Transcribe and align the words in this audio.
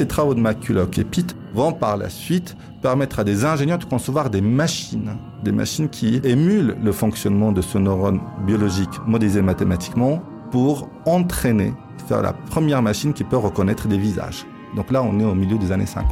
ces 0.00 0.06
travaux 0.06 0.32
de 0.32 0.40
McCulloch 0.40 0.96
et 0.96 1.04
Pitt 1.04 1.36
vont 1.52 1.74
par 1.74 1.98
la 1.98 2.08
suite 2.08 2.56
permettre 2.80 3.18
à 3.18 3.24
des 3.24 3.44
ingénieurs 3.44 3.76
de 3.76 3.84
concevoir 3.84 4.30
des 4.30 4.40
machines, 4.40 5.18
des 5.44 5.52
machines 5.52 5.90
qui 5.90 6.22
émulent 6.24 6.74
le 6.82 6.92
fonctionnement 6.92 7.52
de 7.52 7.60
ce 7.60 7.76
neurone 7.76 8.18
biologique 8.46 8.88
modélisé 9.06 9.42
mathématiquement 9.42 10.22
pour 10.50 10.88
entraîner, 11.04 11.74
faire 12.08 12.22
la 12.22 12.32
première 12.32 12.80
machine 12.80 13.12
qui 13.12 13.24
peut 13.24 13.36
reconnaître 13.36 13.88
des 13.88 13.98
visages. 13.98 14.46
Donc 14.74 14.90
là, 14.90 15.02
on 15.02 15.20
est 15.20 15.24
au 15.24 15.34
milieu 15.34 15.58
des 15.58 15.70
années 15.70 15.84
50. 15.84 16.08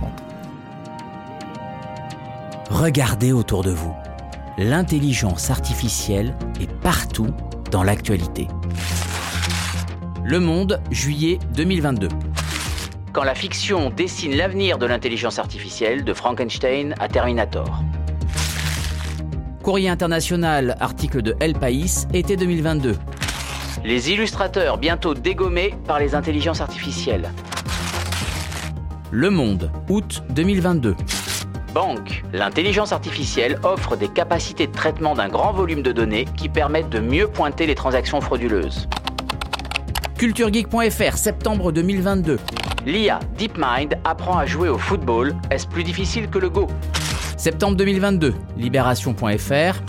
Regardez 2.69 3.33
autour 3.33 3.65
de 3.65 3.71
vous. 3.71 3.95
L'intelligence 4.59 5.51
artificielle 5.51 6.37
est 6.61 6.71
partout 6.83 7.29
dans 7.71 7.85
l'actualité. 7.85 8.49
Le 10.27 10.41
Monde, 10.41 10.79
juillet 10.91 11.39
2022. 11.55 12.09
Quand 13.13 13.25
la 13.25 13.35
fiction 13.35 13.91
dessine 13.91 14.37
l'avenir 14.37 14.77
de 14.77 14.85
l'intelligence 14.85 15.39
artificielle 15.39 16.05
de 16.05 16.13
Frankenstein 16.13 16.95
à 16.99 17.09
Terminator. 17.09 17.83
Courrier 19.63 19.89
international, 19.89 20.77
article 20.79 21.23
de 21.23 21.35
El 21.41 21.55
País, 21.55 22.07
été 22.13 22.37
2022. 22.37 22.97
Les 23.85 24.11
illustrateurs 24.11 24.77
bientôt 24.77 25.15
dégommés 25.15 25.75
par 25.87 25.99
les 25.99 26.15
intelligences 26.15 26.61
artificielles. 26.61 27.31
Le 29.11 29.31
Monde, 29.31 29.71
août 29.89 30.23
2022. 30.31 30.95
Banque. 31.73 32.25
L'intelligence 32.33 32.93
artificielle 32.93 33.59
offre 33.63 33.97
des 33.97 34.09
capacités 34.09 34.67
de 34.67 34.73
traitement 34.73 35.15
d'un 35.15 35.29
grand 35.29 35.53
volume 35.53 35.83
de 35.83 35.93
données 35.93 36.27
qui 36.37 36.49
permettent 36.49 36.91
de 36.91 37.01
mieux 37.01 37.29
pointer 37.29 37.67
les 37.67 37.75
transactions 37.75 38.21
frauduleuses. 38.21 38.89
CultureGeek.fr, 40.19 41.17
septembre 41.17 41.71
2022. 41.71 42.41
L'IA 42.87 43.21
DeepMind 43.39 44.01
apprend 44.03 44.37
à 44.37 44.47
jouer 44.47 44.69
au 44.69 44.77
football. 44.77 45.33
Est-ce 45.49 45.69
plus 45.69 45.85
difficile 45.85 46.29
que 46.29 46.41
le 46.41 46.51
Go? 46.51 46.67
Septembre 47.37 47.77
2022. 47.77 48.35
Libération.fr. 48.57 49.81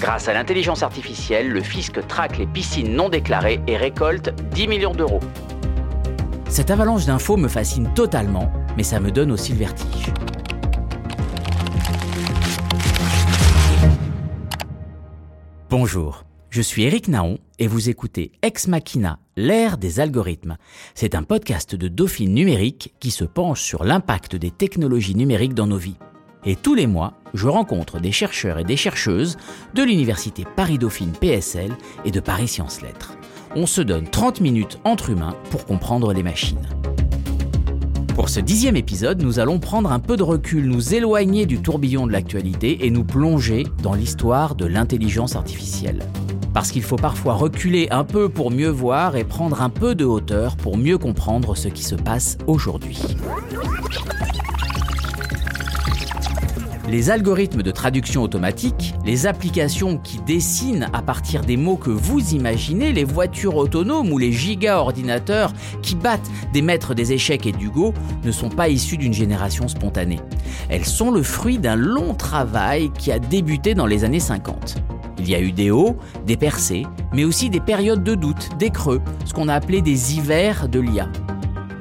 Grâce 0.00 0.28
à 0.28 0.34
l'intelligence 0.34 0.84
artificielle, 0.84 1.48
le 1.50 1.60
fisc 1.62 1.98
traque 2.06 2.38
les 2.38 2.46
piscines 2.46 2.94
non 2.94 3.08
déclarées 3.08 3.60
et 3.66 3.76
récolte 3.76 4.32
10 4.52 4.68
millions 4.68 4.94
d'euros. 4.94 5.18
Cette 6.48 6.70
avalanche 6.70 7.06
d'infos 7.06 7.36
me 7.36 7.48
fascine 7.48 7.92
totalement, 7.92 8.52
mais 8.76 8.84
ça 8.84 9.00
me 9.00 9.10
donne 9.10 9.32
aussi 9.32 9.50
le 9.50 9.58
vertige. 9.58 10.12
Bonjour, 15.68 16.22
je 16.52 16.60
suis 16.60 16.82
Eric 16.82 17.08
Naon 17.08 17.38
et 17.58 17.66
vous 17.66 17.88
écoutez 17.88 18.30
Ex 18.42 18.68
Machina, 18.68 19.18
l'ère 19.38 19.78
des 19.78 20.00
algorithmes. 20.00 20.58
C'est 20.94 21.14
un 21.14 21.22
podcast 21.22 21.74
de 21.74 21.88
Dauphine 21.88 22.34
numérique 22.34 22.92
qui 23.00 23.10
se 23.10 23.24
penche 23.24 23.62
sur 23.62 23.84
l'impact 23.84 24.36
des 24.36 24.50
technologies 24.50 25.14
numériques 25.14 25.54
dans 25.54 25.66
nos 25.66 25.78
vies. 25.78 25.96
Et 26.44 26.54
tous 26.54 26.74
les 26.74 26.86
mois, 26.86 27.14
je 27.32 27.48
rencontre 27.48 28.00
des 28.00 28.12
chercheurs 28.12 28.58
et 28.58 28.64
des 28.64 28.76
chercheuses 28.76 29.38
de 29.72 29.82
l'université 29.82 30.44
Paris-Dauphine 30.54 31.12
PSL 31.12 31.74
et 32.04 32.10
de 32.10 32.20
Paris 32.20 32.48
Sciences 32.48 32.82
Lettres. 32.82 33.16
On 33.56 33.64
se 33.64 33.80
donne 33.80 34.06
30 34.06 34.42
minutes 34.42 34.78
entre 34.84 35.08
humains 35.08 35.34
pour 35.50 35.64
comprendre 35.64 36.12
les 36.12 36.22
machines. 36.22 36.68
Pour 38.14 38.28
ce 38.28 38.40
dixième 38.40 38.76
épisode, 38.76 39.22
nous 39.22 39.38
allons 39.38 39.58
prendre 39.58 39.90
un 39.90 40.00
peu 40.00 40.18
de 40.18 40.22
recul, 40.22 40.66
nous 40.66 40.92
éloigner 40.92 41.46
du 41.46 41.62
tourbillon 41.62 42.06
de 42.06 42.12
l'actualité 42.12 42.84
et 42.84 42.90
nous 42.90 43.04
plonger 43.04 43.64
dans 43.82 43.94
l'histoire 43.94 44.54
de 44.54 44.66
l'intelligence 44.66 45.34
artificielle. 45.34 46.06
Parce 46.54 46.70
qu'il 46.70 46.82
faut 46.82 46.96
parfois 46.96 47.34
reculer 47.34 47.88
un 47.90 48.04
peu 48.04 48.28
pour 48.28 48.50
mieux 48.50 48.68
voir 48.68 49.16
et 49.16 49.24
prendre 49.24 49.62
un 49.62 49.70
peu 49.70 49.94
de 49.94 50.04
hauteur 50.04 50.56
pour 50.56 50.76
mieux 50.76 50.98
comprendre 50.98 51.56
ce 51.56 51.68
qui 51.68 51.82
se 51.82 51.94
passe 51.94 52.36
aujourd'hui. 52.46 53.00
Les 56.92 57.08
algorithmes 57.08 57.62
de 57.62 57.70
traduction 57.70 58.22
automatique, 58.22 58.92
les 59.06 59.26
applications 59.26 59.96
qui 59.96 60.18
dessinent 60.18 60.90
à 60.92 61.00
partir 61.00 61.40
des 61.40 61.56
mots 61.56 61.76
que 61.76 61.88
vous 61.88 62.34
imaginez, 62.34 62.92
les 62.92 63.04
voitures 63.04 63.56
autonomes 63.56 64.12
ou 64.12 64.18
les 64.18 64.30
giga-ordinateurs 64.30 65.54
qui 65.80 65.94
battent 65.94 66.30
des 66.52 66.60
maîtres 66.60 66.94
des 66.94 67.14
échecs 67.14 67.46
et 67.46 67.52
du 67.52 67.70
Go 67.70 67.94
ne 68.24 68.30
sont 68.30 68.50
pas 68.50 68.68
issus 68.68 68.98
d'une 68.98 69.14
génération 69.14 69.68
spontanée. 69.68 70.20
Elles 70.68 70.84
sont 70.84 71.10
le 71.10 71.22
fruit 71.22 71.58
d'un 71.58 71.76
long 71.76 72.12
travail 72.12 72.90
qui 72.98 73.10
a 73.10 73.18
débuté 73.18 73.74
dans 73.74 73.86
les 73.86 74.04
années 74.04 74.20
50. 74.20 74.82
Il 75.22 75.30
y 75.30 75.36
a 75.36 75.40
eu 75.40 75.52
des 75.52 75.70
hauts, 75.70 75.96
des 76.26 76.36
percées, 76.36 76.84
mais 77.12 77.24
aussi 77.24 77.48
des 77.48 77.60
périodes 77.60 78.02
de 78.02 78.16
doute, 78.16 78.48
des 78.58 78.70
creux, 78.70 79.00
ce 79.24 79.32
qu'on 79.32 79.46
a 79.46 79.54
appelé 79.54 79.80
des 79.80 80.16
hivers 80.16 80.68
de 80.68 80.80
l'IA 80.80 81.08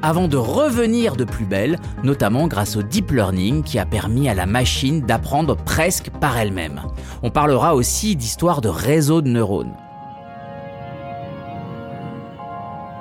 avant 0.04 0.28
de 0.28 0.38
revenir 0.38 1.16
de 1.16 1.24
plus 1.24 1.46
belle, 1.46 1.80
notamment 2.04 2.48
grâce 2.48 2.76
au 2.76 2.82
deep 2.82 3.12
learning 3.12 3.62
qui 3.62 3.78
a 3.78 3.86
permis 3.86 4.30
à 4.30 4.34
la 4.34 4.48
machine 4.48 5.02
d'apprendre 5.02 5.56
presque 5.56 6.10
par 6.10 6.38
elle-même. 6.40 6.82
On 7.22 7.30
parlera 7.30 7.76
aussi 7.76 8.16
d'histoire 8.16 8.62
de 8.62 8.70
réseaux 8.70 9.22
de 9.22 9.30
neurones. 9.30 9.76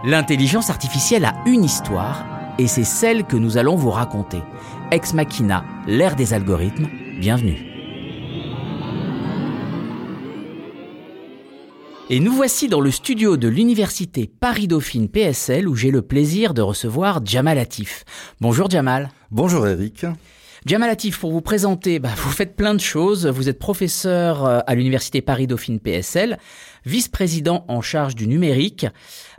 L'intelligence 0.04 0.68
artificielle 0.68 1.24
a 1.24 1.34
une 1.46 1.64
histoire 1.64 2.24
et 2.58 2.66
c'est 2.66 2.84
celle 2.84 3.24
que 3.24 3.36
nous 3.36 3.56
allons 3.56 3.76
vous 3.76 3.90
raconter. 3.90 4.42
Ex 4.90 5.14
Machina, 5.14 5.64
l'ère 5.86 6.16
des 6.16 6.34
algorithmes, 6.34 6.88
bienvenue. 7.18 7.69
Et 12.12 12.18
nous 12.18 12.32
voici 12.32 12.66
dans 12.66 12.80
le 12.80 12.90
studio 12.90 13.36
de 13.36 13.46
l'université 13.46 14.26
Paris-Dauphine 14.26 15.08
PSL 15.08 15.68
où 15.68 15.76
j'ai 15.76 15.92
le 15.92 16.02
plaisir 16.02 16.54
de 16.54 16.60
recevoir 16.60 17.24
Jamal 17.24 17.56
Latif. 17.56 18.04
Bonjour 18.40 18.68
Jamal. 18.68 19.10
Bonjour 19.30 19.64
Eric. 19.68 20.04
Jamal 20.66 20.90
Latif, 20.90 21.18
pour 21.18 21.32
vous 21.32 21.40
présenter, 21.40 21.98
bah, 21.98 22.10
vous 22.16 22.30
faites 22.30 22.54
plein 22.54 22.74
de 22.74 22.80
choses. 22.80 23.26
Vous 23.26 23.48
êtes 23.48 23.58
professeur 23.58 24.44
euh, 24.44 24.60
à 24.66 24.74
l'université 24.74 25.22
Paris-Dauphine 25.22 25.80
PSL 25.80 26.38
vice-président 26.84 27.64
en 27.68 27.80
charge 27.80 28.14
du 28.14 28.26
numérique. 28.26 28.86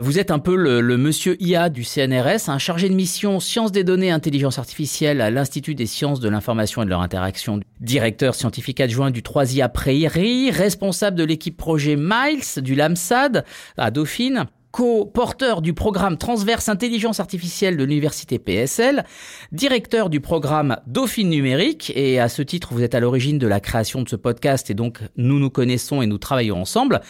Vous 0.00 0.18
êtes 0.18 0.30
un 0.30 0.38
peu 0.38 0.56
le, 0.56 0.96
monsieur 0.96 1.40
IA 1.42 1.68
du 1.68 1.84
CNRS, 1.84 2.48
un 2.48 2.58
chargé 2.58 2.88
de 2.88 2.94
mission 2.94 3.40
sciences 3.40 3.72
des 3.72 3.84
données 3.84 4.10
intelligence 4.10 4.58
artificielle 4.58 5.20
à 5.20 5.30
l'Institut 5.30 5.74
des 5.74 5.86
sciences 5.86 6.20
de 6.20 6.28
l'information 6.28 6.82
et 6.82 6.84
de 6.84 6.90
leur 6.90 7.00
interaction, 7.00 7.60
directeur 7.80 8.34
scientifique 8.34 8.80
adjoint 8.80 9.10
du 9.10 9.22
3IA 9.22 9.70
Prairie, 9.70 10.50
responsable 10.50 11.16
de 11.16 11.24
l'équipe 11.24 11.56
projet 11.56 11.96
Miles 11.96 12.62
du 12.62 12.74
LAMSAD 12.74 13.44
à 13.76 13.90
Dauphine 13.90 14.46
co-porteur 14.72 15.60
du 15.60 15.74
programme 15.74 16.16
transverse 16.16 16.68
intelligence 16.68 17.20
artificielle 17.20 17.76
de 17.76 17.84
l'université 17.84 18.38
PSL, 18.38 19.04
directeur 19.52 20.08
du 20.10 20.20
programme 20.20 20.78
Dauphine 20.86 21.28
numérique, 21.28 21.92
et 21.94 22.18
à 22.18 22.28
ce 22.28 22.42
titre, 22.42 22.72
vous 22.72 22.82
êtes 22.82 22.94
à 22.94 23.00
l'origine 23.00 23.38
de 23.38 23.46
la 23.46 23.60
création 23.60 24.02
de 24.02 24.08
ce 24.08 24.16
podcast, 24.16 24.70
et 24.70 24.74
donc 24.74 25.00
nous 25.16 25.38
nous 25.38 25.50
connaissons 25.50 26.00
et 26.00 26.06
nous 26.06 26.18
travaillons 26.18 26.60
ensemble. 26.60 27.02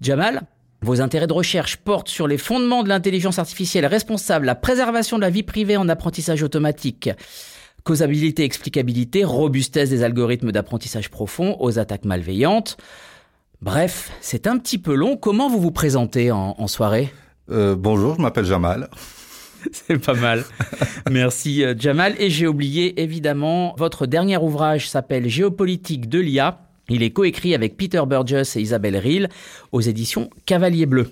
Jamal, 0.00 0.42
vos 0.80 1.00
intérêts 1.00 1.26
de 1.26 1.32
recherche 1.32 1.76
portent 1.76 2.08
sur 2.08 2.28
les 2.28 2.38
fondements 2.38 2.84
de 2.84 2.88
l'intelligence 2.88 3.40
artificielle 3.40 3.86
responsable, 3.86 4.46
la 4.46 4.54
préservation 4.54 5.16
de 5.16 5.22
la 5.22 5.30
vie 5.30 5.42
privée 5.42 5.76
en 5.76 5.88
apprentissage 5.88 6.42
automatique, 6.44 7.10
causabilité, 7.82 8.44
explicabilité, 8.44 9.24
robustesse 9.24 9.90
des 9.90 10.04
algorithmes 10.04 10.52
d'apprentissage 10.52 11.10
profond 11.10 11.56
aux 11.58 11.80
attaques 11.80 12.04
malveillantes. 12.04 12.76
Bref, 13.62 14.10
c'est 14.20 14.48
un 14.48 14.58
petit 14.58 14.76
peu 14.76 14.92
long. 14.92 15.16
Comment 15.16 15.48
vous 15.48 15.60
vous 15.60 15.70
présentez 15.70 16.32
en, 16.32 16.66
soirée 16.66 17.12
euh, 17.48 17.76
Bonjour, 17.78 18.16
je 18.16 18.20
m'appelle 18.20 18.44
Jamal. 18.44 18.90
C'est 19.70 20.04
pas 20.04 20.14
mal. 20.14 20.44
Merci 21.08 21.62
euh, 21.62 21.72
Jamal. 21.78 22.16
Et 22.18 22.28
j'ai 22.28 22.48
oublié 22.48 23.00
évidemment, 23.00 23.76
votre 23.78 24.06
dernier 24.06 24.36
ouvrage 24.36 24.90
s'appelle 24.90 25.28
Géopolitique 25.28 26.08
de 26.08 26.18
l'IA. 26.18 26.58
Il 26.88 27.04
est 27.04 27.12
coécrit 27.12 27.54
avec 27.54 27.76
Peter 27.76 28.02
Burgess 28.04 28.56
et 28.56 28.60
Isabelle 28.60 28.96
Rille 28.96 29.28
aux 29.70 29.80
éditions 29.80 30.28
Cavalier 30.44 30.86
Bleu. 30.86 31.08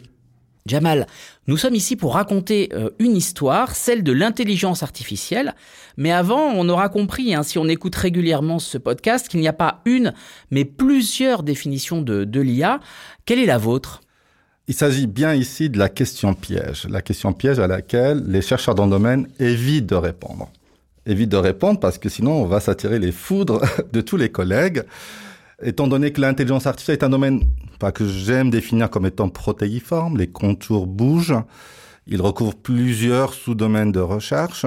Jamal, 0.67 1.07
nous 1.47 1.57
sommes 1.57 1.75
ici 1.75 1.97
pour 1.97 2.15
raconter 2.15 2.69
euh, 2.75 2.91
une 2.99 3.17
histoire, 3.17 3.75
celle 3.75 4.03
de 4.03 4.13
l'intelligence 4.13 4.83
artificielle. 4.83 5.55
Mais 5.97 6.13
avant, 6.13 6.53
on 6.55 6.69
aura 6.69 6.89
compris, 6.89 7.35
hein, 7.35 7.43
si 7.43 7.59
on 7.59 7.69
écoute 7.69 7.95
régulièrement 7.97 8.59
ce 8.59 8.79
podcast, 8.79 9.29
qu'il 9.29 9.41
n'y 9.41 9.49
a 9.49 9.53
pas 9.53 9.81
une, 9.85 10.13
mais 10.51 10.65
plusieurs 10.65 11.43
définitions 11.43 12.03
de, 12.03 12.25
de 12.25 12.41
l'IA. 12.41 12.81
Quelle 13.25 13.39
est 13.39 13.47
la 13.47 13.59
vôtre? 13.59 14.03
Il 14.69 14.75
s'agit 14.75 15.09
bien 15.09 15.35
ici 15.35 15.69
de 15.69 15.79
la 15.79 15.89
question 15.89 16.35
piège, 16.35 16.87
la 16.89 17.03
question 17.03 17.33
piège 17.33 17.59
à 17.59 17.67
laquelle 17.67 18.23
les 18.29 18.41
chercheurs 18.41 18.77
dans 18.77 18.85
le 18.85 18.93
domaine 18.93 19.27
évitent 19.41 19.87
de 19.87 19.97
répondre. 19.97 20.49
Évitent 21.07 21.33
de 21.33 21.37
répondre 21.37 21.81
parce 21.81 21.99
que 21.99 22.09
sinon 22.09 22.33
on 22.33 22.47
va 22.47 22.61
s'attirer 22.61 23.01
les 23.01 23.11
foudres 23.11 23.63
de 23.93 24.01
tous 24.01 24.17
les 24.17 24.29
collègues 24.29 24.85
étant 25.63 25.89
donné 25.89 26.13
que 26.13 26.21
l'intelligence 26.21 26.67
artificielle 26.67 26.99
est 26.99 27.05
un 27.05 27.11
domaine 27.11 27.41
que 27.91 28.07
j'aime 28.07 28.51
définir 28.51 28.91
comme 28.91 29.07
étant 29.07 29.31
protéiforme, 29.31 30.19
les 30.19 30.27
contours 30.27 30.87
bougent, 30.87 31.41
il 32.07 32.21
recouvre 32.21 32.55
plusieurs 32.55 33.33
sous-domaines 33.33 33.93
de 33.93 34.01
recherche, 34.01 34.67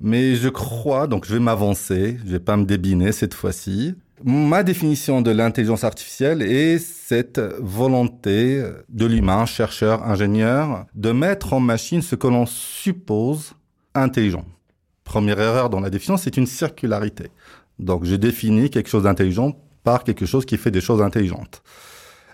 mais 0.00 0.36
je 0.36 0.48
crois, 0.48 1.08
donc 1.08 1.26
je 1.26 1.34
vais 1.34 1.40
m'avancer, 1.40 2.18
je 2.24 2.30
vais 2.30 2.38
pas 2.38 2.56
me 2.56 2.64
débiner 2.64 3.10
cette 3.10 3.34
fois-ci. 3.34 3.94
Ma 4.24 4.62
définition 4.62 5.20
de 5.20 5.30
l'intelligence 5.30 5.84
artificielle 5.84 6.40
est 6.40 6.78
cette 6.78 7.40
volonté 7.58 8.62
de 8.88 9.06
l'humain, 9.06 9.44
chercheur, 9.44 10.04
ingénieur, 10.04 10.86
de 10.94 11.12
mettre 11.12 11.52
en 11.52 11.60
machine 11.60 12.00
ce 12.00 12.14
que 12.14 12.26
l'on 12.26 12.46
suppose 12.46 13.54
intelligent. 13.94 14.44
première 15.04 15.40
erreur 15.40 15.70
dans 15.70 15.80
la 15.80 15.90
définition, 15.90 16.16
c'est 16.16 16.36
une 16.36 16.46
circularité. 16.46 17.30
Donc, 17.78 18.04
je 18.04 18.16
définis 18.16 18.70
quelque 18.70 18.88
chose 18.88 19.04
d'intelligent 19.04 19.54
par 19.86 20.02
quelque 20.02 20.26
chose 20.26 20.44
qui 20.44 20.56
fait 20.56 20.72
des 20.72 20.80
choses 20.80 21.00
intelligentes. 21.00 21.62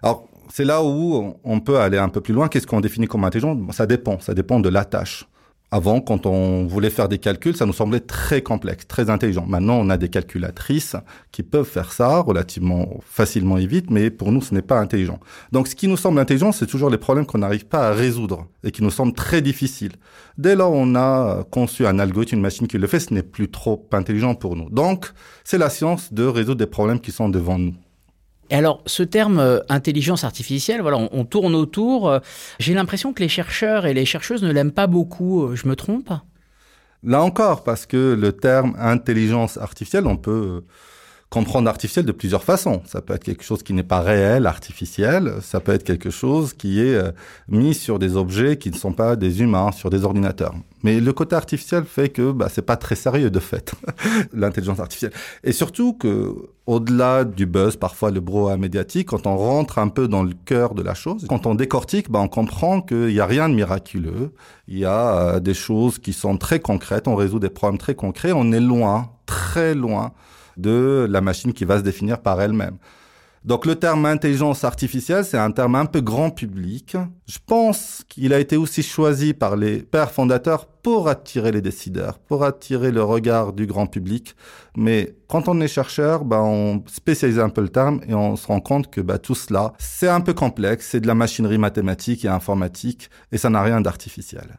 Alors, 0.03 0.27
c'est 0.49 0.65
là 0.65 0.83
où 0.83 1.35
on 1.45 1.61
peut 1.61 1.79
aller 1.79 1.99
un 1.99 2.09
peu 2.09 2.23
plus 2.23 2.33
loin. 2.33 2.49
Qu'est-ce 2.49 2.67
qu'on 2.67 2.81
définit 2.81 3.07
comme 3.07 3.25
intelligent? 3.25 3.55
Ça 3.73 3.85
dépend. 3.85 4.19
Ça 4.21 4.33
dépend 4.33 4.59
de 4.59 4.71
la 4.71 4.87
tâche. 4.87 5.27
Avant, 5.75 6.03
quand 6.03 6.27
on 6.27 6.67
voulait 6.67 6.91
faire 6.91 7.09
des 7.09 7.17
calculs, 7.17 7.57
ça 7.57 7.65
nous 7.65 7.73
semblait 7.73 8.01
très 8.01 8.43
complexe, 8.43 8.87
très 8.87 9.09
intelligent. 9.09 9.47
Maintenant, 9.47 9.77
on 9.77 9.89
a 9.89 9.97
des 9.97 10.11
calculatrices 10.11 10.97
qui 11.31 11.43
peuvent 11.43 11.67
faire 11.67 11.93
ça 11.93 12.21
relativement 12.21 13.01
facilement 13.01 13.57
et 13.57 13.65
vite, 13.67 13.91
mais 13.91 14.11
pour 14.11 14.33
nous, 14.33 14.43
ce 14.43 14.53
n'est 14.53 14.61
pas 14.61 14.79
intelligent. 14.79 15.19
Donc, 15.51 15.69
ce 15.69 15.75
qui 15.75 15.89
nous 15.89 15.97
semble 15.97 16.19
intelligent, 16.19 16.53
c'est 16.53 16.67
toujours 16.67 16.91
les 16.91 16.99
problèmes 16.99 17.25
qu'on 17.25 17.39
n'arrive 17.39 17.65
pas 17.65 17.89
à 17.89 17.93
résoudre 17.95 18.49
et 18.65 18.71
qui 18.71 18.83
nous 18.83 18.91
semblent 18.91 19.15
très 19.15 19.41
difficiles. 19.41 19.93
Dès 20.37 20.57
lors, 20.57 20.73
on 20.73 20.95
a 20.95 21.43
conçu 21.51 21.87
un 21.87 21.99
algorithme, 21.99 22.37
une 22.37 22.43
machine 22.43 22.67
qui 22.67 22.77
le 22.77 22.87
fait, 22.87 23.01
ce 23.01 23.15
n'est 23.15 23.23
plus 23.23 23.51
trop 23.51 23.89
intelligent 23.93 24.35
pour 24.35 24.57
nous. 24.57 24.69
Donc, 24.69 25.11
c'est 25.43 25.57
la 25.57 25.71
science 25.71 26.13
de 26.13 26.25
résoudre 26.25 26.59
des 26.59 26.67
problèmes 26.67 27.01
qui 27.01 27.13
sont 27.13 27.31
devant 27.31 27.59
nous. 27.59 27.73
Et 28.51 28.55
alors, 28.55 28.83
ce 28.87 29.03
terme 29.03 29.39
euh, 29.39 29.61
intelligence 29.69 30.25
artificielle, 30.25 30.83
voilà, 30.83 30.99
on, 31.13 31.25
tourne 31.25 31.55
autour. 31.55 32.09
Euh, 32.09 32.19
j'ai 32.59 32.75
l'impression 32.75 33.13
que 33.13 33.23
les 33.23 33.29
chercheurs 33.29 33.87
et 33.87 33.95
les 33.95 34.05
chercheuses 34.05 34.43
ne 34.43 34.53
l'aiment 34.53 34.73
pas 34.73 34.87
beaucoup. 34.87 35.45
Euh, 35.45 35.57
je 35.57 35.67
me 35.67 35.77
trompe? 35.77 36.11
Là 37.03 37.23
encore, 37.23 37.65
parce 37.65 37.87
que 37.87 38.15
le 38.15 38.33
terme 38.33 38.75
intelligence 38.79 39.57
artificielle, 39.57 40.07
on 40.07 40.17
peut 40.17 40.63
comprendre 41.33 41.67
artificiel 41.67 42.05
de 42.05 42.13
plusieurs 42.13 42.45
façons. 42.45 42.83
Ça 42.85 43.01
peut 43.01 43.15
être 43.15 43.25
quelque 43.25 43.43
chose 43.43 43.63
qui 43.63 43.73
n'est 43.73 43.83
pas 43.83 44.01
réel, 44.01 44.47
artificiel. 44.47 45.33
Ça 45.41 45.61
peut 45.61 45.73
être 45.73 45.83
quelque 45.83 46.11
chose 46.11 46.53
qui 46.53 46.79
est 46.79 46.95
euh, 46.95 47.11
mis 47.49 47.73
sur 47.73 47.99
des 47.99 48.17
objets 48.17 48.59
qui 48.59 48.71
ne 48.71 48.77
sont 48.77 48.93
pas 48.93 49.17
des 49.17 49.41
humains, 49.41 49.73
sur 49.73 49.89
des 49.89 50.05
ordinateurs. 50.05 50.55
Mais 50.83 51.01
le 51.01 51.13
côté 51.15 51.35
artificiel 51.35 51.85
fait 51.85 52.11
que 52.11 52.33
bah, 52.33 52.49
c'est 52.53 52.67
pas 52.67 52.77
très 52.77 52.97
sérieux 52.97 53.31
de 53.31 53.39
fait, 53.39 53.73
l'intelligence 54.35 54.79
artificielle. 54.79 55.13
Et 55.43 55.53
surtout 55.53 55.95
que 55.95 56.35
au-delà 56.67 57.25
du 57.25 57.47
buzz, 57.47 57.77
parfois 57.77 58.11
le 58.11 58.21
brouhaha 58.21 58.59
médiatique, 58.59 59.09
quand 59.09 59.27
on 59.27 59.39
rentre 59.39 59.79
un 59.79 59.89
peu 59.89 60.09
dans 60.09 60.25
le 60.25 60.35
cœur 60.45 60.75
de 60.75 60.83
la 60.83 60.93
chose, 60.93 61.25
quand 61.31 61.47
on 61.47 61.55
décortique, 61.55 62.11
bah, 62.11 62.21
on 62.21 62.29
comprend 62.29 62.83
qu'il 62.83 63.07
n'y 63.07 63.21
a 63.21 63.27
rien 63.27 63.49
de 63.49 63.55
miraculeux. 63.55 64.35
Il 64.69 64.79
y 64.79 64.85
a 64.85 65.17
euh, 65.17 65.41
des 65.41 65.55
choses 65.55 65.99
qui 65.99 66.13
sont 66.13 66.37
très 66.37 66.61
concrètes. 66.61 67.09
On 67.09 67.17
résout 67.17 67.39
des 67.39 67.49
problèmes 67.49 67.79
très 67.79 67.95
concrets. 67.95 68.33
On 68.33 68.53
est 68.53 68.61
loin, 68.61 69.13
très 69.25 69.75
loin 69.75 70.13
de 70.57 71.07
la 71.09 71.21
machine 71.21 71.53
qui 71.53 71.65
va 71.65 71.79
se 71.79 71.83
définir 71.83 72.21
par 72.21 72.41
elle-même. 72.41 72.79
Donc 73.45 73.67
le 73.67 73.75
terme 73.75 74.07
intelligence 74.07 74.63
artificielle, 74.63 75.25
c'est 75.25 75.39
un 75.39 75.51
terme 75.51 75.75
un 75.75 75.87
peu 75.87 76.01
grand 76.01 76.31
public. 76.31 76.97
Je 77.27 77.39
pense 77.45 78.05
qu'il 78.09 78.33
a 78.33 78.39
été 78.39 78.57
aussi 78.57 78.85
choisi 78.85 79.35
par 79.35 79.57
les 79.57 79.83
pères 79.83 80.13
fondateurs 80.13 80.67
pour 80.67 81.09
attirer 81.09 81.51
les 81.51 81.61
décideurs, 81.61 82.21
pour 82.21 82.45
attirer 82.45 82.93
le 82.93 83.03
regard 83.03 83.53
du 83.53 83.67
grand 83.67 83.89
public. 83.89 84.37
Mais 84.77 85.17
quand 85.27 85.49
on 85.49 85.61
est 85.61 85.67
chercheur, 85.67 86.25
bah, 86.25 86.41
on 86.41 86.85
spécialise 86.87 87.41
un 87.41 87.49
peu 87.49 87.63
le 87.63 87.69
terme 87.69 88.01
et 88.07 88.15
on 88.15 88.37
se 88.37 88.47
rend 88.47 88.61
compte 88.61 88.91
que 88.91 89.01
bah, 89.01 89.19
tout 89.19 89.35
cela, 89.35 89.73
c'est 89.79 90.09
un 90.09 90.21
peu 90.21 90.35
complexe, 90.35 90.87
c'est 90.91 91.01
de 91.01 91.09
la 91.09 91.17
machinerie 91.17 91.59
mathématique 91.59 92.25
et 92.25 92.29
informatique 92.29 93.11
et 93.33 93.39
ça 93.39 93.51
n'a 93.51 93.63
rien 93.63 93.81
d'artificiel. 93.81 94.57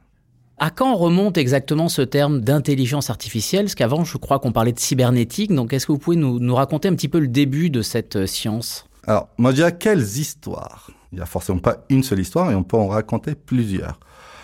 À 0.60 0.70
quand 0.70 0.96
remonte 0.96 1.38
exactement 1.38 1.90
ce 1.90 2.02
terme 2.04 2.42
d'intelligence 2.42 3.10
artificielle? 3.10 3.66
Parce 3.66 3.76
qu'avant, 3.76 4.04
je 4.04 4.18
crois 4.18 4.40
qu'on 4.40 4.52
parlait 4.52 4.72
de 4.72 4.80
cybernétique. 4.80 5.54
Donc, 5.54 5.74
est-ce 5.74 5.88
que 5.88 5.92
vous 5.92 5.98
pouvez 5.98 6.16
nous, 6.16 6.56
raconter 6.56 6.88
un 6.88 6.96
petit 6.96 7.10
peu 7.10 7.20
le 7.20 7.28
début 7.28 7.70
de 7.70 7.82
cette 7.82 8.18
euh, 8.18 8.28
science? 8.28 8.86
Alors, 9.08 9.30
moi, 9.38 9.52
je 9.52 9.58
dirais 9.58 9.78
quelles 9.78 10.02
histoires? 10.02 10.92
Il 11.12 11.16
n'y 11.16 11.22
a 11.22 11.26
forcément 11.26 11.60
pas 11.60 11.78
une 11.90 12.04
seule 12.04 12.20
histoire 12.20 12.52
et 12.52 12.56
on 12.56 12.64
peut 12.64 12.78
en 12.78 12.88
raconter 12.88 13.36
plusieurs. 13.36 14.00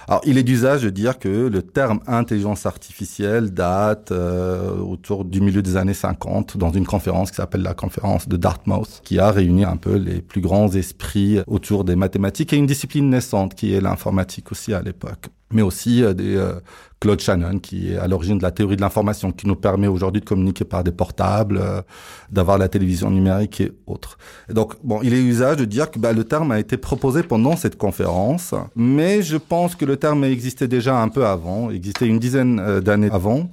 Alors, 0.07 0.21
il 0.25 0.39
est 0.39 0.43
d'usage 0.43 0.81
de 0.81 0.89
dire 0.89 1.19
que 1.19 1.29
le 1.29 1.61
terme 1.61 1.99
intelligence 2.07 2.65
artificielle 2.65 3.51
date 3.51 4.11
euh, 4.11 4.77
autour 4.79 5.23
du 5.23 5.39
milieu 5.39 5.61
des 5.61 5.77
années 5.77 5.93
50 5.93 6.57
dans 6.57 6.71
une 6.71 6.87
conférence 6.87 7.29
qui 7.29 7.37
s'appelle 7.37 7.61
la 7.61 7.75
conférence 7.75 8.27
de 8.27 8.35
Dartmouth, 8.35 9.01
qui 9.03 9.19
a 9.19 9.29
réuni 9.29 9.63
un 9.63 9.77
peu 9.77 9.95
les 9.95 10.21
plus 10.21 10.41
grands 10.41 10.69
esprits 10.69 11.37
autour 11.45 11.83
des 11.83 11.95
mathématiques 11.95 12.51
et 12.53 12.57
une 12.57 12.65
discipline 12.65 13.09
naissante 13.11 13.53
qui 13.53 13.75
est 13.75 13.81
l'informatique 13.81 14.51
aussi 14.51 14.73
à 14.73 14.81
l'époque 14.81 15.29
mais 15.51 15.61
aussi 15.61 16.03
euh, 16.03 16.13
des 16.13 16.35
euh, 16.35 16.53
Claude 16.99 17.19
Shannon, 17.19 17.59
qui 17.59 17.91
est 17.91 17.97
à 17.97 18.07
l'origine 18.07 18.37
de 18.37 18.43
la 18.43 18.51
théorie 18.51 18.75
de 18.75 18.81
l'information, 18.81 19.31
qui 19.31 19.47
nous 19.47 19.55
permet 19.55 19.87
aujourd'hui 19.87 20.21
de 20.21 20.25
communiquer 20.25 20.65
par 20.65 20.83
des 20.83 20.91
portables, 20.91 21.59
euh, 21.61 21.81
d'avoir 22.29 22.57
la 22.57 22.67
télévision 22.67 23.09
numérique 23.09 23.61
et 23.61 23.71
autres. 23.87 24.17
Donc, 24.49 24.73
bon, 24.83 24.99
il 25.01 25.13
est 25.13 25.21
usage 25.21 25.57
de 25.57 25.65
dire 25.65 25.89
que 25.91 25.99
bah, 25.99 26.13
le 26.13 26.23
terme 26.23 26.51
a 26.51 26.59
été 26.59 26.77
proposé 26.77 27.23
pendant 27.23 27.55
cette 27.55 27.77
conférence, 27.77 28.53
mais 28.75 29.21
je 29.21 29.37
pense 29.37 29.75
que 29.75 29.85
le 29.85 29.97
terme 29.97 30.23
existait 30.23 30.67
déjà 30.67 31.01
un 31.01 31.09
peu 31.09 31.25
avant, 31.25 31.69
existait 31.69 32.07
une 32.07 32.19
dizaine 32.19 32.81
d'années 32.81 33.09
avant 33.11 33.49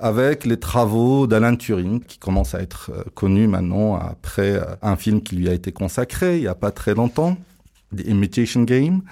avec 0.00 0.44
les 0.44 0.58
travaux 0.58 1.26
d'Alan 1.26 1.56
Turing, 1.56 2.00
qui 2.00 2.18
commence 2.18 2.54
à 2.54 2.60
être 2.60 2.90
connu 3.14 3.46
maintenant 3.46 3.94
après 3.94 4.60
un 4.82 4.96
film 4.96 5.22
qui 5.22 5.36
lui 5.36 5.48
a 5.48 5.52
été 5.52 5.70
consacré 5.72 6.36
il 6.36 6.42
n'y 6.42 6.48
a 6.48 6.54
pas 6.54 6.72
très 6.72 6.94
longtemps, 6.94 7.36
The 7.96 8.06
Imitation 8.06 8.62
Game, 8.64 9.02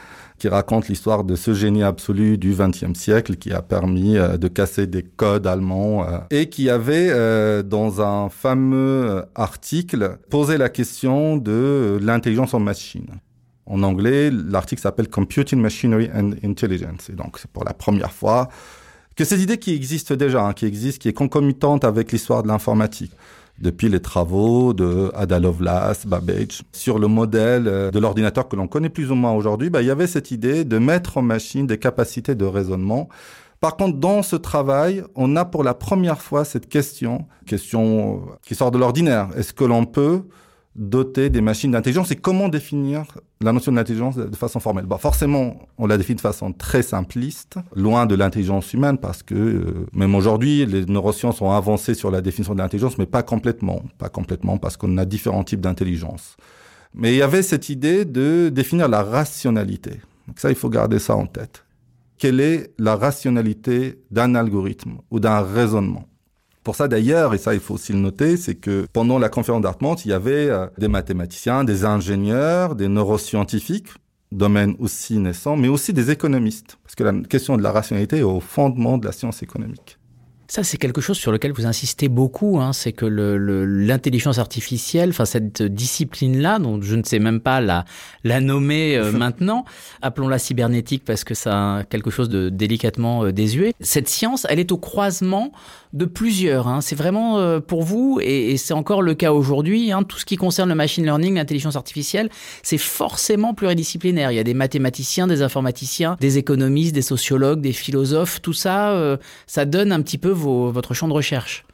qui 0.42 0.48
raconte 0.48 0.88
l'histoire 0.88 1.22
de 1.22 1.36
ce 1.36 1.54
génie 1.54 1.84
absolu 1.84 2.36
du 2.36 2.52
XXe 2.52 2.98
siècle 2.98 3.36
qui 3.36 3.52
a 3.52 3.62
permis 3.62 4.18
euh, 4.18 4.36
de 4.38 4.48
casser 4.48 4.88
des 4.88 5.04
codes 5.04 5.46
allemands 5.46 6.02
euh, 6.02 6.18
et 6.32 6.48
qui 6.48 6.68
avait, 6.68 7.10
euh, 7.10 7.62
dans 7.62 8.00
un 8.00 8.28
fameux 8.28 9.24
article, 9.36 10.18
posé 10.30 10.58
la 10.58 10.68
question 10.68 11.36
de 11.36 11.96
l'intelligence 12.02 12.54
en 12.54 12.58
machine. 12.58 13.06
En 13.66 13.84
anglais, 13.84 14.32
l'article 14.32 14.82
s'appelle 14.82 15.08
Computing 15.08 15.60
Machinery 15.60 16.10
and 16.12 16.32
Intelligence. 16.42 17.08
Et 17.08 17.12
donc, 17.12 17.38
c'est 17.38 17.48
pour 17.48 17.62
la 17.62 17.72
première 17.72 18.10
fois 18.10 18.48
que 19.14 19.24
ces 19.24 19.44
idées 19.44 19.58
qui 19.58 19.72
existent 19.76 20.16
déjà, 20.16 20.44
hein, 20.44 20.54
qui 20.54 20.66
existent, 20.66 21.00
qui 21.00 21.08
est 21.08 21.12
concomitante 21.12 21.84
avec 21.84 22.10
l'histoire 22.10 22.42
de 22.42 22.48
l'informatique 22.48 23.12
depuis 23.58 23.88
les 23.88 24.00
travaux 24.00 24.72
de 24.72 25.10
Ada 25.14 25.38
Lovelace, 25.38 26.06
Babbage, 26.06 26.62
sur 26.72 26.98
le 26.98 27.06
modèle 27.06 27.68
euh, 27.68 27.90
de 27.90 27.98
l'ordinateur 27.98 28.48
que 28.48 28.56
l'on 28.56 28.68
connaît 28.68 28.88
plus 28.88 29.10
ou 29.10 29.14
moins 29.14 29.32
aujourd'hui, 29.32 29.70
bah, 29.70 29.82
il 29.82 29.88
y 29.88 29.90
avait 29.90 30.06
cette 30.06 30.30
idée 30.30 30.64
de 30.64 30.78
mettre 30.78 31.18
en 31.18 31.22
machine 31.22 31.66
des 31.66 31.78
capacités 31.78 32.34
de 32.34 32.44
raisonnement. 32.44 33.08
Par 33.60 33.76
contre, 33.76 33.98
dans 33.98 34.22
ce 34.22 34.34
travail, 34.34 35.04
on 35.14 35.36
a 35.36 35.44
pour 35.44 35.62
la 35.62 35.74
première 35.74 36.20
fois 36.20 36.44
cette 36.44 36.68
question, 36.68 37.26
question 37.46 38.16
euh, 38.16 38.32
qui 38.42 38.54
sort 38.54 38.70
de 38.70 38.78
l'ordinaire. 38.78 39.28
Est-ce 39.36 39.52
que 39.52 39.64
l'on 39.64 39.84
peut 39.84 40.22
doter 40.74 41.28
des 41.28 41.40
machines 41.40 41.72
d'intelligence 41.72 42.10
et 42.10 42.16
comment 42.16 42.48
définir 42.48 43.04
la 43.42 43.52
notion 43.52 43.72
d'intelligence 43.72 44.16
de 44.16 44.34
façon 44.36 44.58
formelle 44.58 44.86
bah 44.86 44.98
Forcément, 44.98 45.68
on 45.76 45.86
la 45.86 45.98
définit 45.98 46.16
de 46.16 46.20
façon 46.20 46.52
très 46.52 46.82
simpliste, 46.82 47.58
loin 47.74 48.06
de 48.06 48.14
l'intelligence 48.14 48.72
humaine, 48.72 48.98
parce 48.98 49.22
que 49.22 49.34
euh, 49.34 49.86
même 49.92 50.14
aujourd'hui, 50.14 50.64
les 50.64 50.86
neurosciences 50.86 51.42
ont 51.42 51.50
avancé 51.50 51.94
sur 51.94 52.10
la 52.10 52.20
définition 52.20 52.54
de 52.54 52.60
l'intelligence, 52.60 52.96
mais 52.96 53.06
pas 53.06 53.22
complètement. 53.22 53.82
Pas 53.98 54.08
complètement, 54.08 54.56
parce 54.56 54.76
qu'on 54.76 54.96
a 54.96 55.04
différents 55.04 55.44
types 55.44 55.60
d'intelligence. 55.60 56.36
Mais 56.94 57.12
il 57.12 57.16
y 57.16 57.22
avait 57.22 57.42
cette 57.42 57.68
idée 57.68 58.04
de 58.04 58.48
définir 58.48 58.88
la 58.88 59.02
rationalité. 59.02 60.00
Donc 60.26 60.38
ça, 60.38 60.50
il 60.50 60.56
faut 60.56 60.70
garder 60.70 60.98
ça 60.98 61.16
en 61.16 61.26
tête. 61.26 61.64
Quelle 62.18 62.40
est 62.40 62.72
la 62.78 62.96
rationalité 62.96 64.00
d'un 64.10 64.34
algorithme 64.34 64.98
ou 65.10 65.18
d'un 65.18 65.40
raisonnement? 65.40 66.06
Pour 66.62 66.76
ça 66.76 66.88
d'ailleurs, 66.88 67.34
et 67.34 67.38
ça 67.38 67.54
il 67.54 67.60
faut 67.60 67.74
aussi 67.74 67.92
le 67.92 67.98
noter, 67.98 68.36
c'est 68.36 68.54
que 68.54 68.86
pendant 68.92 69.18
la 69.18 69.28
conférence 69.28 69.62
d'Artmouth, 69.62 70.04
il 70.04 70.08
y 70.08 70.14
avait 70.14 70.48
euh, 70.48 70.66
des 70.78 70.88
mathématiciens, 70.88 71.64
des 71.64 71.84
ingénieurs, 71.84 72.74
des 72.74 72.88
neuroscientifiques, 72.88 73.88
domaine 74.30 74.76
aussi 74.78 75.18
naissant, 75.18 75.56
mais 75.56 75.68
aussi 75.68 75.92
des 75.92 76.10
économistes, 76.10 76.78
parce 76.82 76.94
que 76.94 77.04
la 77.04 77.12
question 77.28 77.56
de 77.56 77.62
la 77.62 77.72
rationalité 77.72 78.18
est 78.18 78.22
au 78.22 78.40
fondement 78.40 78.98
de 78.98 79.06
la 79.06 79.12
science 79.12 79.42
économique. 79.42 79.98
Ça, 80.52 80.62
c'est 80.62 80.76
quelque 80.76 81.00
chose 81.00 81.16
sur 81.16 81.32
lequel 81.32 81.52
vous 81.52 81.64
insistez 81.64 82.08
beaucoup. 82.08 82.60
Hein, 82.60 82.74
c'est 82.74 82.92
que 82.92 83.06
l'intelligence 83.06 84.36
artificielle, 84.36 85.08
enfin 85.08 85.24
cette 85.24 85.62
discipline-là, 85.62 86.58
dont 86.58 86.78
je 86.82 86.94
ne 86.94 87.02
sais 87.04 87.20
même 87.20 87.40
pas 87.40 87.62
la, 87.62 87.86
la 88.22 88.42
nommer 88.42 88.98
euh, 88.98 89.12
maintenant, 89.18 89.64
appelons-la 90.02 90.38
cybernétique 90.38 91.06
parce 91.06 91.24
que 91.24 91.32
ça 91.32 91.76
a 91.76 91.84
quelque 91.84 92.10
chose 92.10 92.28
de 92.28 92.50
délicatement 92.50 93.24
euh, 93.24 93.32
désuet. 93.32 93.72
Cette 93.80 94.10
science, 94.10 94.46
elle 94.50 94.58
est 94.58 94.72
au 94.72 94.76
croisement 94.76 95.52
de 95.92 96.04
plusieurs. 96.04 96.68
Hein. 96.68 96.80
C'est 96.80 96.94
vraiment 96.94 97.38
euh, 97.38 97.60
pour 97.60 97.82
vous, 97.82 98.18
et, 98.22 98.56
c'est 98.56 98.74
encore 98.74 99.02
le 99.02 99.14
cas 99.14 99.32
aujourd'hui, 99.32 99.92
hein, 99.92 100.02
tout 100.02 100.18
ce 100.18 100.24
qui 100.24 100.36
concerne 100.36 100.68
le 100.68 100.74
machine 100.74 101.04
learning, 101.04 101.34
l'intelligence 101.34 101.76
artificielle, 101.76 102.30
c'est 102.62 102.78
forcément 102.78 103.54
pluridisciplinaire. 103.54 104.32
Il 104.32 104.36
y 104.36 104.40
a 104.40 104.44
des 104.44 104.54
mathématiciens, 104.54 105.26
des 105.26 105.42
informaticiens, 105.42 106.16
des 106.20 106.38
économistes, 106.38 106.94
des 106.94 107.02
sociologues, 107.02 107.60
des 107.60 107.72
philosophes, 107.72 108.40
tout 108.40 108.52
ça, 108.52 108.92
euh, 108.92 109.16
ça 109.46 109.64
donne 109.64 109.92
un 109.92 110.00
petit 110.02 110.18
peu 110.18 110.30
votre 110.30 110.94
champ 110.94 111.08
de 111.08 111.12
recherche. 111.12 111.64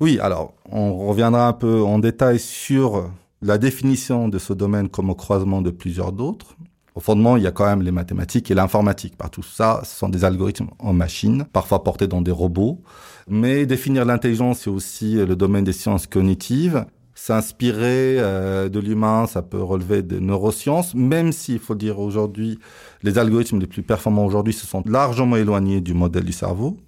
Oui, 0.00 0.18
alors 0.20 0.54
on 0.70 1.06
reviendra 1.06 1.48
un 1.48 1.52
peu 1.52 1.82
en 1.82 1.98
détail 1.98 2.38
sur 2.38 3.10
la 3.40 3.58
définition 3.58 4.28
de 4.28 4.38
ce 4.38 4.52
domaine 4.52 4.88
comme 4.88 5.10
au 5.10 5.14
croisement 5.14 5.62
de 5.62 5.70
plusieurs 5.70 6.12
d'autres. 6.12 6.56
Au 6.94 7.00
fondement, 7.00 7.36
il 7.36 7.42
y 7.42 7.46
a 7.46 7.52
quand 7.52 7.64
même 7.64 7.82
les 7.82 7.90
mathématiques 7.90 8.50
et 8.50 8.54
l'informatique. 8.54 9.16
Par 9.16 9.30
tout 9.30 9.42
ça, 9.42 9.80
ce 9.84 9.96
sont 9.96 10.10
des 10.10 10.24
algorithmes 10.24 10.68
en 10.78 10.92
machine, 10.92 11.46
parfois 11.52 11.82
portés 11.82 12.06
dans 12.06 12.20
des 12.20 12.30
robots. 12.30 12.82
Mais 13.28 13.66
définir 13.66 14.04
l'intelligence, 14.04 14.60
c'est 14.60 14.70
aussi 14.70 15.14
le 15.14 15.36
domaine 15.36 15.64
des 15.64 15.72
sciences 15.72 16.06
cognitives. 16.06 16.84
S'inspirer 17.14 18.16
euh, 18.18 18.68
de 18.68 18.80
l'humain, 18.80 19.26
ça 19.26 19.42
peut 19.42 19.62
relever 19.62 20.02
des 20.02 20.18
neurosciences, 20.18 20.94
même 20.94 21.30
s'il 21.30 21.58
faut 21.58 21.74
dire 21.74 21.98
aujourd'hui, 21.98 22.58
les 23.02 23.18
algorithmes 23.18 23.60
les 23.60 23.66
plus 23.66 23.82
performants 23.82 24.24
aujourd'hui 24.24 24.54
se 24.54 24.66
sont 24.66 24.82
largement 24.86 25.36
éloignés 25.36 25.80
du 25.80 25.94
modèle 25.94 26.24
du 26.24 26.32
cerveau. 26.32 26.78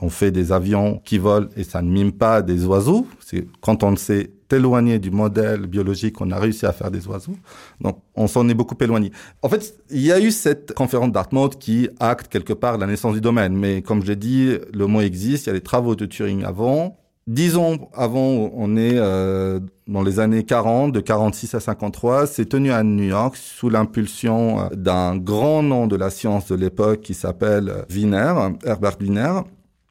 On 0.00 0.10
fait 0.10 0.30
des 0.30 0.52
avions 0.52 1.00
qui 1.04 1.18
volent 1.18 1.48
et 1.56 1.64
ça 1.64 1.80
ne 1.80 1.90
mime 1.90 2.12
pas 2.12 2.42
des 2.42 2.66
oiseaux. 2.66 3.06
C'est 3.18 3.46
quand 3.60 3.82
on 3.82 3.96
s'est 3.96 4.30
éloigné 4.52 4.98
du 4.98 5.10
modèle 5.10 5.66
biologique, 5.66 6.20
on 6.20 6.30
a 6.30 6.38
réussi 6.38 6.66
à 6.66 6.72
faire 6.72 6.90
des 6.90 7.06
oiseaux. 7.06 7.36
Donc, 7.80 7.98
on 8.14 8.26
s'en 8.26 8.48
est 8.48 8.54
beaucoup 8.54 8.76
éloigné. 8.80 9.12
En 9.42 9.48
fait, 9.48 9.74
il 9.90 10.02
y 10.02 10.12
a 10.12 10.20
eu 10.20 10.30
cette 10.30 10.74
conférence 10.74 11.12
Dartmouth 11.12 11.58
qui 11.58 11.88
acte 11.98 12.28
quelque 12.28 12.52
part 12.52 12.78
la 12.78 12.86
naissance 12.86 13.14
du 13.14 13.20
domaine. 13.20 13.56
Mais 13.56 13.82
comme 13.82 14.04
j'ai 14.04 14.16
dit, 14.16 14.56
le 14.72 14.86
mot 14.86 15.00
existe. 15.00 15.46
Il 15.46 15.48
y 15.48 15.50
a 15.50 15.54
les 15.54 15.60
travaux 15.60 15.94
de 15.94 16.06
Turing 16.06 16.44
avant. 16.44 16.96
Dix 17.26 17.56
ans 17.56 17.90
avant, 17.94 18.50
on 18.54 18.76
est 18.76 18.96
euh, 18.96 19.60
dans 19.86 20.02
les 20.02 20.18
années 20.18 20.42
40, 20.42 20.90
de 20.90 21.00
46 21.00 21.54
à 21.54 21.60
53, 21.60 22.26
c'est 22.26 22.46
tenu 22.46 22.72
à 22.72 22.82
New 22.82 23.04
York 23.04 23.36
sous 23.36 23.68
l'impulsion 23.68 24.60
euh, 24.60 24.68
d'un 24.74 25.16
grand 25.16 25.62
nom 25.62 25.86
de 25.86 25.94
la 25.96 26.10
science 26.10 26.48
de 26.48 26.56
l'époque 26.56 27.02
qui 27.02 27.14
s'appelle 27.14 27.84
Wiener, 27.88 28.34
Herbert 28.64 28.96
Wiener, 29.00 29.42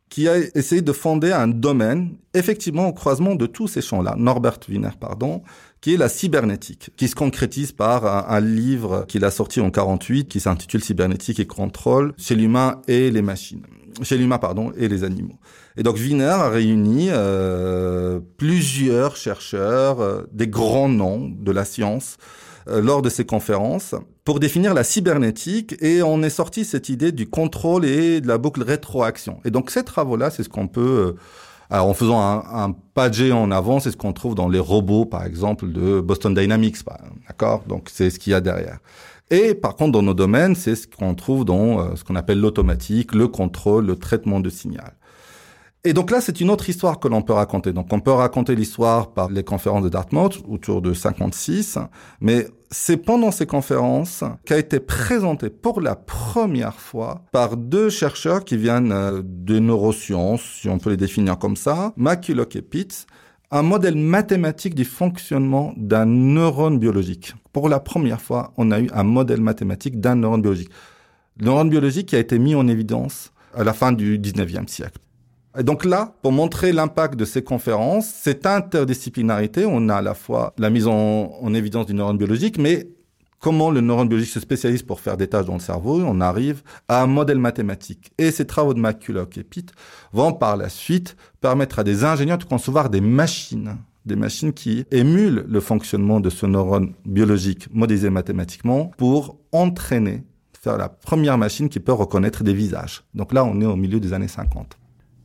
qui 0.10 0.28
a 0.28 0.38
essayé 0.56 0.82
de 0.82 0.92
fonder 0.92 1.32
un 1.32 1.48
domaine, 1.48 2.16
effectivement 2.34 2.88
au 2.88 2.94
croisement 2.94 3.36
de 3.36 3.46
tous 3.46 3.68
ces 3.68 3.82
champs-là, 3.82 4.16
Norbert 4.18 4.60
Wiener, 4.68 4.90
pardon, 5.00 5.44
qui 5.82 5.94
est 5.94 5.98
la 5.98 6.10
cybernétique, 6.10 6.90
qui 6.98 7.08
se 7.08 7.16
concrétise 7.16 7.72
par 7.72 8.32
un, 8.32 8.40
livre 8.42 9.06
qu'il 9.08 9.24
a 9.24 9.32
sorti 9.32 9.62
en 9.62 9.70
48, 9.70 10.28
qui 10.28 10.40
s'intitule 10.40 10.84
Cybernétique 10.84 11.40
et 11.40 11.46
contrôle 11.46 12.14
chez 12.18 12.36
l'humain 12.36 12.82
et 12.88 13.12
les 13.12 13.22
machines, 13.22 13.62
chez 14.02 14.18
l'humain 14.18 14.40
pardon 14.40 14.72
et 14.78 14.88
les 14.88 15.04
animaux. 15.04 15.40
Et 15.78 15.84
donc 15.84 15.98
Wiener 15.98 16.26
a 16.26 16.50
réuni 16.50 17.08
euh, 17.12 18.20
plusieurs 18.38 19.16
chercheurs, 19.16 20.02
euh, 20.02 20.24
des 20.34 20.48
grands 20.48 20.90
noms 20.90 21.30
de 21.30 21.52
la 21.52 21.66
science, 21.66 22.18
lors 22.82 23.02
de 23.02 23.10
ces 23.10 23.26
conférences 23.26 23.96
pour 24.24 24.40
définir 24.40 24.74
la 24.74 24.84
cybernétique 24.84 25.76
et 25.82 26.04
on 26.04 26.22
est 26.24 26.30
sorti 26.30 26.66
cette 26.66 26.90
idée 26.90 27.12
du 27.12 27.28
contrôle 27.28 27.86
et 27.86 28.22
de 28.22 28.28
la 28.28 28.38
boucle 28.38 28.64
rétroaction. 28.64 29.40
Et 29.46 29.52
donc 29.52 29.72
ces 29.72 29.84
travaux-là, 29.84 30.30
c'est 30.30 30.44
ce 30.44 30.50
qu'on 30.50 30.68
peut 30.68 31.16
alors, 31.72 31.88
en 31.88 31.94
faisant 31.94 32.20
un, 32.20 32.44
un 32.98 33.32
en 33.32 33.52
avant, 33.52 33.80
c'est 33.80 33.92
ce 33.92 33.98
qu'on 33.98 34.12
trouve 34.12 34.34
dans 34.34 34.50
les 34.50 34.60
robots, 34.60 35.06
par 35.06 35.24
exemple, 35.24 35.72
de 35.72 36.02
Boston 36.02 36.34
Dynamics, 36.34 36.78
d'accord? 37.28 37.64
Donc, 37.68 37.90
c'est 37.94 38.10
ce 38.10 38.18
qu'il 38.18 38.32
y 38.32 38.34
a 38.34 38.42
derrière. 38.42 38.80
Et 39.30 39.54
par 39.54 39.76
contre, 39.76 39.92
dans 39.92 40.02
nos 40.02 40.16
domaines, 40.16 40.56
c'est 40.56 40.76
ce 40.76 40.88
qu'on 40.88 41.14
trouve 41.14 41.46
dans 41.46 41.96
ce 41.96 42.04
qu'on 42.04 42.16
appelle 42.16 42.40
l'automatique, 42.40 43.14
le 43.14 43.28
contrôle, 43.28 43.86
le 43.86 43.96
traitement 43.96 44.40
de 44.40 44.50
signal. 44.50 44.94
Et 45.86 45.94
donc 45.94 46.12
là, 46.12 46.20
c'est 46.20 46.42
une 46.42 46.50
autre 46.50 46.68
histoire 46.68 47.00
que 47.00 47.08
l'on 47.08 47.22
peut 47.22 47.32
raconter. 47.32 47.72
Donc 47.72 47.88
on 47.94 48.02
peut 48.02 48.12
raconter 48.12 48.54
l'histoire 48.54 49.14
par 49.14 49.30
les 49.30 49.44
conférences 49.44 49.84
de 49.84 49.90
Dartmouth 49.90 50.44
autour 50.50 50.82
de 50.82 50.94
56, 50.94 51.78
mais 52.20 52.48
c'est 52.70 52.98
pendant 52.98 53.32
ces 53.32 53.46
conférences 53.46 54.26
qu'a 54.46 54.58
été 54.58 54.82
présenté 54.82 55.50
pour 55.50 55.80
la 55.80 55.96
première 55.96 56.76
fois 56.76 57.24
par 57.32 57.56
deux 57.56 57.90
chercheurs 57.90 58.44
qui 58.44 58.58
viennent 58.58 58.92
euh, 58.92 59.22
de 59.24 59.60
neurosciences, 59.60 60.42
si 60.42 60.68
on 60.68 60.80
peut 60.80 60.90
les 60.90 60.98
définir 60.98 61.40
comme 61.40 61.56
ça, 61.56 61.94
McCulloch 61.96 62.58
et 62.58 62.62
Pitts, 62.62 63.08
un 63.50 63.62
modèle 63.62 63.96
mathématique 63.96 64.76
du 64.76 64.84
fonctionnement 64.84 65.74
d'un 65.78 66.06
neurone 66.06 66.78
biologique. 66.78 67.34
Pour 67.54 67.70
la 67.70 67.80
première 67.80 68.22
fois, 68.22 68.54
on 68.58 68.72
a 68.72 68.82
eu 68.82 68.90
un 68.94 69.04
modèle 69.04 69.42
mathématique 69.42 70.00
d'un 70.00 70.16
neurone 70.16 70.42
biologique. 70.42 70.70
Le 71.38 71.46
neurone 71.46 71.70
biologique 71.70 72.10
qui 72.10 72.18
a 72.18 72.20
été 72.20 72.38
mis 72.38 72.54
en 72.54 72.68
évidence 72.68 73.32
à 73.56 73.64
la 73.64 73.74
fin 73.74 73.94
du 73.94 74.20
19e 74.20 74.68
siècle. 74.68 75.00
Et 75.58 75.64
donc 75.64 75.84
là, 75.84 76.14
pour 76.22 76.32
montrer 76.32 76.72
l'impact 76.72 77.16
de 77.16 77.26
ces 77.26 77.42
conférences, 77.42 78.06
cette 78.06 78.46
interdisciplinarité, 78.46 79.66
on 79.66 79.90
a 79.90 79.96
à 79.96 80.02
la 80.02 80.14
fois 80.14 80.54
la 80.60 80.70
mise 80.70 80.86
en, 80.86 81.54
évidence 81.54 81.88
du 81.88 81.96
neurone 81.96 82.18
biologique, 82.18 82.60
mais 82.60 82.88
comment 83.40 83.72
le 83.72 83.82
neurone 83.82 84.08
biologique 84.08 84.32
se 84.32 84.40
spécialise 84.40 84.84
pour 84.84 85.00
faire 85.00 85.18
des 85.18 85.28
tâches 85.28 85.48
dans 85.48 85.56
le 85.56 85.60
cerveau, 85.60 86.02
on 86.06 86.22
arrive 86.22 86.62
à 86.88 87.02
un 87.02 87.08
modèle 87.08 87.40
mathématique. 87.40 88.12
Et 88.20 88.30
ces 88.30 88.46
travaux 88.46 88.76
de 88.76 88.80
McCulloch 88.80 89.36
et 89.40 89.44
Pitt 89.44 89.72
vont 90.14 90.34
par 90.34 90.56
la 90.56 90.70
suite 90.70 91.18
permettre 91.42 91.80
à 91.80 91.84
des 91.84 92.04
ingénieurs 92.04 92.38
de 92.38 92.44
concevoir 92.44 92.92
des 92.92 93.02
machines, 93.02 93.78
des 94.06 94.16
machines 94.16 94.54
qui 94.54 94.86
émulent 94.92 95.46
le 95.48 95.60
fonctionnement 95.62 96.20
de 96.20 96.30
ce 96.30 96.46
neurone 96.46 96.94
biologique 97.06 97.74
modélisé 97.74 98.12
mathématiquement 98.12 98.92
pour 98.98 99.40
entraîner, 99.52 100.24
faire 100.62 100.78
la 100.78 100.90
première 100.90 101.40
machine 101.40 101.70
qui 101.70 101.80
peut 101.80 101.94
reconnaître 101.94 102.44
des 102.44 102.54
visages. 102.54 103.04
Donc 103.16 103.34
là, 103.34 103.44
on 103.44 103.60
est 103.62 103.66
au 103.66 103.76
milieu 103.76 104.00
des 104.00 104.14
années 104.14 104.28
50. 104.28 104.78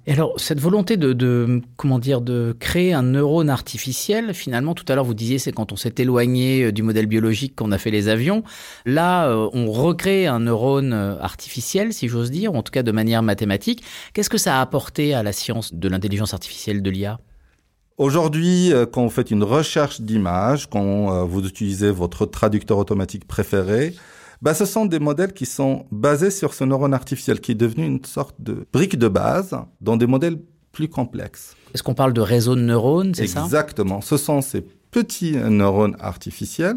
Et 0.06 0.12
alors, 0.12 0.34
cette 0.36 0.60
volonté 0.60 0.98
de, 0.98 1.62
comment 1.76 1.98
dire, 1.98 2.20
de 2.20 2.54
créer 2.58 2.92
un 2.92 3.02
neurone 3.02 3.48
artificiel, 3.48 4.34
finalement, 4.34 4.74
tout 4.74 4.84
à 4.88 4.94
l'heure, 4.94 5.04
vous 5.04 5.14
disiez, 5.14 5.38
c'est 5.38 5.52
quand 5.52 5.72
on 5.72 5.76
s'est 5.76 5.94
éloigné 5.96 6.64
euh, 6.64 6.72
du 6.72 6.82
modèle 6.82 7.06
biologique 7.06 7.56
qu'on 7.56 7.72
a 7.72 7.78
fait 7.78 7.90
les 7.90 8.08
avions. 8.08 8.42
Là, 8.84 9.28
euh, 9.28 9.48
on 9.54 9.70
recrée 9.70 10.26
un 10.26 10.40
neurone 10.40 10.92
euh, 10.92 11.18
artificiel, 11.20 11.94
si 11.94 12.08
j'ose 12.08 12.30
dire, 12.30 12.54
en 12.54 12.62
tout 12.62 12.70
cas 12.70 12.82
de 12.82 12.92
manière 12.92 13.22
mathématique. 13.22 13.82
Qu'est-ce 14.12 14.28
que 14.28 14.36
ça 14.36 14.58
a 14.58 14.60
apporté 14.60 15.14
à 15.14 15.22
la 15.22 15.32
science 15.32 15.72
de 15.72 15.88
l'intelligence 15.88 16.34
artificielle 16.34 16.82
de 16.82 16.90
l'IA 16.90 17.18
Aujourd'hui, 17.96 18.72
quand 18.92 19.04
vous 19.04 19.10
faites 19.10 19.30
une 19.30 19.44
recherche 19.44 20.00
d'image, 20.00 20.68
quand 20.68 21.24
vous 21.26 21.46
utilisez 21.46 21.92
votre 21.92 22.26
traducteur 22.26 22.76
automatique 22.76 23.24
préféré, 23.24 23.94
bah, 24.44 24.52
ce 24.52 24.66
sont 24.66 24.84
des 24.84 24.98
modèles 24.98 25.32
qui 25.32 25.46
sont 25.46 25.86
basés 25.90 26.30
sur 26.30 26.52
ce 26.52 26.64
neurone 26.64 26.92
artificiel 26.92 27.40
qui 27.40 27.52
est 27.52 27.54
devenu 27.54 27.86
une 27.86 28.04
sorte 28.04 28.36
de 28.38 28.66
brique 28.74 28.98
de 28.98 29.08
base 29.08 29.56
dans 29.80 29.96
des 29.96 30.06
modèles 30.06 30.38
plus 30.70 30.88
complexes. 30.88 31.56
Est-ce 31.72 31.82
qu'on 31.82 31.94
parle 31.94 32.12
de 32.12 32.20
réseau 32.20 32.54
de 32.54 32.60
neurones, 32.60 33.14
c'est 33.14 33.26
ça? 33.26 33.42
Exactement. 33.42 34.02
Ce 34.02 34.18
sont 34.18 34.42
ces 34.42 34.60
petits 34.90 35.32
neurones 35.32 35.96
artificiels 35.98 36.76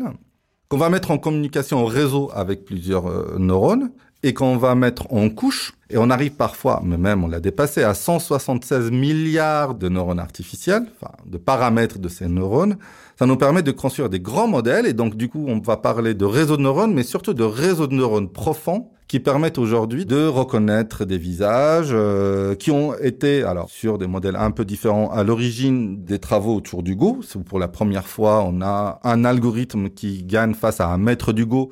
qu'on 0.69 0.77
va 0.77 0.89
mettre 0.89 1.12
en 1.12 1.17
communication 1.17 1.83
au 1.83 1.88
réseau 1.88 2.31
avec 2.33 2.63
plusieurs 2.63 3.07
euh, 3.07 3.36
neurones 3.38 3.91
et 4.24 4.33
qu'on 4.33 4.55
va 4.55 4.74
mettre 4.74 5.13
en 5.13 5.29
couche. 5.29 5.74
Et 5.89 5.97
on 5.97 6.09
arrive 6.09 6.36
parfois, 6.36 6.81
mais 6.86 6.97
même 6.97 7.25
on 7.25 7.27
l'a 7.27 7.41
dépassé, 7.41 7.83
à 7.83 7.93
176 7.93 8.91
milliards 8.91 9.75
de 9.75 9.89
neurones 9.89 10.19
artificiels, 10.19 10.86
enfin 10.95 11.12
de 11.25 11.38
paramètres 11.38 12.00
de 12.00 12.07
ces 12.07 12.29
neurones 12.29 12.77
ça 13.17 13.25
nous 13.25 13.38
permet 13.38 13.63
de 13.63 13.71
construire 13.71 14.09
des 14.09 14.19
grands 14.19 14.47
modèles 14.47 14.86
et 14.86 14.93
donc 14.93 15.15
du 15.15 15.27
coup 15.27 15.43
on 15.47 15.59
va 15.59 15.77
parler 15.77 16.13
de 16.13 16.25
réseaux 16.25 16.55
de 16.55 16.62
neurones, 16.62 16.93
mais 16.93 17.03
surtout 17.03 17.33
de 17.33 17.43
réseaux 17.43 17.88
de 17.88 17.95
neurones 17.95 18.29
profonds 18.29 18.89
qui 19.07 19.19
permettent 19.19 19.57
aujourd'hui 19.57 20.05
de 20.05 20.27
reconnaître 20.27 21.05
des 21.05 21.17
visages 21.17 21.89
euh, 21.91 22.55
qui 22.55 22.71
ont 22.71 22.93
été 22.95 23.43
alors 23.43 23.69
sur 23.69 23.97
des 23.97 24.05
modèles 24.05 24.36
un 24.36 24.51
peu 24.51 24.65
différents 24.65 25.09
à 25.09 25.24
l'origine 25.24 26.03
des 26.03 26.19
travaux 26.19 26.55
autour 26.55 26.83
du 26.83 26.95
Go. 26.95 27.21
Pour 27.47 27.57
la 27.57 27.69
première 27.69 28.07
fois, 28.07 28.43
on 28.43 28.62
a 28.62 29.00
un 29.03 29.25
algorithme 29.25 29.89
qui 29.89 30.24
gagne 30.24 30.53
face 30.53 30.81
à 30.81 30.88
un 30.88 30.97
maître 30.97 31.31
du 31.31 31.45
Go 31.45 31.71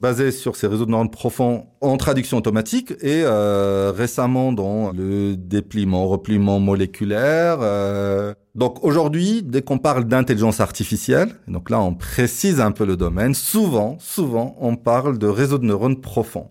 basé 0.00 0.30
sur 0.30 0.56
ces 0.56 0.66
réseaux 0.66 0.86
de 0.86 0.90
neurones 0.90 1.10
profonds 1.10 1.66
en 1.80 1.96
traduction 1.96 2.38
automatique 2.38 2.92
et 3.00 3.22
euh, 3.24 3.92
récemment 3.94 4.52
dans 4.52 4.92
le 4.92 5.36
dépliement, 5.36 6.06
repliement 6.08 6.60
moléculaire. 6.60 7.58
Euh. 7.60 8.34
Donc 8.54 8.84
aujourd'hui, 8.84 9.42
dès 9.42 9.62
qu'on 9.62 9.78
parle 9.78 10.04
d'intelligence 10.04 10.60
artificielle, 10.60 11.34
donc 11.48 11.70
là 11.70 11.80
on 11.80 11.94
précise 11.94 12.60
un 12.60 12.70
peu 12.70 12.84
le 12.84 12.96
domaine, 12.96 13.34
souvent, 13.34 13.96
souvent 13.98 14.56
on 14.60 14.76
parle 14.76 15.18
de 15.18 15.26
réseaux 15.26 15.58
de 15.58 15.64
neurones 15.64 16.00
profonds. 16.00 16.50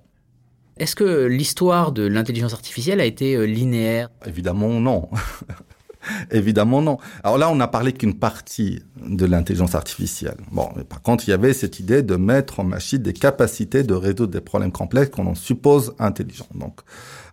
Est-ce 0.78 0.96
que 0.96 1.26
l'histoire 1.26 1.92
de 1.92 2.06
l'intelligence 2.08 2.54
artificielle 2.54 3.00
a 3.00 3.06
été 3.06 3.36
euh, 3.36 3.44
linéaire? 3.44 4.10
Évidemment 4.26 4.80
non. 4.80 5.10
Évidemment, 6.32 6.82
non. 6.82 6.98
Alors 7.24 7.38
là, 7.38 7.50
on 7.50 7.56
n'a 7.56 7.68
parlé 7.68 7.94
qu'une 7.94 8.16
partie 8.16 8.82
de 9.06 9.26
l'intelligence 9.26 9.76
artificielle. 9.76 10.38
Bon, 10.52 10.70
par 10.90 11.02
contre, 11.02 11.28
il 11.28 11.32
y 11.32 11.34
avait 11.34 11.54
cette 11.54 11.80
idée 11.80 12.02
de 12.02 12.16
mettre 12.16 12.60
en 12.60 12.64
machine 12.64 13.00
des 13.00 13.14
capacités 13.14 13.84
de 13.84 13.94
résoudre 13.94 14.28
des 14.28 14.42
problèmes 14.42 14.72
complexes 14.72 15.12
qu'on 15.12 15.28
en 15.28 15.36
suppose 15.36 15.94
intelligents. 16.00 16.48
Donc, 16.56 16.82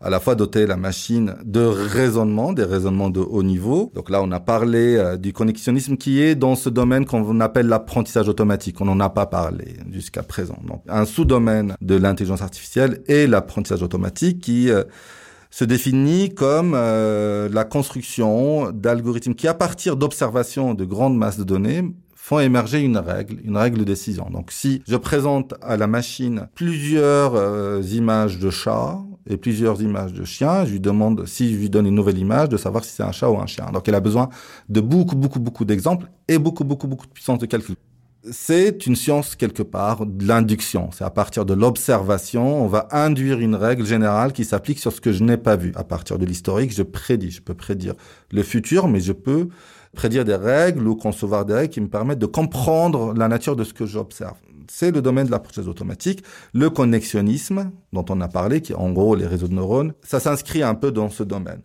à 0.02 0.08
la 0.08 0.18
fois 0.18 0.34
doter 0.34 0.66
la 0.66 0.76
machine 0.76 1.34
de 1.44 1.60
raisonnement, 1.60 2.52
des 2.52 2.64
raisonnements 2.64 3.10
de 3.10 3.20
haut 3.20 3.42
niveau. 3.42 3.92
Donc 3.94 4.08
là, 4.08 4.22
on 4.22 4.32
a 4.32 4.40
parlé 4.40 4.96
euh, 4.96 5.16
du 5.16 5.32
connexionnisme 5.32 5.96
qui 5.96 6.22
est 6.22 6.34
dans 6.34 6.54
ce 6.54 6.70
domaine 6.70 7.04
qu'on 7.04 7.40
appelle 7.40 7.66
l'apprentissage 7.66 8.28
automatique. 8.28 8.80
On 8.80 8.86
n'en 8.86 9.00
a 9.00 9.10
pas 9.10 9.26
parlé 9.26 9.76
jusqu'à 9.92 10.22
présent. 10.22 10.58
Donc, 10.66 10.82
un 10.88 11.04
sous-domaine 11.04 11.74
de 11.82 11.96
l'intelligence 11.96 12.40
artificielle 12.40 13.02
est 13.08 13.26
l'apprentissage 13.26 13.82
automatique 13.82 14.40
qui 14.40 14.70
euh, 14.70 14.84
se 15.50 15.64
définit 15.64 16.32
comme 16.34 16.74
euh, 16.74 17.48
la 17.52 17.64
construction 17.64 18.70
d'algorithmes 18.72 19.34
qui, 19.34 19.48
à 19.48 19.54
partir 19.54 19.96
d'observations 19.96 20.74
de 20.74 20.84
grandes 20.84 21.16
masses 21.16 21.38
de 21.38 21.44
données, 21.44 21.82
font 22.14 22.38
émerger 22.38 22.80
une 22.80 22.98
règle, 22.98 23.38
une 23.44 23.56
règle 23.56 23.78
de 23.78 23.84
décision. 23.84 24.28
Donc 24.30 24.52
si 24.52 24.82
je 24.86 24.96
présente 24.96 25.54
à 25.62 25.76
la 25.76 25.86
machine 25.86 26.48
plusieurs 26.54 27.34
euh, 27.34 27.82
images 27.92 28.38
de 28.38 28.50
chats 28.50 28.98
et 29.28 29.36
plusieurs 29.36 29.82
images 29.82 30.12
de 30.12 30.24
chiens, 30.24 30.64
je 30.64 30.72
lui 30.72 30.80
demande, 30.80 31.26
si 31.26 31.52
je 31.52 31.58
lui 31.58 31.70
donne 31.70 31.86
une 31.86 31.94
nouvelle 31.94 32.18
image, 32.18 32.48
de 32.48 32.56
savoir 32.56 32.84
si 32.84 32.92
c'est 32.92 33.02
un 33.02 33.12
chat 33.12 33.28
ou 33.28 33.40
un 33.40 33.46
chien. 33.46 33.66
Donc 33.72 33.88
elle 33.88 33.94
a 33.94 34.00
besoin 34.00 34.28
de 34.68 34.80
beaucoup, 34.80 35.16
beaucoup, 35.16 35.40
beaucoup 35.40 35.64
d'exemples 35.64 36.06
et 36.28 36.38
beaucoup, 36.38 36.62
beaucoup, 36.62 36.86
beaucoup 36.86 37.06
de 37.06 37.12
puissance 37.12 37.38
de 37.38 37.46
calcul 37.46 37.74
c'est 38.30 38.86
une 38.86 38.96
science 38.96 39.34
quelque 39.34 39.62
part 39.62 40.04
de 40.04 40.26
l'induction. 40.26 40.90
C'est 40.92 41.04
à 41.04 41.10
partir 41.10 41.46
de 41.46 41.54
l'observation, 41.54 42.62
on 42.62 42.66
va 42.66 42.88
induire 42.90 43.40
une 43.40 43.54
règle 43.54 43.86
générale 43.86 44.32
qui 44.32 44.44
s'applique 44.44 44.78
sur 44.78 44.92
ce 44.92 45.00
que 45.00 45.12
je 45.12 45.24
n'ai 45.24 45.36
pas 45.36 45.56
vu. 45.56 45.72
À 45.74 45.84
partir 45.84 46.18
de 46.18 46.26
l'historique, 46.26 46.72
je 46.72 46.82
prédis. 46.82 47.30
Je 47.30 47.40
peux 47.40 47.54
prédire 47.54 47.94
le 48.30 48.42
futur, 48.42 48.88
mais 48.88 49.00
je 49.00 49.12
peux 49.12 49.48
prédire 49.94 50.24
des 50.24 50.34
règles 50.34 50.86
ou 50.86 50.96
concevoir 50.96 51.44
des 51.44 51.54
règles 51.54 51.72
qui 51.72 51.80
me 51.80 51.88
permettent 51.88 52.18
de 52.18 52.26
comprendre 52.26 53.14
la 53.14 53.28
nature 53.28 53.56
de 53.56 53.64
ce 53.64 53.72
que 53.72 53.86
j'observe. 53.86 54.36
C'est 54.68 54.92
le 54.92 55.02
domaine 55.02 55.26
de 55.26 55.32
l'approche 55.32 55.66
automatique, 55.66 56.22
le 56.52 56.70
connexionnisme 56.70 57.72
dont 57.92 58.04
on 58.08 58.20
a 58.20 58.28
parlé, 58.28 58.60
qui 58.60 58.72
est 58.72 58.76
en 58.76 58.92
gros 58.92 59.16
les 59.16 59.26
réseaux 59.26 59.48
de 59.48 59.54
neurones, 59.54 59.94
ça 60.02 60.20
s'inscrit 60.20 60.62
un 60.62 60.74
peu 60.74 60.92
dans 60.92 61.08
ce 61.08 61.24
domaine. 61.24 61.62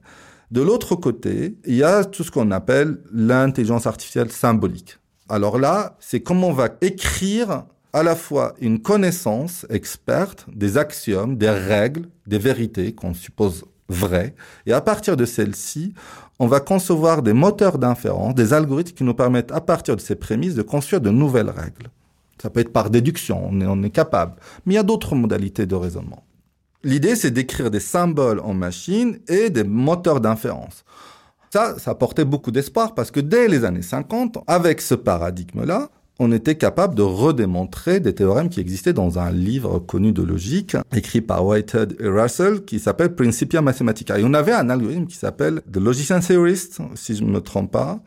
De 0.51 0.62
l'autre 0.62 0.95
côté, 0.95 1.57
il 1.65 1.75
y 1.75 1.83
a 1.83 2.03
tout 2.03 2.24
ce 2.24 2.31
qu'on 2.31 2.50
appelle 2.51 3.00
l'intelligence 3.12 3.85
artificielle 3.85 4.31
symbolique. 4.31 4.97
Alors 5.27 5.58
là, 5.58 5.98
c'est 6.00 6.20
comment 6.20 6.50
on 6.50 6.53
va 6.53 6.70
écrire 6.82 7.65
à 7.94 8.03
la 8.03 8.15
fois 8.15 8.53
une 8.60 8.82
connaissance 8.82 9.65
experte 9.70 10.46
des 10.53 10.77
axiomes, 10.77 11.38
des 11.38 11.50
règles, 11.50 12.08
des 12.27 12.38
vérités 12.38 12.94
qu'on 12.94 13.13
suppose 13.13 13.65
vraies, 13.88 14.36
et 14.65 14.74
à 14.74 14.82
partir 14.82 15.15
de 15.15 15.25
celles-ci, 15.25 15.94
on 16.39 16.48
va 16.48 16.60
concevoir 16.60 17.22
des 17.22 17.34
moteurs 17.34 17.77
d'inférence, 17.77 18.36
des 18.36 18.53
algorithmes 18.53 18.96
qui 18.96 19.03
nous 19.03 19.13
permettent, 19.13 19.51
à 19.51 19.62
partir 19.62 19.96
de 19.96 20.01
ces 20.01 20.15
prémices, 20.15 20.55
de 20.55 20.62
construire 20.62 21.01
de 21.01 21.10
nouvelles 21.10 21.50
règles. 21.50 21.88
Ça 22.41 22.50
peut 22.50 22.60
être 22.60 22.74
par 22.74 22.89
déduction, 22.89 23.41
on 23.50 23.62
est, 23.62 23.65
on 23.65 23.82
est 23.84 23.89
capable. 23.89 24.36
Mais 24.65 24.74
il 24.74 24.75
y 24.75 24.79
a 24.79 24.84
d'autres 24.84 25.15
modalités 25.15 25.65
de 25.65 25.75
raisonnement. 25.75 26.24
L'idée, 26.84 27.15
c'est 27.15 27.32
d'écrire 27.32 27.72
des 27.72 27.79
symboles 27.79 28.39
en 28.41 28.53
machine 28.53 29.20
et 29.27 29.50
des 29.50 29.63
moteurs 29.63 30.20
d'inférence. 30.20 30.84
Ça, 31.51 31.77
ça 31.79 31.95
portait 31.95 32.25
beaucoup 32.25 32.51
d'espoir 32.51 32.95
parce 32.95 33.11
que 33.11 33.19
dès 33.19 33.47
les 33.47 33.63
années 33.65 33.81
50, 33.81 34.39
avec 34.47 34.81
ce 34.81 34.95
paradigme-là, 34.95 35.89
on 36.19 36.31
était 36.31 36.55
capable 36.55 36.95
de 36.95 37.01
redémontrer 37.01 37.99
des 37.99 38.15
théorèmes 38.15 38.49
qui 38.49 38.61
existaient 38.61 38.93
dans 38.93 39.19
un 39.19 39.31
livre 39.31 39.79
connu 39.79 40.13
de 40.13 40.23
logique, 40.23 40.77
écrit 40.95 41.21
par 41.21 41.45
Whitehead 41.45 41.97
et 41.99 42.07
Russell, 42.07 42.63
qui 42.63 42.79
s'appelle 42.79 43.15
Principia 43.15 43.61
Mathematica. 43.61 44.17
Et 44.17 44.23
on 44.23 44.33
avait 44.33 44.53
un 44.53 44.69
algorithme 44.69 45.07
qui 45.07 45.17
s'appelle 45.17 45.61
The 45.71 45.77
Logician 45.77 46.21
Theorist, 46.21 46.79
si 46.95 47.15
je 47.15 47.23
ne 47.23 47.31
me 47.31 47.41
trompe 47.41 47.71
pas. 47.71 47.99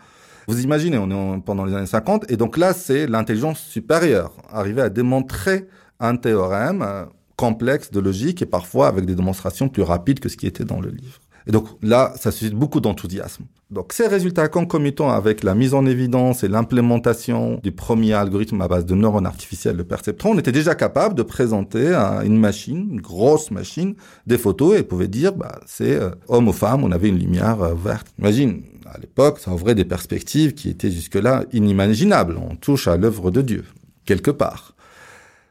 Vous 0.47 0.62
imaginez, 0.62 0.97
on 0.97 1.11
est 1.37 1.40
pendant 1.42 1.66
les 1.66 1.75
années 1.75 1.87
50, 1.87 2.30
et 2.30 2.38
donc 2.38 2.57
là, 2.57 2.73
c'est 2.73 3.07
l'intelligence 3.07 3.61
supérieure, 3.61 4.33
arriver 4.50 4.80
à 4.80 4.88
démontrer 4.88 5.68
un 6.00 6.16
théorème 6.16 6.80
euh, 6.80 7.04
complexe 7.37 7.90
de 7.90 8.00
logique 8.00 8.40
et 8.40 8.47
parfois 8.47 8.88
avec 8.88 9.04
des 9.04 9.14
démonstrations 9.14 9.68
plus 9.68 9.83
rapides 9.83 10.21
que 10.21 10.30
ce 10.30 10.37
qui 10.37 10.47
était 10.47 10.64
dans 10.64 10.80
le 10.80 10.88
livre. 10.88 11.21
Et 11.47 11.52
donc 11.52 11.66
là, 11.83 12.12
ça 12.18 12.30
suscite 12.30 12.54
beaucoup 12.54 12.80
d'enthousiasme. 12.80 13.45
Donc 13.71 13.92
ces 13.92 14.07
résultats 14.07 14.49
concomitants 14.49 15.11
avec 15.11 15.42
la 15.42 15.54
mise 15.54 15.75
en 15.75 15.85
évidence 15.85 16.42
et 16.42 16.49
l'implémentation 16.49 17.61
du 17.62 17.71
premier 17.71 18.14
algorithme 18.14 18.61
à 18.62 18.68
base 18.68 18.87
de 18.87 18.95
neurones 18.95 19.26
artificiels, 19.26 19.76
le 19.76 19.85
perceptron, 19.85 20.30
on 20.30 20.38
était 20.38 20.52
déjà 20.52 20.75
capable 20.75 21.14
de 21.14 21.23
présenter 21.23 21.92
à 21.92 22.23
une 22.25 22.38
machine, 22.38 22.88
une 22.92 23.00
grosse 23.00 23.50
machine, 23.50 23.95
des 24.26 24.38
photos 24.38 24.78
et 24.78 24.83
pouvait 24.83 25.09
dire, 25.09 25.35
bah, 25.35 25.61
c'est 25.66 25.97
euh, 25.97 26.11
homme 26.28 26.49
ou 26.49 26.52
femme, 26.52 26.83
on 26.83 26.92
avait 26.92 27.09
une 27.09 27.18
lumière 27.18 27.61
euh, 27.61 27.75
verte. 27.75 28.07
Imagine, 28.18 28.62
à 28.87 28.99
l'époque, 28.99 29.38
ça 29.38 29.52
ouvrait 29.52 29.75
des 29.75 29.85
perspectives 29.85 30.54
qui 30.54 30.71
étaient 30.71 30.90
jusque-là 30.90 31.45
inimaginables. 31.52 32.38
On 32.38 32.57
touche 32.57 32.88
à 32.88 32.97
l'œuvre 32.97 33.30
de 33.30 33.42
Dieu, 33.42 33.64
quelque 34.07 34.30
part. 34.30 34.75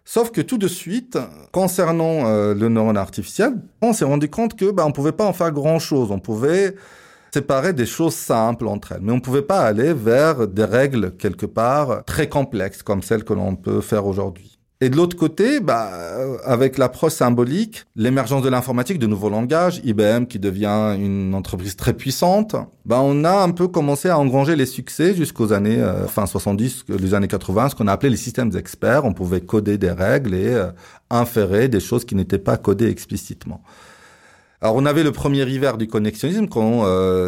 Sauf 0.10 0.32
que 0.32 0.40
tout 0.40 0.58
de 0.58 0.70
suite, 0.70 1.18
concernant 1.52 2.28
euh, 2.28 2.54
le 2.54 2.70
neurone 2.70 2.96
artificiel, 2.96 3.56
on 3.82 3.92
s'est 3.92 4.06
rendu 4.06 4.30
compte 4.30 4.56
que 4.56 4.72
bah, 4.72 4.86
on 4.86 4.94
pouvait 4.94 5.12
pas 5.12 5.26
en 5.26 5.34
faire 5.34 5.52
grand-chose. 5.52 6.12
On 6.12 6.20
pouvait 6.20 6.76
séparer 7.34 7.74
des 7.74 7.86
choses 7.86 8.16
simples 8.16 8.70
entre 8.70 8.94
elles, 8.94 9.02
mais 9.02 9.12
on 9.12 9.20
pouvait 9.20 9.42
pas 9.42 9.60
aller 9.60 9.92
vers 9.92 10.48
des 10.48 10.64
règles 10.64 11.18
quelque 11.18 11.46
part 11.46 12.06
très 12.06 12.30
complexes 12.30 12.84
comme 12.84 13.04
celles 13.04 13.26
que 13.26 13.34
l'on 13.34 13.58
peut 13.58 13.82
faire 13.82 14.06
aujourd'hui. 14.06 14.57
Et 14.79 14.89
de 14.89 14.96
l'autre 14.96 15.17
côté, 15.17 15.60
bah, 15.60 15.89
euh, 15.91 16.38
avec 16.43 16.77
l'approche 16.77 17.13
symbolique, 17.13 17.86
l'émergence 17.96 18.43
de 18.43 18.50
l'informatique, 18.50 19.00
de 19.00 19.07
nouveaux 19.07 19.29
langages, 19.29 19.81
IBM 19.84 20.25
qui 20.25 20.38
devient 20.38 20.96
une 21.00 21.34
entreprise 21.34 21.75
très 21.75 21.93
puissante, 21.93 22.55
bah, 22.86 23.00
on 23.01 23.24
a 23.24 23.41
un 23.41 23.50
peu 23.50 23.67
commencé 23.67 24.07
à 24.07 24.19
engranger 24.19 24.55
les 24.55 24.67
succès 24.67 25.15
jusqu'aux 25.15 25.51
années 25.51 25.79
euh, 25.79 26.05
fin 26.05 26.27
70, 26.27 26.86
les 26.89 27.13
années 27.15 27.27
80, 27.27 27.69
ce 27.69 27.75
qu'on 27.75 27.88
a 27.88 27.91
appelé 27.91 28.12
les 28.12 28.17
systèmes 28.17 28.55
experts. 28.55 29.03
On 29.03 29.13
pouvait 29.13 29.42
coder 29.42 29.79
des 29.79 29.90
règles 29.90 30.35
et 30.35 30.53
euh, 30.53 30.68
inférer 31.09 31.70
des 31.70 31.79
choses 31.79 32.05
qui 32.05 32.13
n'étaient 32.13 32.37
pas 32.37 32.57
codées 32.57 32.90
explicitement. 32.90 33.63
Alors 34.61 34.75
on 34.75 34.85
avait 34.85 35.03
le 35.03 35.11
premier 35.11 35.48
hiver 35.50 35.77
du 35.77 35.87
connexionnisme 35.87 36.48
quand 36.48 36.83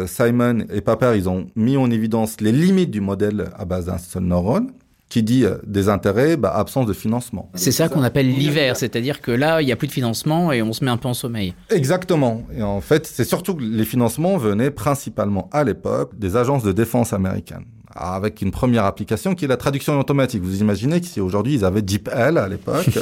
Simon 0.08 0.66
et 0.72 0.80
Papert 0.80 1.14
ils 1.14 1.28
ont 1.28 1.46
mis 1.54 1.76
en 1.76 1.88
évidence 1.88 2.40
les 2.40 2.50
limites 2.50 2.90
du 2.90 3.00
modèle 3.00 3.50
à 3.56 3.64
base 3.64 3.86
d'un 3.86 3.98
seul 3.98 4.24
neurone 4.24 4.72
qui 5.10 5.22
dit 5.22 5.44
euh, 5.44 5.56
des 5.66 5.90
intérêts, 5.90 6.38
bah, 6.38 6.54
absence 6.54 6.86
de 6.86 6.92
financement. 6.94 7.50
C'est 7.54 7.72
ça 7.72 7.88
qu'on 7.90 8.02
appelle 8.02 8.28
l'hiver, 8.28 8.76
c'est-à-dire 8.76 9.20
que 9.20 9.32
là, 9.32 9.60
il 9.60 9.66
n'y 9.66 9.72
a 9.72 9.76
plus 9.76 9.88
de 9.88 9.92
financement 9.92 10.52
et 10.52 10.62
on 10.62 10.72
se 10.72 10.82
met 10.84 10.90
un 10.90 10.96
peu 10.96 11.08
en 11.08 11.14
sommeil. 11.14 11.52
Exactement. 11.68 12.44
Et 12.56 12.62
en 12.62 12.80
fait, 12.80 13.06
c'est 13.06 13.24
surtout 13.24 13.56
que 13.56 13.62
les 13.62 13.84
financements 13.84 14.38
venaient 14.38 14.70
principalement 14.70 15.50
à 15.52 15.64
l'époque 15.64 16.16
des 16.16 16.36
agences 16.36 16.62
de 16.62 16.72
défense 16.72 17.12
américaines 17.12 17.64
avec 17.92 18.40
une 18.40 18.52
première 18.52 18.84
application 18.84 19.34
qui 19.34 19.44
est 19.44 19.48
la 19.48 19.56
traduction 19.56 19.98
automatique. 19.98 20.42
Vous 20.42 20.60
imaginez 20.60 21.00
que 21.00 21.06
si 21.06 21.20
aujourd'hui 21.20 21.54
ils 21.54 21.64
avaient 21.64 21.82
DeepL 21.82 22.38
à 22.38 22.46
l'époque, 22.46 22.86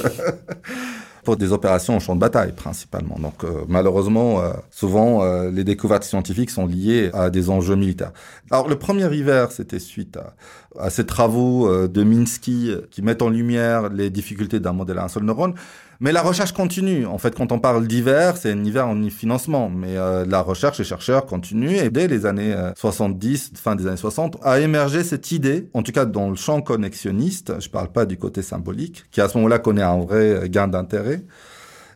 pour 1.24 1.36
des 1.36 1.52
opérations 1.52 1.96
au 1.96 2.00
champ 2.00 2.14
de 2.14 2.20
bataille 2.20 2.52
principalement. 2.52 3.16
Donc 3.18 3.44
euh, 3.44 3.64
malheureusement, 3.68 4.40
euh, 4.40 4.52
souvent 4.70 5.22
euh, 5.22 5.50
les 5.50 5.64
découvertes 5.64 6.04
scientifiques 6.04 6.50
sont 6.50 6.66
liées 6.66 7.10
à 7.12 7.30
des 7.30 7.50
enjeux 7.50 7.76
militaires. 7.76 8.12
Alors 8.50 8.68
le 8.68 8.76
premier 8.76 9.12
hiver, 9.14 9.52
c'était 9.52 9.78
suite 9.78 10.16
à, 10.16 10.34
à, 10.78 10.90
ces 10.90 11.06
travaux 11.06 11.88
de 11.88 12.02
Minsky 12.02 12.72
qui 12.90 13.02
mettent 13.02 13.22
en 13.22 13.30
lumière 13.30 13.88
les 13.88 14.10
difficultés 14.10 14.60
d'un 14.60 14.72
modèle 14.72 14.98
à 14.98 15.04
un 15.04 15.08
seul 15.08 15.24
neurone. 15.24 15.54
Mais 16.00 16.12
la 16.12 16.22
recherche 16.22 16.52
continue. 16.52 17.06
En 17.06 17.18
fait, 17.18 17.34
quand 17.34 17.50
on 17.50 17.58
parle 17.58 17.86
d'hiver, 17.86 18.36
c'est 18.36 18.52
un 18.52 18.64
hiver 18.64 18.86
en 18.86 19.02
financement. 19.10 19.68
Mais 19.68 19.96
euh, 19.96 20.24
la 20.26 20.40
recherche, 20.42 20.78
les 20.78 20.84
chercheurs 20.84 21.26
continuent. 21.26 21.76
Et 21.76 21.90
dès 21.90 22.06
les 22.06 22.24
années 22.24 22.54
70, 22.76 23.52
fin 23.56 23.74
des 23.74 23.86
années 23.86 23.96
60, 23.96 24.38
a 24.42 24.60
émergé 24.60 25.02
cette 25.02 25.32
idée, 25.32 25.68
en 25.74 25.82
tout 25.82 25.92
cas 25.92 26.04
dans 26.04 26.30
le 26.30 26.36
champ 26.36 26.60
connexionniste, 26.62 27.60
je 27.60 27.68
parle 27.68 27.90
pas 27.90 28.06
du 28.06 28.16
côté 28.16 28.42
symbolique, 28.42 29.04
qui 29.10 29.20
à 29.20 29.28
ce 29.28 29.36
moment-là 29.38 29.58
connaît 29.58 29.82
un 29.82 29.98
vrai 29.98 30.48
gain 30.48 30.68
d'intérêt. 30.68 31.24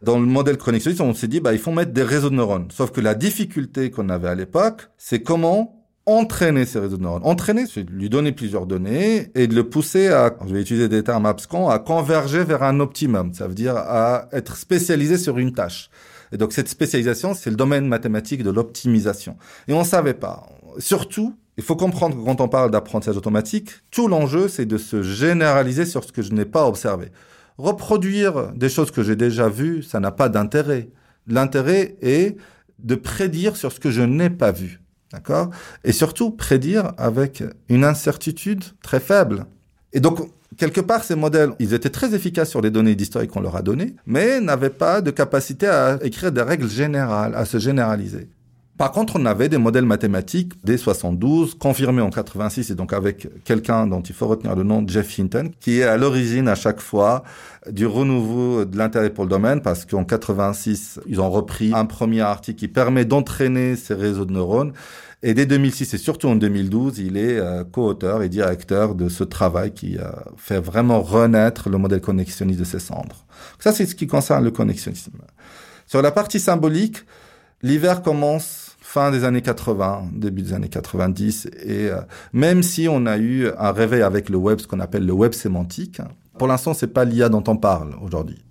Dans 0.02 0.18
le 0.18 0.26
modèle 0.26 0.58
connexionniste, 0.58 1.00
on 1.00 1.14
s'est 1.14 1.28
dit, 1.28 1.38
bah, 1.38 1.52
il 1.52 1.60
faut 1.60 1.70
mettre 1.70 1.92
des 1.92 2.02
réseaux 2.02 2.30
de 2.30 2.34
neurones. 2.34 2.68
Sauf 2.72 2.90
que 2.90 3.00
la 3.00 3.14
difficulté 3.14 3.92
qu'on 3.92 4.08
avait 4.08 4.28
à 4.28 4.34
l'époque, 4.34 4.90
c'est 4.98 5.22
comment 5.22 5.81
entraîner 6.06 6.64
ces 6.66 6.78
réseaux 6.78 6.96
de 6.96 7.02
neurones. 7.02 7.22
Entraîner, 7.24 7.66
c'est 7.66 7.88
lui 7.88 8.08
donner 8.08 8.32
plusieurs 8.32 8.66
données 8.66 9.30
et 9.34 9.46
de 9.46 9.54
le 9.54 9.68
pousser 9.68 10.08
à, 10.08 10.34
je 10.46 10.52
vais 10.52 10.60
utiliser 10.60 10.88
des 10.88 11.04
termes 11.04 11.26
abscons, 11.26 11.68
à 11.68 11.78
converger 11.78 12.44
vers 12.44 12.62
un 12.62 12.80
optimum. 12.80 13.32
Ça 13.34 13.46
veut 13.46 13.54
dire 13.54 13.76
à 13.76 14.28
être 14.32 14.56
spécialisé 14.56 15.16
sur 15.16 15.38
une 15.38 15.52
tâche. 15.52 15.90
Et 16.32 16.38
donc 16.38 16.52
cette 16.52 16.68
spécialisation, 16.68 17.34
c'est 17.34 17.50
le 17.50 17.56
domaine 17.56 17.86
mathématique 17.86 18.42
de 18.42 18.50
l'optimisation. 18.50 19.36
Et 19.68 19.74
on 19.74 19.84
savait 19.84 20.14
pas. 20.14 20.48
Surtout, 20.78 21.36
il 21.56 21.62
faut 21.62 21.76
comprendre 21.76 22.16
que 22.16 22.24
quand 22.24 22.40
on 22.40 22.48
parle 22.48 22.70
d'apprentissage 22.70 23.16
automatique, 23.16 23.70
tout 23.90 24.08
l'enjeu, 24.08 24.48
c'est 24.48 24.64
de 24.64 24.78
se 24.78 25.02
généraliser 25.02 25.84
sur 25.84 26.02
ce 26.02 26.10
que 26.10 26.22
je 26.22 26.32
n'ai 26.32 26.46
pas 26.46 26.66
observé. 26.66 27.12
Reproduire 27.58 28.52
des 28.54 28.70
choses 28.70 28.90
que 28.90 29.02
j'ai 29.02 29.16
déjà 29.16 29.48
vues, 29.48 29.82
ça 29.82 30.00
n'a 30.00 30.10
pas 30.10 30.30
d'intérêt. 30.30 30.88
L'intérêt 31.26 31.96
est 32.00 32.36
de 32.78 32.94
prédire 32.94 33.56
sur 33.56 33.70
ce 33.70 33.78
que 33.78 33.90
je 33.90 34.02
n'ai 34.02 34.30
pas 34.30 34.50
vu. 34.50 34.81
D'accord? 35.12 35.50
Et 35.84 35.92
surtout, 35.92 36.30
prédire 36.30 36.92
avec 36.96 37.44
une 37.68 37.84
incertitude 37.84 38.64
très 38.82 39.00
faible. 39.00 39.44
Et 39.92 40.00
donc, 40.00 40.20
quelque 40.56 40.80
part, 40.80 41.04
ces 41.04 41.14
modèles, 41.14 41.50
ils 41.58 41.74
étaient 41.74 41.90
très 41.90 42.14
efficaces 42.14 42.48
sur 42.50 42.60
les 42.62 42.70
données 42.70 42.94
d'historique 42.94 43.30
qu'on 43.30 43.40
leur 43.40 43.56
a 43.56 43.62
données, 43.62 43.94
mais 44.06 44.40
n'avaient 44.40 44.70
pas 44.70 45.00
de 45.02 45.10
capacité 45.10 45.66
à 45.66 45.98
écrire 46.02 46.32
des 46.32 46.42
règles 46.42 46.68
générales, 46.68 47.34
à 47.34 47.44
se 47.44 47.58
généraliser. 47.58 48.28
Par 48.78 48.90
contre, 48.90 49.16
on 49.16 49.26
avait 49.26 49.50
des 49.50 49.58
modèles 49.58 49.84
mathématiques 49.84 50.54
dès 50.64 50.78
72, 50.78 51.54
confirmés 51.54 52.00
en 52.00 52.08
86, 52.08 52.70
et 52.70 52.74
donc 52.74 52.94
avec 52.94 53.28
quelqu'un 53.44 53.86
dont 53.86 54.00
il 54.00 54.14
faut 54.14 54.26
retenir 54.26 54.56
le 54.56 54.62
nom, 54.62 54.82
Jeff 54.86 55.18
Hinton, 55.18 55.50
qui 55.60 55.80
est 55.80 55.84
à 55.84 55.98
l'origine 55.98 56.48
à 56.48 56.54
chaque 56.54 56.80
fois 56.80 57.22
du 57.70 57.84
renouveau 57.84 58.64
de 58.64 58.76
l'intérêt 58.78 59.10
pour 59.10 59.24
le 59.24 59.30
domaine, 59.30 59.60
parce 59.60 59.84
qu'en 59.84 60.04
86, 60.04 61.00
ils 61.06 61.20
ont 61.20 61.30
repris 61.30 61.72
un 61.74 61.84
premier 61.84 62.22
article 62.22 62.58
qui 62.58 62.68
permet 62.68 63.04
d'entraîner 63.04 63.76
ces 63.76 63.94
réseaux 63.94 64.24
de 64.24 64.32
neurones. 64.32 64.72
Et 65.22 65.34
dès 65.34 65.46
2006 65.46 65.94
et 65.94 65.98
surtout 65.98 66.28
en 66.28 66.34
2012, 66.34 66.98
il 66.98 67.16
est 67.16 67.38
euh, 67.38 67.62
co-auteur 67.62 68.22
et 68.22 68.28
directeur 68.28 68.96
de 68.96 69.08
ce 69.08 69.22
travail 69.22 69.72
qui 69.72 69.96
euh, 69.98 70.10
fait 70.36 70.58
vraiment 70.58 71.00
renaître 71.00 71.68
le 71.68 71.78
modèle 71.78 72.00
connexionniste 72.00 72.58
de 72.58 72.64
ses 72.64 72.80
cendres. 72.80 73.24
Ça, 73.60 73.70
c'est 73.70 73.86
ce 73.86 73.94
qui 73.94 74.08
concerne 74.08 74.42
le 74.42 74.50
connexionnisme. 74.50 75.12
Sur 75.86 76.02
la 76.02 76.10
partie 76.10 76.40
symbolique, 76.40 77.04
l'hiver 77.62 78.02
commence 78.02 78.76
fin 78.92 79.10
des 79.10 79.24
années 79.24 79.40
80, 79.40 80.10
début 80.12 80.42
des 80.42 80.52
années 80.52 80.68
90. 80.68 81.48
Et 81.64 81.88
euh, 81.88 82.00
même 82.32 82.62
si 82.62 82.88
on 82.88 83.06
a 83.06 83.16
eu 83.16 83.48
un 83.58 83.72
réveil 83.72 84.02
avec 84.02 84.28
le 84.28 84.36
web, 84.36 84.60
ce 84.60 84.66
qu'on 84.66 84.80
appelle 84.80 85.06
le 85.06 85.12
web 85.12 85.32
sémantique, 85.32 86.00
pour 86.38 86.46
l'instant, 86.46 86.74
c'est 86.74 86.88
pas 86.88 87.04
l'IA 87.04 87.28
dont 87.28 87.44
on 87.46 87.56
parle 87.56 87.94
aujourd'hui. 88.02 88.44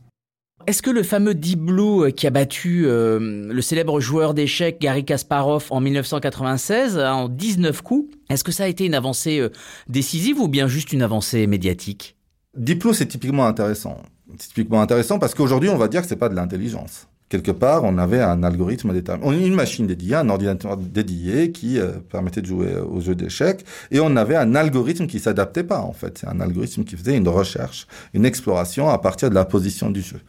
Est-ce 0.67 0.81
que 0.81 0.91
le 0.91 1.03
fameux 1.03 1.33
Deep 1.33 1.59
Blue 1.59 2.05
euh, 2.05 2.11
qui 2.11 2.27
a 2.27 2.29
battu 2.29 2.85
euh, 2.85 3.19
le 3.19 3.61
célèbre 3.61 3.99
joueur 3.99 4.33
d'échecs 4.33 4.79
Gary 4.79 5.03
Kasparov 5.03 5.67
en 5.71 5.79
1996 5.79 6.97
en 6.99 7.29
19 7.29 7.81
coups, 7.81 8.15
est-ce 8.29 8.43
que 8.43 8.51
ça 8.51 8.63
a 8.63 8.67
été 8.67 8.85
une 8.85 8.93
avancée 8.93 9.47
décisive 9.89 10.39
ou 10.39 10.47
bien 10.47 10.67
juste 10.67 10.93
une 10.93 11.01
avancée 11.01 11.45
médiatique? 11.47 12.15
Deep 12.55 12.79
Blue, 12.79 12.93
c'est 12.93 13.07
typiquement 13.07 13.45
intéressant. 13.45 13.97
C'est 14.37 14.49
typiquement 14.49 14.81
intéressant 14.81 15.19
parce 15.19 15.33
qu'aujourd'hui, 15.33 15.69
on 15.69 15.77
va 15.77 15.87
dire 15.87 16.01
que 16.01 16.07
c'est 16.07 16.15
pas 16.15 16.29
de 16.29 16.35
l'intelligence 16.35 17.07
quelque 17.31 17.51
part, 17.51 17.85
on 17.85 17.97
avait 17.97 18.19
un 18.19 18.43
algorithme 18.43 18.91
déterminé, 18.91 19.47
une 19.47 19.55
machine 19.55 19.87
dédiée, 19.87 20.15
un 20.15 20.29
ordinateur 20.29 20.75
dédié 20.75 21.51
qui 21.51 21.79
euh, 21.79 21.93
permettait 22.09 22.41
de 22.41 22.45
jouer 22.45 22.75
aux 22.75 22.99
jeux 22.99 23.15
d'échecs, 23.15 23.65
et 23.89 24.01
on 24.01 24.17
avait 24.17 24.35
un 24.35 24.53
algorithme 24.53 25.07
qui 25.07 25.19
s'adaptait 25.19 25.63
pas, 25.63 25.79
en 25.79 25.93
fait. 25.93 26.17
C'est 26.19 26.27
un 26.27 26.41
algorithme 26.41 26.83
qui 26.83 26.97
faisait 26.97 27.15
une 27.15 27.29
recherche, 27.29 27.87
une 28.13 28.25
exploration 28.25 28.89
à 28.89 28.97
partir 28.97 29.29
de 29.29 29.35
la 29.35 29.45
position 29.45 29.89
du 29.89 30.01
jeu. 30.01 30.19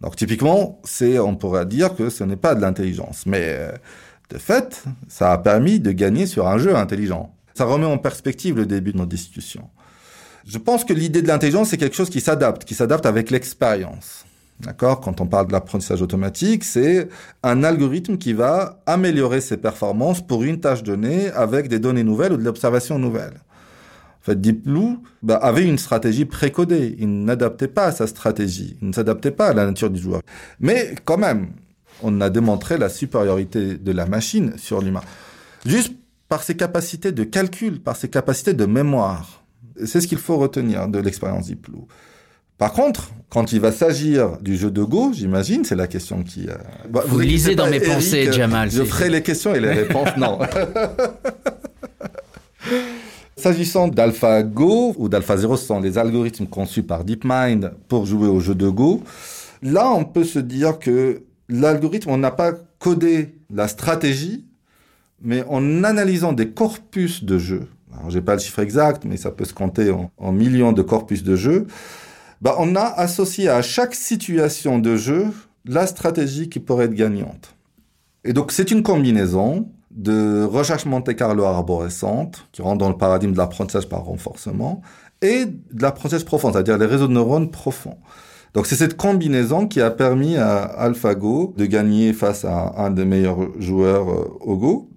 Donc, 0.00 0.16
typiquement, 0.16 0.80
c'est, 0.84 1.18
on 1.18 1.36
pourrait 1.36 1.66
dire 1.66 1.94
que 1.94 2.08
ce 2.08 2.24
n'est 2.24 2.36
pas 2.36 2.54
de 2.54 2.62
l'intelligence, 2.62 3.24
mais 3.26 3.44
euh, 3.44 3.72
de 4.30 4.38
fait, 4.38 4.84
ça 5.08 5.32
a 5.32 5.38
permis 5.38 5.80
de 5.80 5.92
gagner 5.92 6.24
sur 6.26 6.48
un 6.48 6.56
jeu 6.56 6.74
intelligent. 6.74 7.34
Ça 7.52 7.66
remet 7.66 7.84
en 7.84 7.98
perspective 7.98 8.56
le 8.56 8.64
début 8.64 8.92
de 8.92 8.96
notre 8.96 9.10
discussion. 9.10 9.68
Je 10.46 10.56
pense 10.56 10.84
que 10.84 10.94
l'idée 10.94 11.20
de 11.20 11.28
l'intelligence, 11.28 11.68
c'est 11.68 11.76
quelque 11.76 11.94
chose 11.94 12.08
qui 12.08 12.22
s'adapte, 12.22 12.64
qui 12.64 12.74
s'adapte 12.74 13.04
avec 13.04 13.30
l'expérience. 13.30 14.24
D'accord? 14.60 15.00
Quand 15.00 15.20
on 15.20 15.26
parle 15.26 15.48
de 15.48 15.52
l'apprentissage 15.52 16.02
automatique, 16.02 16.62
c'est 16.62 17.08
un 17.42 17.64
algorithme 17.64 18.16
qui 18.16 18.32
va 18.32 18.80
améliorer 18.86 19.40
ses 19.40 19.56
performances 19.56 20.24
pour 20.24 20.44
une 20.44 20.60
tâche 20.60 20.82
donnée 20.82 21.30
avec 21.30 21.68
des 21.68 21.80
données 21.80 22.04
nouvelles 22.04 22.32
ou 22.32 22.36
de 22.36 22.44
l'observation 22.44 22.98
nouvelle. 22.98 23.34
En 23.34 24.24
fait, 24.24 24.40
Deep 24.40 24.64
Blue 24.64 24.98
bah, 25.22 25.36
avait 25.36 25.64
une 25.64 25.78
stratégie 25.78 26.26
précodée. 26.26 26.94
Il 27.00 27.24
n'adaptait 27.24 27.66
pas 27.66 27.86
à 27.86 27.92
sa 27.92 28.06
stratégie. 28.06 28.76
Il 28.80 28.88
ne 28.88 28.92
s'adaptait 28.92 29.32
pas 29.32 29.48
à 29.48 29.52
la 29.52 29.66
nature 29.66 29.90
du 29.90 30.00
joueur. 30.00 30.22
Mais 30.60 30.94
quand 31.04 31.18
même, 31.18 31.48
on 32.04 32.20
a 32.20 32.30
démontré 32.30 32.78
la 32.78 32.88
supériorité 32.88 33.76
de 33.78 33.92
la 33.92 34.06
machine 34.06 34.56
sur 34.58 34.80
l'humain. 34.80 35.02
Juste 35.66 35.92
par 36.28 36.44
ses 36.44 36.56
capacités 36.56 37.10
de 37.10 37.24
calcul, 37.24 37.80
par 37.80 37.96
ses 37.96 38.08
capacités 38.08 38.54
de 38.54 38.64
mémoire. 38.64 39.42
C'est 39.84 40.00
ce 40.00 40.06
qu'il 40.06 40.18
faut 40.18 40.36
retenir 40.36 40.86
de 40.86 41.00
l'expérience 41.00 41.46
Deep 41.46 41.68
Blue. 41.68 41.82
Par 42.58 42.72
contre, 42.72 43.10
quand 43.28 43.52
il 43.52 43.60
va 43.60 43.72
s'agir 43.72 44.36
du 44.40 44.56
jeu 44.56 44.70
de 44.70 44.82
Go, 44.82 45.12
j'imagine, 45.14 45.64
c'est 45.64 45.74
la 45.74 45.86
question 45.86 46.22
qui... 46.22 46.48
Euh, 46.48 46.54
bah, 46.90 47.02
vous, 47.06 47.18
lisez 47.18 47.54
dans 47.54 47.68
mes 47.68 47.80
pensées, 47.80 48.30
Jamal. 48.30 48.70
Je 48.70 48.84
ferai 48.84 49.08
les 49.08 49.22
questions 49.22 49.54
et 49.54 49.60
les 49.60 49.72
réponses, 49.72 50.10
non. 50.18 50.38
S'agissant 53.36 53.88
d'AlphaGo 53.88 54.94
ou 54.98 55.08
d'AlphaZero, 55.08 55.56
ce 55.56 55.66
sont 55.66 55.80
les 55.80 55.98
algorithmes 55.98 56.46
conçus 56.46 56.82
par 56.82 57.04
DeepMind 57.04 57.72
pour 57.88 58.06
jouer 58.06 58.28
au 58.28 58.38
jeu 58.38 58.54
de 58.54 58.68
Go. 58.68 59.02
Là, 59.62 59.90
on 59.90 60.04
peut 60.04 60.24
se 60.24 60.38
dire 60.38 60.78
que 60.78 61.22
l'algorithme, 61.48 62.10
on 62.10 62.18
n'a 62.18 62.30
pas 62.30 62.52
codé 62.78 63.34
la 63.52 63.66
stratégie, 63.66 64.44
mais 65.22 65.42
en 65.48 65.84
analysant 65.84 66.32
des 66.32 66.50
corpus 66.50 67.24
de 67.24 67.38
jeux, 67.38 67.66
alors 67.96 68.10
j'ai 68.10 68.20
pas 68.20 68.34
le 68.34 68.40
chiffre 68.40 68.58
exact, 68.58 69.04
mais 69.04 69.16
ça 69.16 69.30
peut 69.30 69.44
se 69.44 69.54
compter 69.54 69.90
en, 69.90 70.10
en 70.18 70.32
millions 70.32 70.72
de 70.72 70.82
corpus 70.82 71.22
de 71.22 71.34
jeux, 71.34 71.66
bah, 72.42 72.56
on 72.58 72.74
a 72.74 72.82
associé 72.82 73.48
à 73.48 73.62
chaque 73.62 73.94
situation 73.94 74.80
de 74.80 74.96
jeu 74.96 75.28
la 75.64 75.86
stratégie 75.86 76.48
qui 76.48 76.58
pourrait 76.58 76.86
être 76.86 76.94
gagnante. 76.94 77.54
Et 78.24 78.32
donc, 78.32 78.50
c'est 78.50 78.72
une 78.72 78.82
combinaison 78.82 79.68
de 79.92 80.42
recherche 80.42 80.84
Monte 80.84 81.14
Carlo 81.14 81.44
arborescente, 81.44 82.48
qui 82.50 82.60
rentre 82.60 82.78
dans 82.78 82.88
le 82.88 82.96
paradigme 82.96 83.30
de 83.32 83.38
l'apprentissage 83.38 83.88
par 83.88 84.02
renforcement, 84.04 84.82
et 85.20 85.46
de 85.46 85.82
l'apprentissage 85.82 86.24
profond, 86.24 86.52
c'est-à-dire 86.52 86.78
les 86.78 86.86
réseaux 86.86 87.06
de 87.06 87.12
neurones 87.12 87.52
profonds. 87.52 87.98
Donc 88.54 88.66
c'est 88.66 88.74
cette 88.74 88.96
combinaison 88.96 89.68
qui 89.68 89.80
a 89.80 89.92
permis 89.92 90.36
à 90.36 90.62
AlphaGo 90.62 91.54
de 91.56 91.64
gagner 91.64 92.12
face 92.12 92.44
à 92.44 92.74
un 92.76 92.90
des 92.90 93.04
meilleurs 93.04 93.38
joueurs 93.60 94.10
euh, 94.10 94.36
au 94.40 94.56
Go. 94.56 94.90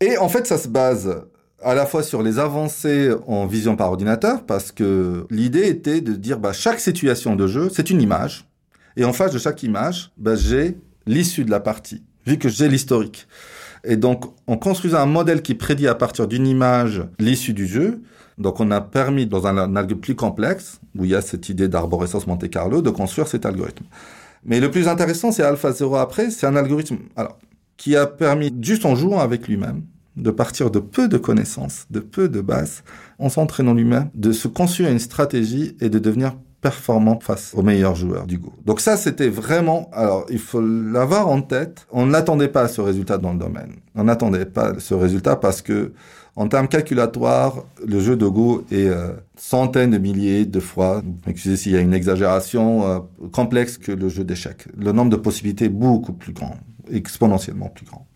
Et 0.00 0.18
en 0.18 0.28
fait, 0.28 0.46
ça 0.46 0.58
se 0.58 0.68
base 0.68 1.22
à 1.62 1.74
la 1.74 1.86
fois 1.86 2.02
sur 2.02 2.22
les 2.22 2.38
avancées 2.38 3.10
en 3.26 3.46
vision 3.46 3.76
par 3.76 3.88
ordinateur, 3.88 4.44
parce 4.44 4.72
que 4.72 5.26
l'idée 5.30 5.68
était 5.68 6.00
de 6.00 6.14
dire 6.14 6.38
bah, 6.38 6.52
chaque 6.52 6.80
situation 6.80 7.36
de 7.36 7.46
jeu, 7.46 7.68
c'est 7.72 7.90
une 7.90 8.00
image, 8.00 8.46
et 8.96 9.04
en 9.04 9.12
face 9.12 9.32
de 9.32 9.38
chaque 9.38 9.62
image, 9.62 10.10
bah, 10.16 10.34
j'ai 10.36 10.78
l'issue 11.06 11.44
de 11.44 11.50
la 11.50 11.60
partie, 11.60 12.02
vu 12.26 12.38
que 12.38 12.48
j'ai 12.48 12.68
l'historique. 12.68 13.26
Et 13.84 13.96
donc, 13.96 14.24
en 14.46 14.56
construisant 14.56 14.98
un 14.98 15.06
modèle 15.06 15.42
qui 15.42 15.54
prédit 15.54 15.88
à 15.88 15.94
partir 15.94 16.28
d'une 16.28 16.46
image 16.46 17.02
l'issue 17.18 17.54
du 17.54 17.66
jeu, 17.66 18.02
donc 18.38 18.60
on 18.60 18.70
a 18.70 18.80
permis, 18.80 19.26
dans 19.26 19.46
un, 19.46 19.56
algorithme 19.56 20.00
plus 20.00 20.14
complexe, 20.14 20.80
où 20.96 21.04
il 21.04 21.10
y 21.10 21.14
a 21.14 21.20
cette 21.20 21.48
idée 21.48 21.68
d'arborescence 21.68 22.26
Monte 22.26 22.48
Carlo, 22.48 22.82
de 22.82 22.90
construire 22.90 23.28
cet 23.28 23.46
algorithme. 23.46 23.84
Mais 24.44 24.60
le 24.60 24.70
plus 24.70 24.88
intéressant, 24.88 25.30
c'est 25.32 25.42
AlphaZero 25.42 25.96
après, 25.96 26.30
c'est 26.30 26.46
un 26.46 26.56
algorithme 26.56 26.98
alors, 27.16 27.38
qui 27.76 27.96
a 27.96 28.06
permis, 28.06 28.54
juste 28.60 28.86
en 28.86 28.94
jouant 28.94 29.20
avec 29.20 29.46
lui-même, 29.46 29.82
de 30.20 30.30
partir 30.30 30.70
de 30.70 30.78
peu 30.78 31.08
de 31.08 31.18
connaissances, 31.18 31.86
de 31.90 32.00
peu 32.00 32.28
de 32.28 32.40
bases, 32.40 32.82
en 33.18 33.28
s'entraînant 33.28 33.74
lui-même, 33.74 34.10
de 34.14 34.32
se 34.32 34.48
construire 34.48 34.90
une 34.90 34.98
stratégie 34.98 35.76
et 35.80 35.88
de 35.88 35.98
devenir 35.98 36.34
performant 36.60 37.18
face 37.20 37.52
aux 37.54 37.62
meilleurs 37.62 37.94
joueurs 37.94 38.26
du 38.26 38.38
Go. 38.38 38.52
Donc 38.64 38.80
ça, 38.80 38.96
c'était 38.96 39.28
vraiment, 39.28 39.88
alors 39.92 40.26
il 40.28 40.38
faut 40.38 40.60
l'avoir 40.60 41.28
en 41.28 41.40
tête. 41.42 41.86
On 41.90 42.06
n'attendait 42.06 42.48
pas 42.48 42.68
ce 42.68 42.80
résultat 42.80 43.18
dans 43.18 43.32
le 43.32 43.38
domaine. 43.38 43.76
On 43.94 44.04
n'attendait 44.04 44.46
pas 44.46 44.74
ce 44.78 44.94
résultat 44.94 45.36
parce 45.36 45.62
que, 45.62 45.92
en 46.36 46.48
termes 46.48 46.68
calculatoires, 46.68 47.64
le 47.84 48.00
jeu 48.00 48.16
de 48.16 48.26
Go 48.26 48.64
est 48.70 48.88
euh, 48.88 49.12
centaines 49.36 49.90
de 49.90 49.98
milliers 49.98 50.44
de 50.44 50.60
fois, 50.60 51.02
excusez 51.26 51.56
s'il 51.56 51.72
y 51.72 51.76
a 51.76 51.80
une 51.80 51.94
exagération, 51.94 52.86
euh, 52.86 52.98
complexe 53.32 53.78
que 53.78 53.92
le 53.92 54.08
jeu 54.08 54.24
d'échecs. 54.24 54.66
Le 54.76 54.92
nombre 54.92 55.10
de 55.10 55.16
possibilités 55.16 55.66
est 55.66 55.70
beaucoup 55.70 56.12
plus 56.12 56.32
grand, 56.32 56.56
exponentiellement 56.90 57.68
plus 57.68 57.86
grand. 57.86 58.06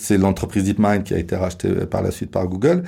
C'est 0.00 0.18
l'entreprise 0.18 0.64
DeepMind 0.64 1.04
qui 1.04 1.14
a 1.14 1.18
été 1.18 1.36
rachetée 1.36 1.68
par 1.86 2.02
la 2.02 2.10
suite 2.10 2.30
par 2.30 2.48
Google. 2.48 2.84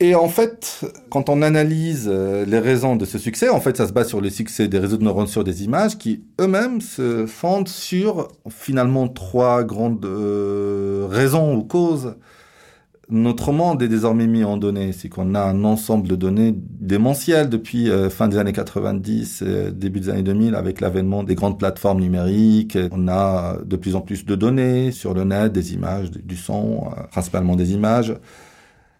Et 0.00 0.14
en 0.14 0.28
fait, 0.28 0.84
quand 1.08 1.28
on 1.28 1.40
analyse 1.40 2.08
euh, 2.10 2.44
les 2.44 2.58
raisons 2.58 2.96
de 2.96 3.04
ce 3.04 3.16
succès, 3.16 3.48
en 3.48 3.60
fait, 3.60 3.76
ça 3.76 3.86
se 3.86 3.92
base 3.92 4.08
sur 4.08 4.20
le 4.20 4.28
succès 4.28 4.66
des 4.66 4.78
réseaux 4.78 4.96
de 4.96 5.04
neurones 5.04 5.28
sur 5.28 5.44
des 5.44 5.62
images 5.62 5.96
qui 5.98 6.24
eux-mêmes 6.40 6.80
se 6.80 7.26
fondent 7.26 7.68
sur 7.68 8.28
finalement 8.50 9.06
trois 9.06 9.62
grandes 9.62 10.04
euh, 10.04 11.06
raisons 11.08 11.54
ou 11.54 11.62
causes 11.62 12.16
notre 13.10 13.52
monde 13.52 13.82
est 13.82 13.88
désormais 13.88 14.26
mis 14.26 14.44
en 14.44 14.56
données. 14.56 14.92
C'est 14.92 15.08
qu'on 15.08 15.34
a 15.34 15.40
un 15.40 15.64
ensemble 15.64 16.08
de 16.08 16.16
données 16.16 16.54
démentielles 16.56 17.48
depuis 17.48 17.90
euh, 17.90 18.10
fin 18.10 18.28
des 18.28 18.38
années 18.38 18.52
90, 18.52 19.42
euh, 19.42 19.70
début 19.70 20.00
des 20.00 20.08
années 20.10 20.22
2000, 20.22 20.54
avec 20.54 20.80
l'avènement 20.80 21.22
des 21.22 21.34
grandes 21.34 21.58
plateformes 21.58 22.00
numériques. 22.00 22.78
On 22.92 23.08
a 23.08 23.58
de 23.64 23.76
plus 23.76 23.94
en 23.94 24.00
plus 24.00 24.24
de 24.24 24.34
données 24.34 24.90
sur 24.92 25.14
le 25.14 25.24
net, 25.24 25.52
des 25.52 25.74
images, 25.74 26.10
du 26.10 26.36
son, 26.36 26.84
euh, 26.86 27.02
principalement 27.10 27.56
des 27.56 27.72
images. 27.72 28.14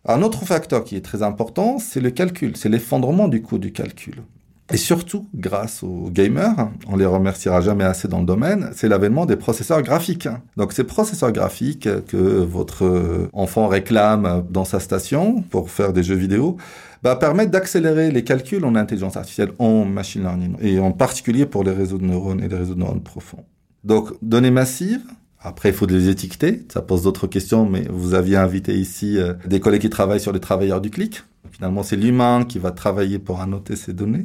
Un 0.07 0.23
autre 0.23 0.45
facteur 0.45 0.85
qui 0.85 0.97
est 0.97 1.05
très 1.05 1.23
important, 1.23 1.79
c'est 1.79 2.01
le 2.01 2.11
calcul, 2.11 2.57
c'est 2.57 2.69
l'effondrement 2.69 3.29
du 3.29 3.41
coût 3.41 3.59
du 3.59 3.73
calcul. 3.73 4.23
Et 4.73 4.79
surtout, 4.79 5.27
grâce 5.35 5.83
aux 5.83 6.09
gamers, 6.11 6.71
on 6.89 6.97
les 6.97 7.05
remerciera 7.05 7.61
jamais 7.61 7.85
assez 7.85 8.09
dans 8.09 8.21
le 8.21 8.25
domaine, 8.25 8.71
c'est 8.75 8.89
l'avènement 8.89 9.27
des 9.27 9.37
processeurs 9.37 9.83
graphiques. 9.83 10.29
Donc 10.57 10.73
ces 10.73 10.85
processeurs 10.85 11.33
graphiques 11.33 11.89
que 12.07 12.17
votre 12.17 13.29
enfant 13.35 13.69
réclame 13.69 14.45
dans 14.49 14.65
sa 14.65 14.81
station 14.81 15.43
pour 15.43 15.71
faire 15.71 15.93
des 15.93 16.03
jeux 16.03 16.15
vidéo, 16.15 16.57
bah, 17.05 17.17
permettent 17.17 17.51
d'accélérer 17.51 18.11
les 18.11 18.25
calculs 18.25 18.65
en 18.65 18.75
intelligence 18.75 19.19
artificielle, 19.19 19.53
en 19.59 19.85
machine 19.85 20.23
learning, 20.23 20.57
et 20.63 20.79
en 20.79 20.91
particulier 20.91 21.45
pour 21.45 21.63
les 21.63 21.73
réseaux 21.73 21.99
de 21.99 22.07
neurones 22.07 22.43
et 22.43 22.49
les 22.49 22.57
réseaux 22.57 22.75
de 22.75 22.81
neurones 22.81 23.03
profonds. 23.03 23.45
Donc, 23.85 24.15
données 24.23 24.51
massives, 24.51 25.05
après, 25.39 25.69
il 25.69 25.75
faut 25.75 25.85
les 25.85 26.09
étiqueter. 26.09 26.65
Ça 26.73 26.81
pose 26.81 27.03
d'autres 27.03 27.27
questions, 27.27 27.69
mais 27.69 27.85
vous 27.91 28.15
aviez 28.15 28.39
invité 28.39 28.75
ici 28.75 29.19
euh, 29.19 29.35
des 29.47 29.61
collègues 29.61 29.83
qui 29.83 29.91
travaillent 29.91 30.19
sur 30.19 30.33
les 30.33 30.41
travailleurs 30.41 30.81
du 30.81 30.89
clic. 30.89 31.23
Finalement, 31.53 31.83
c'est 31.83 31.97
l'humain 31.97 32.47
qui 32.49 32.59
va 32.59 32.71
travailler 32.71 33.19
pour 33.19 33.43
annoter 33.43 33.77
ces 33.77 33.93
données. 33.93 34.25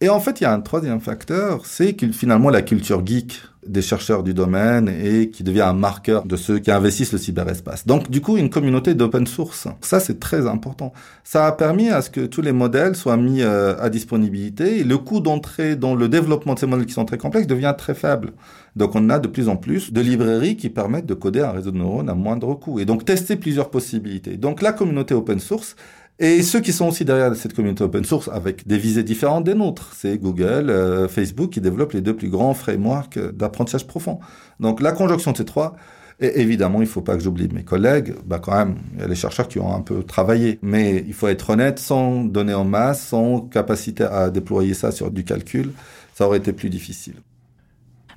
Et 0.00 0.08
en 0.08 0.20
fait, 0.20 0.40
il 0.40 0.44
y 0.44 0.46
a 0.46 0.52
un 0.52 0.60
troisième 0.60 1.00
facteur, 1.00 1.66
c'est 1.66 1.94
que 1.94 2.10
finalement 2.12 2.50
la 2.50 2.62
culture 2.62 3.04
geek 3.04 3.42
des 3.66 3.82
chercheurs 3.82 4.22
du 4.22 4.32
domaine 4.32 4.88
et 4.88 5.28
qui 5.28 5.42
devient 5.42 5.62
un 5.62 5.72
marqueur 5.72 6.24
de 6.24 6.36
ceux 6.36 6.60
qui 6.60 6.70
investissent 6.70 7.12
le 7.12 7.18
cyberespace. 7.18 7.84
Donc, 7.84 8.08
du 8.08 8.20
coup, 8.20 8.36
une 8.36 8.48
communauté 8.48 8.94
d'open 8.94 9.26
source. 9.26 9.66
Ça, 9.80 9.98
c'est 9.98 10.20
très 10.20 10.46
important. 10.46 10.92
Ça 11.24 11.46
a 11.46 11.52
permis 11.52 11.90
à 11.90 12.00
ce 12.00 12.10
que 12.10 12.26
tous 12.26 12.40
les 12.42 12.52
modèles 12.52 12.94
soient 12.94 13.16
mis 13.16 13.42
euh, 13.42 13.76
à 13.78 13.90
disponibilité 13.90 14.78
et 14.78 14.84
le 14.84 14.96
coût 14.98 15.20
d'entrée 15.20 15.74
dans 15.74 15.96
le 15.96 16.08
développement 16.08 16.54
de 16.54 16.60
ces 16.60 16.66
modèles 16.66 16.86
qui 16.86 16.94
sont 16.94 17.04
très 17.04 17.18
complexes 17.18 17.48
devient 17.48 17.74
très 17.76 17.94
faible. 17.94 18.32
Donc, 18.76 18.94
on 18.94 19.10
a 19.10 19.18
de 19.18 19.26
plus 19.26 19.48
en 19.48 19.56
plus 19.56 19.92
de 19.92 20.00
librairies 20.00 20.56
qui 20.56 20.70
permettent 20.70 21.06
de 21.06 21.14
coder 21.14 21.40
un 21.40 21.50
réseau 21.50 21.72
de 21.72 21.78
neurones 21.78 22.08
à 22.08 22.14
moindre 22.14 22.54
coût 22.54 22.78
et 22.78 22.84
donc 22.84 23.04
tester 23.04 23.34
plusieurs 23.34 23.68
possibilités. 23.70 24.36
Donc, 24.36 24.62
la 24.62 24.72
communauté 24.72 25.14
open 25.14 25.40
source, 25.40 25.74
et 26.18 26.42
ceux 26.42 26.60
qui 26.60 26.72
sont 26.72 26.88
aussi 26.88 27.04
derrière 27.04 27.34
cette 27.36 27.54
communauté 27.54 27.84
open 27.84 28.04
source 28.04 28.28
avec 28.32 28.66
des 28.66 28.78
visées 28.78 29.04
différentes 29.04 29.44
des 29.44 29.54
nôtres, 29.54 29.92
c'est 29.96 30.18
Google, 30.18 30.70
euh, 30.70 31.08
Facebook 31.08 31.50
qui 31.50 31.60
développent 31.60 31.92
les 31.92 32.00
deux 32.00 32.16
plus 32.16 32.28
grands 32.28 32.54
frameworks 32.54 33.18
d'apprentissage 33.34 33.86
profond. 33.86 34.18
Donc 34.58 34.80
la 34.80 34.92
conjonction 34.92 35.32
de 35.32 35.36
ces 35.36 35.44
trois, 35.44 35.76
et 36.20 36.40
évidemment, 36.40 36.78
il 36.78 36.86
ne 36.86 36.90
faut 36.90 37.00
pas 37.00 37.16
que 37.16 37.22
j'oublie 37.22 37.48
mes 37.48 37.62
collègues. 37.62 38.14
Bah 38.26 38.40
quand 38.40 38.56
même, 38.56 38.76
il 38.94 39.00
y 39.00 39.04
a 39.04 39.06
les 39.06 39.14
chercheurs 39.14 39.46
qui 39.46 39.60
ont 39.60 39.72
un 39.72 39.80
peu 39.80 40.02
travaillé. 40.02 40.58
Mais 40.62 41.04
il 41.06 41.14
faut 41.14 41.28
être 41.28 41.50
honnête, 41.50 41.78
sans 41.78 42.24
donner 42.24 42.54
en 42.54 42.64
masse, 42.64 43.06
sans 43.06 43.42
capacité 43.42 44.02
à 44.02 44.30
déployer 44.30 44.74
ça 44.74 44.90
sur 44.90 45.12
du 45.12 45.24
calcul, 45.24 45.70
ça 46.14 46.26
aurait 46.26 46.38
été 46.38 46.52
plus 46.52 46.70
difficile. 46.70 47.14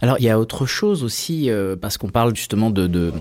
Alors 0.02 0.16
il 0.18 0.26
y 0.26 0.30
a 0.30 0.40
autre 0.40 0.66
chose 0.66 1.04
aussi, 1.04 1.52
euh, 1.52 1.76
parce 1.76 2.00
qu'on 2.00 2.10
parle 2.10 2.36
justement 2.36 2.72
de, 2.72 2.88
de 2.88 3.14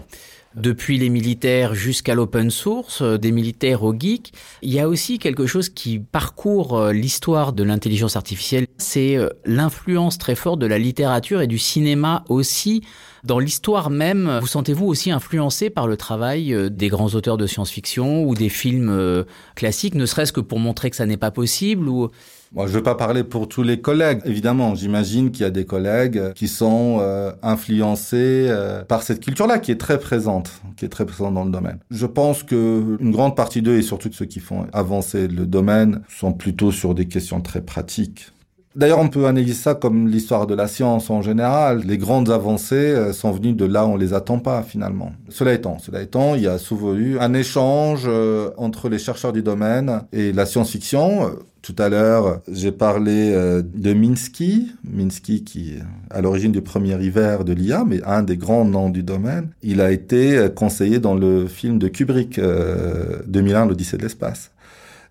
depuis 0.54 0.98
les 0.98 1.10
militaires 1.10 1.74
jusqu'à 1.74 2.14
l'open 2.14 2.50
source, 2.50 3.02
euh, 3.02 3.18
des 3.18 3.30
militaires 3.30 3.84
aux 3.84 3.94
geeks. 3.96 4.32
Il 4.62 4.72
y 4.72 4.80
a 4.80 4.88
aussi 4.88 5.18
quelque 5.18 5.46
chose 5.46 5.68
qui 5.68 6.00
parcourt 6.00 6.76
euh, 6.76 6.92
l'histoire 6.92 7.52
de 7.52 7.62
l'intelligence 7.62 8.16
artificielle, 8.16 8.66
c'est 8.78 9.16
euh, 9.16 9.28
l'influence 9.44 10.18
très 10.18 10.34
forte 10.34 10.58
de 10.58 10.66
la 10.66 10.78
littérature 10.78 11.40
et 11.40 11.46
du 11.46 11.58
cinéma 11.58 12.24
aussi 12.28 12.82
dans 13.22 13.38
l'histoire 13.38 13.90
même. 13.90 14.38
Vous 14.40 14.46
sentez-vous 14.46 14.86
aussi 14.86 15.10
influencé 15.10 15.70
par 15.70 15.86
le 15.86 15.96
travail 15.96 16.56
des 16.70 16.88
grands 16.88 17.14
auteurs 17.14 17.36
de 17.36 17.46
science-fiction 17.46 18.24
ou 18.24 18.34
des 18.34 18.48
films 18.48 19.24
classiques, 19.56 19.94
ne 19.94 20.06
serait-ce 20.06 20.32
que 20.32 20.40
pour 20.40 20.58
montrer 20.58 20.88
que 20.88 20.96
ça 20.96 21.04
n'est 21.04 21.18
pas 21.18 21.30
possible 21.30 21.86
ou 21.90 22.08
Moi, 22.52 22.66
je 22.66 22.72
ne 22.72 22.78
veux 22.78 22.82
pas 22.82 22.96
parler 22.96 23.22
pour 23.22 23.48
tous 23.48 23.62
les 23.62 23.80
collègues. 23.80 24.22
Évidemment, 24.24 24.74
j'imagine 24.74 25.30
qu'il 25.30 25.42
y 25.42 25.44
a 25.44 25.50
des 25.50 25.64
collègues 25.64 26.32
qui 26.34 26.48
sont 26.48 26.98
euh, 27.00 27.30
influencés 27.42 28.46
euh, 28.48 28.82
par 28.82 29.04
cette 29.04 29.20
culture-là, 29.20 29.60
qui 29.60 29.70
est 29.70 29.80
très 29.80 30.00
présente, 30.00 30.60
qui 30.76 30.84
est 30.84 30.88
très 30.88 31.06
présente 31.06 31.34
dans 31.34 31.44
le 31.44 31.52
domaine. 31.52 31.78
Je 31.92 32.06
pense 32.06 32.42
que 32.42 32.96
une 32.98 33.12
grande 33.12 33.36
partie 33.36 33.62
d'eux, 33.62 33.76
et 33.76 33.82
surtout 33.82 34.10
ceux 34.12 34.24
qui 34.24 34.40
font 34.40 34.66
avancer 34.72 35.28
le 35.28 35.46
domaine, 35.46 36.02
sont 36.08 36.32
plutôt 36.32 36.72
sur 36.72 36.94
des 36.94 37.06
questions 37.06 37.40
très 37.40 37.60
pratiques. 37.60 38.32
D'ailleurs, 38.76 39.00
on 39.00 39.08
peut 39.08 39.26
analyser 39.26 39.54
ça 39.54 39.74
comme 39.74 40.06
l'histoire 40.06 40.46
de 40.46 40.54
la 40.54 40.68
science 40.68 41.10
en 41.10 41.22
général. 41.22 41.82
Les 41.84 41.98
grandes 41.98 42.30
avancées 42.30 42.74
euh, 42.76 43.12
sont 43.12 43.32
venues 43.32 43.52
de 43.52 43.64
là 43.64 43.84
où 43.84 43.90
on 43.90 43.96
les 43.96 44.14
attend 44.14 44.38
pas 44.38 44.62
finalement. 44.62 45.12
Cela 45.28 45.54
étant, 45.54 45.78
cela 45.78 46.02
étant, 46.02 46.36
il 46.36 46.42
y 46.42 46.46
a 46.46 46.56
souvent 46.56 46.94
eu 46.94 47.18
un 47.18 47.34
échange 47.34 48.04
euh, 48.06 48.50
entre 48.56 48.88
les 48.88 48.98
chercheurs 48.98 49.32
du 49.32 49.42
domaine 49.42 50.02
et 50.12 50.32
la 50.32 50.46
science-fiction. 50.46 51.30
Tout 51.62 51.76
à 51.78 51.88
l'heure, 51.88 52.40
j'ai 52.50 52.72
parlé 52.72 53.32
euh, 53.32 53.62
de 53.62 53.92
Minsky, 53.92 54.72
Minsky 54.84 55.44
qui 55.44 55.72
est 55.72 55.82
à 56.10 56.20
l'origine 56.20 56.52
du 56.52 56.62
premier 56.62 57.02
hiver 57.02 57.44
de 57.44 57.52
l'IA, 57.52 57.84
mais 57.86 58.02
un 58.04 58.22
des 58.22 58.36
grands 58.36 58.64
noms 58.64 58.90
du 58.90 59.02
domaine. 59.02 59.50
Il 59.62 59.80
a 59.80 59.90
été 59.90 60.48
conseillé 60.54 60.98
dans 60.98 61.14
le 61.14 61.46
film 61.46 61.78
de 61.78 61.88
Kubrick, 61.88 62.40
2001, 62.40 63.66
l'Odyssée 63.66 63.96
de 63.96 64.02
l'espace. 64.02 64.50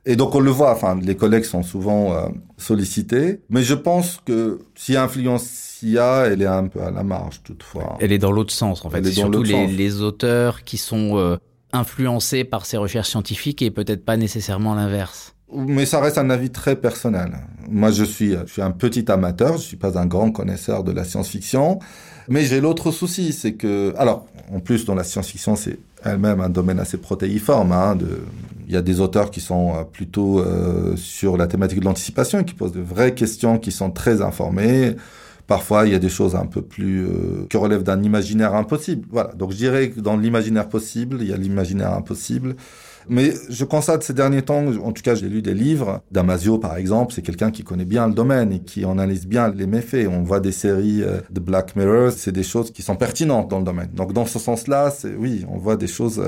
Et 0.06 0.16
donc 0.16 0.34
on 0.34 0.40
le 0.40 0.50
voit, 0.50 0.72
enfin 0.72 0.98
les 1.02 1.16
collègues 1.16 1.44
sont 1.44 1.62
souvent 1.62 2.14
euh, 2.14 2.30
sollicités, 2.58 3.42
mais 3.50 3.64
je 3.64 3.74
pense 3.74 4.20
que 4.26 4.60
si 4.76 4.96
influence 4.96 5.78
y 5.84 5.98
a, 5.98 6.26
elle 6.26 6.42
est 6.42 6.48
un 6.48 6.68
peu 6.68 6.82
à 6.82 6.90
la 6.90 7.04
marge 7.04 7.42
toutefois. 7.44 7.98
Elle 8.00 8.14
est 8.14 8.18
dans 8.18 8.32
l'autre 8.32 8.54
sens 8.54 8.86
en 8.86 8.90
fait. 8.90 9.04
C'est 9.04 9.12
surtout 9.12 9.44
les, 9.44 9.68
les, 9.68 10.02
auteurs 10.02 10.64
qui 10.64 10.78
sont 10.78 11.18
euh, 11.18 11.38
influencés 11.74 12.46
par 12.46 12.66
ces 12.66 12.78
recherches 12.78 13.10
scientifiques 13.10 13.62
et 13.62 13.72
peut-être 13.72 14.06
pas 14.06 14.16
nécessairement 14.16 14.74
l'inverse. 14.74 15.36
Mais 15.54 15.86
ça 15.86 16.00
reste 16.00 16.18
un 16.18 16.30
avis 16.30 16.52
très 16.52 16.76
personnel. 16.76 17.32
Moi, 17.70 17.92
je 17.92 18.04
suis, 18.04 18.36
je 18.46 18.52
suis 18.52 18.62
un 18.62 18.72
petit 18.72 19.12
amateur, 19.12 19.58
je 19.58 19.64
suis 19.64 19.78
pas 19.78 19.98
un 19.98 20.06
grand 20.06 20.32
connaisseur 20.32 20.84
de 20.84 20.92
la 20.92 21.04
science-fiction, 21.04 21.80
mais 22.28 22.44
j'ai 22.46 22.62
l'autre 22.62 22.92
souci, 22.92 23.34
c'est 23.34 23.54
que, 23.54 23.94
alors, 23.98 24.28
en 24.54 24.60
plus, 24.60 24.86
dans 24.86 24.96
la 24.96 25.04
science-fiction, 25.04 25.56
c'est 25.56 25.80
elle-même 26.04 26.42
un 26.42 26.50
domaine 26.50 26.80
assez 26.80 26.98
protéiforme. 26.98 27.72
Hein, 27.72 27.96
de, 27.96 28.22
il 28.68 28.74
y 28.74 28.78
a 28.78 28.82
des 28.84 29.00
auteurs 29.00 29.32
qui 29.32 29.42
sont 29.42 29.74
euh, 29.76 29.84
plutôt 29.84 30.40
euh, 30.40 30.96
sur 30.96 31.38
la 31.38 31.48
thématique 31.48 31.80
de 31.80 31.86
l'anticipation, 31.86 32.44
qui 32.44 32.54
posent 32.54 32.72
de 32.72 32.82
vraies 32.82 33.16
questions, 33.16 33.58
qui 33.58 33.72
sont 33.72 33.90
très 33.90 34.22
informés. 34.22 34.96
Parfois, 35.50 35.88
il 35.88 35.94
y 35.94 35.96
a 35.96 36.00
des 36.00 36.10
choses 36.10 36.36
un 36.36 36.46
peu 36.46 36.62
plus 36.62 37.08
euh, 37.08 37.48
qui 37.50 37.58
relèvent 37.58 37.82
d'un 37.82 38.04
imaginaire 38.04 38.54
impossible. 38.54 39.08
Voilà. 39.10 39.34
Donc, 39.34 39.52
je 39.52 39.58
dirais 39.58 39.90
que 39.90 40.00
dans 40.00 40.16
l'imaginaire 40.16 40.70
possible, 40.70 41.18
il 41.22 41.28
y 41.28 41.34
a 41.34 41.38
l'imaginaire 41.38 41.92
impossible. 41.96 42.56
Mais 43.10 43.34
je 43.50 43.66
constate 43.66 44.04
ces 44.04 44.14
derniers 44.14 44.44
temps, 44.44 44.64
en 44.68 44.92
tout 44.92 45.02
cas, 45.02 45.16
j'ai 45.16 45.28
lu 45.28 45.42
des 45.42 45.56
livres. 45.56 46.04
Damasio, 46.12 46.60
par 46.60 46.78
exemple, 46.78 47.14
c'est 47.14 47.24
quelqu'un 47.24 47.50
qui 47.50 47.64
connaît 47.64 47.86
bien 47.86 48.08
le 48.08 48.14
domaine 48.14 48.52
et 48.52 48.60
qui 48.60 48.86
analyse 48.86 49.26
bien 49.26 49.50
les 49.50 49.66
méfaits. 49.66 50.08
On 50.08 50.22
voit 50.22 50.40
des 50.40 50.52
séries 50.52 51.02
de 51.32 51.40
Black 51.40 51.76
Mirror, 51.76 52.12
c'est 52.12 52.32
des 52.32 52.44
choses 52.44 52.70
qui 52.70 52.84
sont 52.84 52.96
pertinentes 52.96 53.50
dans 53.50 53.58
le 53.58 53.66
domaine. 53.66 53.90
Donc, 53.96 54.14
dans 54.14 54.28
ce 54.28 54.38
sens-là, 54.38 54.92
c'est 54.92 55.16
oui, 55.16 55.44
on 55.50 55.58
voit 55.58 55.78
des 55.78 55.88
choses 55.88 56.22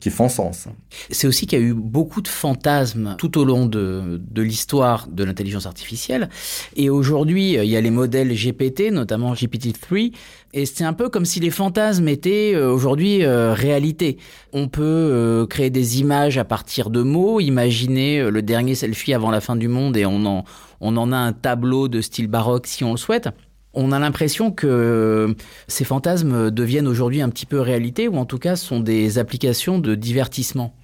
qui 0.00 0.10
font 0.10 0.28
sens. 0.28 0.66
C'est 1.10 1.26
aussi 1.26 1.46
qu'il 1.46 1.58
y 1.58 1.62
a 1.62 1.64
eu 1.64 1.74
beaucoup 1.74 2.22
de 2.22 2.28
fantasmes 2.28 3.16
tout 3.18 3.38
au 3.38 3.44
long 3.44 3.66
de, 3.66 4.20
de 4.30 4.42
l'histoire 4.42 5.06
de 5.08 5.24
l'intelligence 5.24 5.66
artificielle. 5.66 6.30
Et 6.74 6.90
aujourd'hui, 6.90 7.54
il 7.54 7.68
y 7.68 7.76
a 7.76 7.80
les 7.80 7.90
modèles 7.90 8.34
GPT, 8.34 8.90
notamment 8.90 9.34
GPT-3. 9.34 10.12
Et 10.52 10.66
c'est 10.66 10.84
un 10.84 10.94
peu 10.94 11.08
comme 11.08 11.24
si 11.24 11.38
les 11.38 11.50
fantasmes 11.50 12.08
étaient 12.08 12.54
euh, 12.54 12.72
aujourd'hui 12.72 13.24
euh, 13.24 13.52
réalité. 13.52 14.18
On 14.52 14.68
peut 14.68 14.82
euh, 14.82 15.46
créer 15.46 15.70
des 15.70 16.00
images 16.00 16.38
à 16.38 16.44
partir 16.44 16.90
de 16.90 17.02
mots, 17.02 17.38
imaginer 17.38 18.30
le 18.30 18.42
dernier 18.42 18.74
selfie 18.74 19.14
avant 19.14 19.30
la 19.30 19.40
fin 19.40 19.54
du 19.54 19.68
monde 19.68 19.96
et 19.96 20.06
on 20.06 20.24
en, 20.26 20.44
on 20.80 20.96
en 20.96 21.12
a 21.12 21.16
un 21.16 21.32
tableau 21.32 21.88
de 21.88 22.00
style 22.00 22.26
baroque 22.26 22.66
si 22.66 22.82
on 22.82 22.92
le 22.92 22.96
souhaite. 22.96 23.28
On 23.72 23.92
a 23.92 23.98
l'impression 23.98 24.50
que 24.50 25.34
ces 25.68 25.84
fantasmes 25.84 26.50
deviennent 26.50 26.88
aujourd'hui 26.88 27.22
un 27.22 27.28
petit 27.28 27.46
peu 27.46 27.60
réalité, 27.60 28.08
ou 28.08 28.16
en 28.16 28.24
tout 28.24 28.38
cas 28.38 28.56
sont 28.56 28.80
des 28.80 29.18
applications 29.18 29.78
de 29.78 29.94
divertissement. 29.94 30.74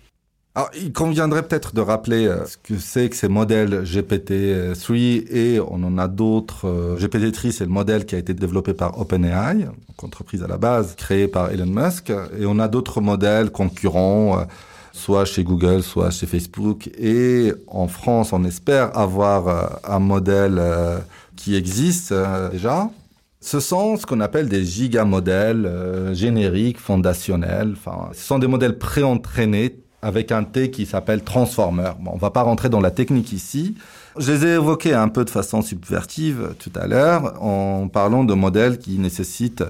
Alors, 0.57 0.71
il 0.75 0.91
conviendrait 0.91 1.43
peut-être 1.43 1.75
de 1.75 1.83
rappeler 1.83 2.27
euh, 2.27 2.47
ce 2.47 2.57
que 2.57 2.79
c'est 2.79 3.11
que 3.11 3.17
ces 3.17 3.29
modèles 3.29 3.83
GPT-3 3.83 5.31
et 5.31 5.61
on 5.61 5.85
en 5.85 5.99
a 5.99 6.09
d'autres. 6.09 6.67
Euh, 6.67 6.97
GPT-3, 6.97 7.51
c'est 7.51 7.65
le 7.67 7.71
modèle 7.71 8.07
qui 8.07 8.15
a 8.15 8.19
été 8.19 8.33
développé 8.33 8.73
par 8.73 8.99
OpenAI, 8.99 9.69
entreprise 10.03 10.43
à 10.43 10.47
la 10.47 10.57
base 10.57 10.95
créée 10.97 11.29
par 11.29 11.51
Elon 11.51 11.67
Musk, 11.67 12.09
et 12.09 12.47
on 12.47 12.59
a 12.59 12.69
d'autres 12.69 13.03
modèles 13.03 13.51
concurrents, 13.51 14.39
euh, 14.39 14.45
soit 14.95 15.27
chez 15.27 15.45
Google, 15.45 15.83
soit 15.83 16.09
chez 16.09 16.27
Facebook. 16.27 16.89
Et 16.99 17.53
en 17.67 17.87
France, 17.87 18.33
on 18.33 18.43
espère 18.43 18.97
avoir 18.97 19.79
un 19.85 19.99
modèle 19.99 20.59
qui 21.37 21.55
existent 21.55 22.15
euh, 22.15 22.49
déjà. 22.51 22.91
Ce 23.41 23.61
sont 23.61 23.97
ce 23.97 24.07
qu'on 24.07 24.21
appelle 24.21 24.49
des 24.49 24.65
gigamodèles 24.65 25.67
euh, 25.67 26.15
génériques, 26.15 26.81
fondationnels. 26.81 27.75
Enfin, 27.77 28.11
ce 28.13 28.23
sont 28.23 28.39
des 28.39 28.47
modèles 28.47 28.79
pré-entraînés 28.79 29.79
avec 30.03 30.33
un 30.33 30.45
T 30.45 30.71
qui 30.71 30.87
s'appelle 30.87 31.23
transformer. 31.23 31.91
Bon, 32.01 32.13
on 32.15 32.19
va 32.19 32.31
pas 32.31 32.43
rentrer 32.43 32.69
dans 32.69 32.81
la 32.81 32.91
technique 32.91 33.33
ici. 33.33 33.77
Je 34.19 34.33
les 34.33 34.47
ai 34.47 34.55
évoqués 34.55 34.95
un 34.95 35.09
peu 35.09 35.25
de 35.25 35.31
façon 35.31 35.63
subvertive 35.63 36.55
tout 36.59 36.73
à 36.75 36.87
l'heure 36.87 37.43
en 37.43 37.89
parlant 37.89 38.25
de 38.25 38.35
modèles 38.35 38.79
qui 38.79 38.99
nécessitent 38.99 39.65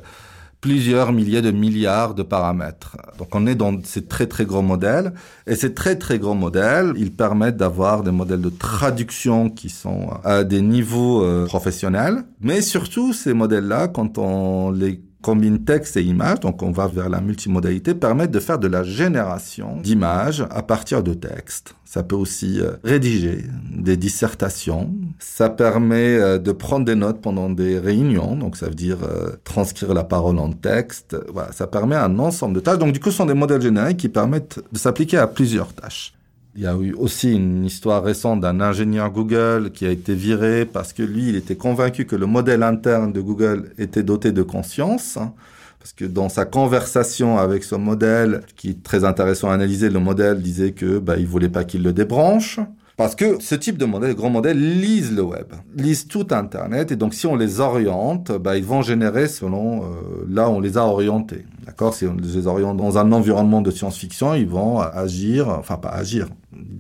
plusieurs 0.61 1.13
milliers 1.13 1.43
de 1.43 1.51
milliards 1.51 2.15
de 2.15 2.23
paramètres. 2.23 2.97
Donc 3.19 3.35
on 3.35 3.47
est 3.47 3.55
dans 3.55 3.75
ces 3.85 4.07
très 4.07 4.27
très 4.27 4.45
gros 4.45 4.63
modèles 4.63 5.13
et 5.47 5.55
ces 5.55 5.75
très 5.75 5.97
très 5.97 6.19
gros 6.19 6.35
modèles, 6.35 6.93
ils 6.97 7.13
permettent 7.13 7.57
d'avoir 7.57 8.03
des 8.03 8.11
modèles 8.11 8.41
de 8.41 8.51
traduction 8.51 9.51
qui 9.51 9.69
sont 9.69 10.09
à 10.25 10.45
des 10.45 10.63
niveaux 10.63 11.23
euh, 11.23 11.47
professionnels, 11.47 12.25
mais 12.41 12.61
surtout 12.63 13.13
ces 13.13 13.33
modèles-là 13.33 13.89
quand 13.89 14.19
on 14.19 14.71
les 14.71 15.01
combine 15.27 15.65
texte 15.65 15.97
et 15.97 16.05
image, 16.05 16.39
donc 16.39 16.63
on 16.63 16.71
va 16.71 16.87
vers 16.87 17.09
la 17.09 17.21
multimodalité, 17.21 17.97
permettent 17.97 18.31
de 18.31 18.39
faire 18.39 18.61
de 18.61 18.69
la 18.69 18.85
génération 18.85 19.77
d'images 19.83 20.47
à 20.51 20.63
partir 20.63 21.03
de 21.03 21.15
texte. 21.15 21.75
Ça 21.85 22.05
peut 22.05 22.15
aussi 22.15 22.61
euh, 22.61 22.75
rédiger 22.85 23.45
des 23.73 23.97
dissertations. 23.97 24.95
Ça 25.19 25.51
permet 25.51 26.17
euh, 26.17 26.39
de 26.39 26.53
prendre 26.53 26.85
des 26.85 26.95
notes 26.95 27.21
pendant 27.21 27.51
des 27.51 27.77
réunions, 27.77 28.37
donc 28.37 28.57
ça 28.57 28.67
veut 28.67 28.77
dire 28.77 28.99
euh, 29.03 29.31
transcrire 29.43 29.95
la 29.95 30.05
parole 30.05 30.39
en 30.39 30.53
texte. 30.53 31.17
Voilà, 31.33 31.51
ça 31.51 31.67
permet 31.67 31.97
un 31.97 32.21
ensemble 32.21 32.55
de 32.55 32.61
tâches. 32.61 32.79
Donc 32.79 32.93
du 32.93 33.01
coup, 33.01 33.11
ce 33.11 33.17
sont 33.17 33.27
des 33.27 33.35
modèles 33.35 33.63
génériques 33.63 33.97
qui 33.97 34.09
permettent 34.09 34.61
de 34.71 34.79
s'appliquer 34.79 35.19
à 35.19 35.27
plusieurs 35.27 35.73
tâches. 35.73 36.16
Il 36.59 36.63
y 36.63 36.67
a 36.67 36.75
eu 36.75 36.95
aussi 36.95 37.35
une 37.35 37.67
histoire 37.67 38.03
récente 38.03 38.41
d'un 38.41 38.63
ingénieur 38.63 39.11
Google 39.11 39.73
qui 39.73 39.85
a 39.85 39.91
été 39.91 40.15
viré 40.15 40.65
parce 40.65 40.95
que 40.95 41.03
lui, 41.03 41.29
il 41.29 41.37
était 41.37 41.57
convaincu 41.57 42.07
que 42.07 42.17
le 42.17 42.25
modèle 42.25 42.63
interne 42.63 43.13
de 43.13 43.21
Google 43.21 43.73
était 43.77 44.03
doté 44.03 44.33
de 44.33 44.43
conscience. 44.43 45.19
Hein. 45.19 45.35
parce 45.79 45.93
que 45.93 46.07
dans 46.07 46.31
sa 46.31 46.47
conversation 46.47 47.37
avec 47.37 47.63
ce 47.63 47.75
modèle, 47.75 48.41
qui 48.57 48.71
est 48.71 48.83
très 48.83 49.05
intéressant 49.05 49.51
à 49.51 49.55
analyser, 49.55 49.91
le 49.91 50.01
modèle 50.01 50.41
disait 50.41 50.73
que 50.73 50.99
bah, 50.99 51.17
il 51.19 51.27
voulait 51.27 51.51
pas 51.51 51.65
qu'il 51.65 51.83
le 51.83 51.93
débranche. 51.93 52.59
Parce 52.97 53.15
que 53.15 53.43
ce 53.43 53.55
type 53.55 53.77
de 53.77 53.85
modèle, 53.85 54.15
grands 54.15 54.31
modèles, 54.31 54.59
lisent 54.59 55.15
le 55.15 55.21
web, 55.21 55.53
lisent 55.75 56.09
tout 56.09 56.29
Internet, 56.31 56.93
et 56.93 56.97
donc 56.97 57.13
si 57.13 57.27
on 57.27 57.37
les 57.37 57.61
oriente, 57.61 58.33
bah, 58.33 58.57
ils 58.57 58.65
vont 58.65 58.81
générer 58.81 59.29
selon 59.29 59.83
euh, 59.83 59.87
là 60.31 60.49
où 60.49 60.55
on 60.55 60.61
les 60.61 60.79
a 60.79 60.87
orientés. 60.87 61.45
D'accord? 61.67 61.93
Si 61.93 62.07
on 62.07 62.17
les 62.17 62.47
oriente 62.47 62.79
dans 62.79 62.97
un 62.97 63.13
environnement 63.13 63.61
de 63.61 63.71
science-fiction, 63.71 64.33
ils 64.33 64.49
vont 64.49 64.81
agir, 64.81 65.51
enfin 65.51 65.77
pas 65.77 65.91
agir, 65.91 66.29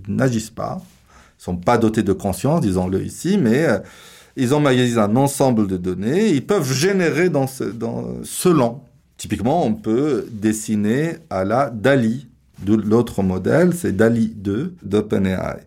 n'agissent 0.08 0.50
pas, 0.50 0.80
ils 1.38 1.42
sont 1.42 1.56
pas 1.56 1.78
dotés 1.78 2.02
de 2.02 2.12
conscience, 2.12 2.60
disons-le 2.60 3.02
ici, 3.04 3.38
mais 3.38 3.64
euh, 3.64 3.78
ils 4.36 4.54
magasiné 4.60 5.00
un 5.00 5.16
ensemble 5.16 5.66
de 5.66 5.76
données, 5.76 6.28
ils 6.28 6.44
peuvent 6.44 6.70
générer 6.72 7.30
dans, 7.30 7.46
ce, 7.46 7.64
selon. 8.22 8.82
Typiquement, 9.16 9.64
on 9.64 9.72
peut 9.72 10.26
dessiner 10.30 11.16
à 11.30 11.44
la 11.44 11.70
DALI. 11.70 12.28
De 12.62 12.74
l'autre 12.74 13.22
modèle, 13.22 13.74
c'est 13.74 13.94
DALI 13.94 14.32
2 14.34 14.76
d'OpenAI. 14.82 15.58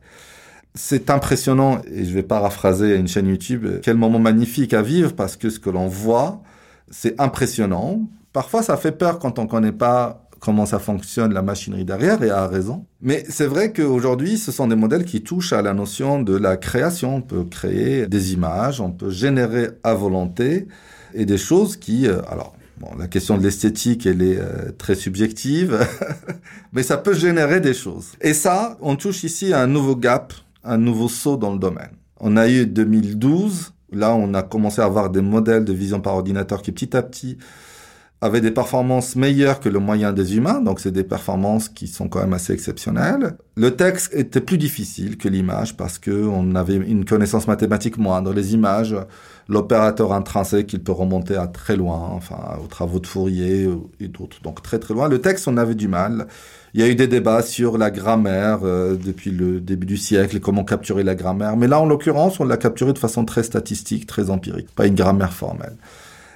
C'est 0.76 1.10
impressionnant, 1.10 1.82
et 1.92 2.06
je 2.06 2.14
vais 2.14 2.24
paraphraser 2.24 2.96
une 2.96 3.08
chaîne 3.08 3.28
YouTube, 3.28 3.68
quel 3.82 3.98
moment 3.98 4.20
magnifique 4.20 4.74
à 4.74 4.82
vivre 4.82 5.14
parce 5.14 5.36
que 5.36 5.50
ce 5.50 5.60
que 5.60 5.70
l'on 5.70 5.88
voit, 5.88 6.42
c'est 6.90 7.20
impressionnant. 7.20 8.08
Parfois, 8.34 8.64
ça 8.64 8.78
fait 8.78 8.92
peur 8.92 9.20
quand 9.20 9.40
on 9.40 9.44
ne 9.44 9.48
connaît 9.48 9.72
pas 9.72 10.29
comment 10.40 10.66
ça 10.66 10.80
fonctionne 10.80 11.34
la 11.34 11.42
machinerie 11.42 11.86
derrière 11.86 12.24
et 12.24 12.30
a 12.30 12.48
raison. 12.48 12.86
Mais 13.02 13.24
c'est 13.30 13.46
vrai 13.46 13.74
qu'aujourd'hui, 13.74 14.38
ce 14.38 14.52
sont 14.52 14.68
des 14.68 14.76
modèles 14.76 15.06
qui 15.06 15.22
touchent 15.22 15.54
à 15.54 15.62
la 15.62 15.74
notion 15.74 16.22
de 16.22 16.36
la 16.36 16.58
création. 16.58 17.18
On 17.18 17.22
peut 17.22 17.44
créer 17.44 18.08
des 18.08 18.34
images, 18.34 18.82
on 18.82 18.92
peut 18.92 19.10
générer 19.10 19.70
à 19.84 19.94
volonté 19.94 20.68
et 21.14 21.26
des 21.26 21.38
choses 21.38 21.76
qui, 21.78 22.08
euh, 22.08 22.22
alors, 22.30 22.56
Bon, 22.80 22.96
la 22.98 23.08
question 23.08 23.38
de 23.38 23.44
l'esthétique, 23.44 24.06
elle 24.06 24.22
est 24.22 24.40
euh, 24.40 24.72
très 24.78 24.96
subjective, 24.96 25.86
mais 26.72 26.82
ça 26.82 26.96
peut 26.96 27.14
générer 27.14 27.60
des 27.60 27.74
choses. 27.74 28.14
Et 28.22 28.34
ça, 28.34 28.78
on 28.80 28.96
touche 28.96 29.26
ici 29.26 29.52
à 29.52 29.62
un 29.62 29.68
nouveau 29.68 29.98
gap, 29.98 30.34
un 30.64 30.78
nouveau 30.78 31.10
saut 31.10 31.36
dans 31.36 31.52
le 31.52 31.60
domaine. 31.60 31.92
On 32.22 32.38
a 32.38 32.48
eu 32.48 32.66
2012, 32.66 33.74
là 33.92 34.16
on 34.16 34.34
a 34.34 34.44
commencé 34.44 34.82
à 34.82 34.86
avoir 34.86 35.10
des 35.10 35.22
modèles 35.22 35.66
de 35.66 35.74
vision 35.74 36.00
par 36.00 36.16
ordinateur 36.16 36.62
qui 36.62 36.72
petit 36.72 36.96
à 36.96 37.02
petit 37.02 37.38
avaient 38.22 38.42
des 38.42 38.52
performances 38.52 39.16
meilleures 39.16 39.62
que 39.62 39.70
le 39.70 39.80
moyen 39.80 40.12
des 40.12 40.36
humains, 40.36 40.60
donc 40.60 40.82
c'est 40.82 40.92
des 40.92 41.06
performances 41.06 41.70
qui 41.70 41.88
sont 41.88 42.10
quand 42.10 42.20
même 42.20 42.34
assez 42.34 42.52
exceptionnelles. 42.52 43.38
Le 43.56 43.76
texte 43.76 44.14
était 44.14 44.42
plus 44.42 44.58
difficile 44.58 45.18
que 45.18 45.30
l'image 45.30 45.78
parce 45.78 45.98
que 46.00 46.12
on 46.12 46.54
avait 46.56 46.76
une 46.76 47.06
connaissance 47.06 47.48
mathématique 47.48 47.98
moindre. 47.98 48.34
Les 48.34 48.54
images, 48.54 48.94
l'opérateur 49.48 50.12
intrinsèque, 50.12 50.74
il 50.74 50.84
peut 50.84 50.92
remonter 50.92 51.38
à 51.38 51.48
très 51.48 51.78
loin, 51.78 52.10
enfin 52.12 52.58
aux 52.62 52.68
travaux 52.68 53.00
de 53.00 53.08
Fourier 53.08 53.70
et 54.02 54.10
d'autres, 54.10 54.42
donc 54.44 54.62
très 54.64 54.80
très 54.80 54.94
loin. 54.94 55.08
Le 55.08 55.22
texte, 55.22 55.48
on 55.48 55.56
avait 55.56 55.76
du 55.76 55.88
mal. 55.88 56.28
Il 56.74 56.82
y 56.82 56.84
a 56.84 56.90
eu 56.90 56.96
des 56.96 57.08
débats 57.08 57.42
sur 57.42 57.78
la 57.78 57.90
grammaire 57.90 58.60
euh, 58.64 58.96
depuis 58.96 59.32
le 59.32 59.60
début 59.60 59.88
du 59.88 59.98
siècle, 59.98 60.40
comment 60.40 60.64
capturer 60.64 61.04
la 61.04 61.16
grammaire. 61.16 61.56
Mais 61.58 61.68
là, 61.68 61.80
en 61.80 61.86
l'occurrence, 61.86 62.40
on 62.40 62.44
l'a 62.44 62.58
capturé 62.58 62.94
de 62.94 63.00
façon 63.00 63.24
très 63.26 63.44
statistique, 63.44 64.06
très 64.06 64.30
empirique, 64.30 64.70
pas 64.76 64.86
une 64.86 64.96
grammaire 64.96 65.34
formelle. 65.34 65.78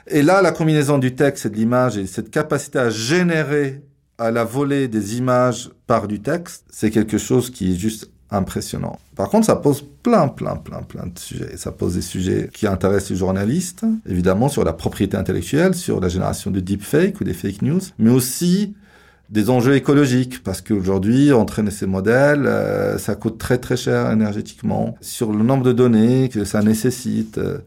Et 0.07 0.21
là, 0.21 0.41
la 0.41 0.51
combinaison 0.51 0.97
du 0.97 1.15
texte 1.15 1.45
et 1.45 1.49
de 1.49 1.55
l'image 1.55 1.97
et 1.97 2.07
cette 2.07 2.29
capacité 2.29 2.79
à 2.79 2.89
générer 2.89 3.81
à 4.17 4.31
la 4.31 4.43
volée 4.43 4.87
des 4.87 5.17
images 5.17 5.71
par 5.87 6.07
du 6.07 6.19
texte, 6.19 6.65
c'est 6.69 6.91
quelque 6.91 7.17
chose 7.17 7.49
qui 7.49 7.73
est 7.73 7.77
juste 7.77 8.09
impressionnant. 8.29 8.99
Par 9.15 9.29
contre, 9.29 9.45
ça 9.45 9.55
pose 9.55 9.83
plein, 10.01 10.27
plein, 10.27 10.55
plein, 10.55 10.81
plein 10.81 11.05
de 11.05 11.17
sujets. 11.17 11.55
Ça 11.55 11.71
pose 11.71 11.95
des 11.95 12.01
sujets 12.01 12.49
qui 12.53 12.67
intéressent 12.67 13.11
les 13.11 13.15
journalistes, 13.17 13.85
évidemment 14.07 14.49
sur 14.49 14.63
la 14.63 14.73
propriété 14.73 15.15
intellectuelle, 15.17 15.75
sur 15.75 15.99
la 15.99 16.09
génération 16.09 16.51
de 16.51 16.59
deepfake 16.59 17.21
ou 17.21 17.23
des 17.23 17.33
fake 17.33 17.61
news, 17.61 17.81
mais 17.99 18.09
aussi 18.09 18.73
des 19.29 19.49
enjeux 19.49 19.75
écologiques, 19.75 20.43
parce 20.43 20.61
qu'aujourd'hui, 20.61 21.31
entraîner 21.31 21.71
ces 21.71 21.85
modèles, 21.85 22.45
euh, 22.45 22.97
ça 22.97 23.15
coûte 23.15 23.37
très 23.37 23.57
très 23.57 23.77
cher 23.77 24.11
énergétiquement, 24.11 24.95
sur 25.01 25.31
le 25.31 25.43
nombre 25.43 25.63
de 25.63 25.71
données 25.71 26.29
que 26.29 26.43
ça 26.43 26.61
nécessite. 26.61 27.37
Euh, 27.37 27.59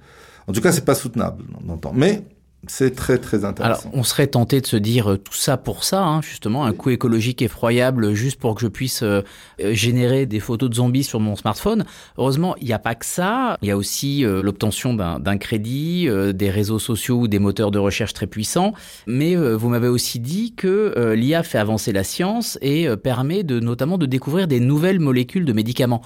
en 0.48 0.52
tout 0.52 0.60
cas, 0.60 0.72
c'est 0.72 0.84
pas 0.84 0.94
soutenable 0.94 1.44
dans 1.64 1.76
temps. 1.76 1.92
Mais 1.94 2.22
c'est 2.68 2.94
très 2.94 3.18
très 3.18 3.44
intéressant. 3.44 3.88
Alors, 3.88 3.98
on 3.98 4.02
serait 4.02 4.26
tenté 4.26 4.60
de 4.60 4.66
se 4.66 4.76
dire 4.76 5.12
euh, 5.12 5.18
tout 5.18 5.34
ça 5.34 5.56
pour 5.56 5.84
ça, 5.84 6.02
hein, 6.02 6.20
justement, 6.20 6.64
un 6.64 6.72
coût 6.72 6.90
écologique 6.90 7.42
effroyable 7.42 8.12
juste 8.14 8.40
pour 8.40 8.54
que 8.54 8.60
je 8.60 8.66
puisse 8.66 9.02
euh, 9.02 9.22
euh, 9.60 9.72
générer 9.74 10.26
des 10.26 10.40
photos 10.40 10.70
de 10.70 10.74
zombies 10.74 11.04
sur 11.04 11.20
mon 11.20 11.36
smartphone. 11.36 11.84
Heureusement, 12.18 12.56
il 12.56 12.66
n'y 12.66 12.72
a 12.72 12.78
pas 12.78 12.94
que 12.94 13.06
ça. 13.06 13.56
Il 13.62 13.68
y 13.68 13.70
a 13.70 13.76
aussi 13.76 14.24
l'obtention 14.24 14.94
d'un 14.94 15.38
crédit, 15.38 16.08
des 16.34 16.50
réseaux 16.50 16.78
sociaux 16.78 17.20
ou 17.20 17.28
des 17.28 17.38
moteurs 17.38 17.70
de 17.70 17.78
recherche 17.78 18.12
très 18.12 18.26
puissants. 18.26 18.72
Mais 19.06 19.36
vous 19.36 19.68
m'avez 19.68 19.88
aussi 19.88 20.18
dit 20.18 20.54
que 20.54 21.12
l'IA 21.14 21.42
fait 21.42 21.58
avancer 21.58 21.92
la 21.92 22.04
science 22.04 22.58
et 22.62 22.88
permet 22.96 23.42
de 23.42 23.60
notamment 23.60 23.98
de 23.98 24.06
découvrir 24.06 24.48
des 24.48 24.60
nouvelles 24.60 25.00
molécules 25.00 25.44
de 25.44 25.52
médicaments. 25.52 26.02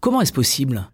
Comment 0.00 0.20
est-ce 0.20 0.32
possible? 0.32 0.88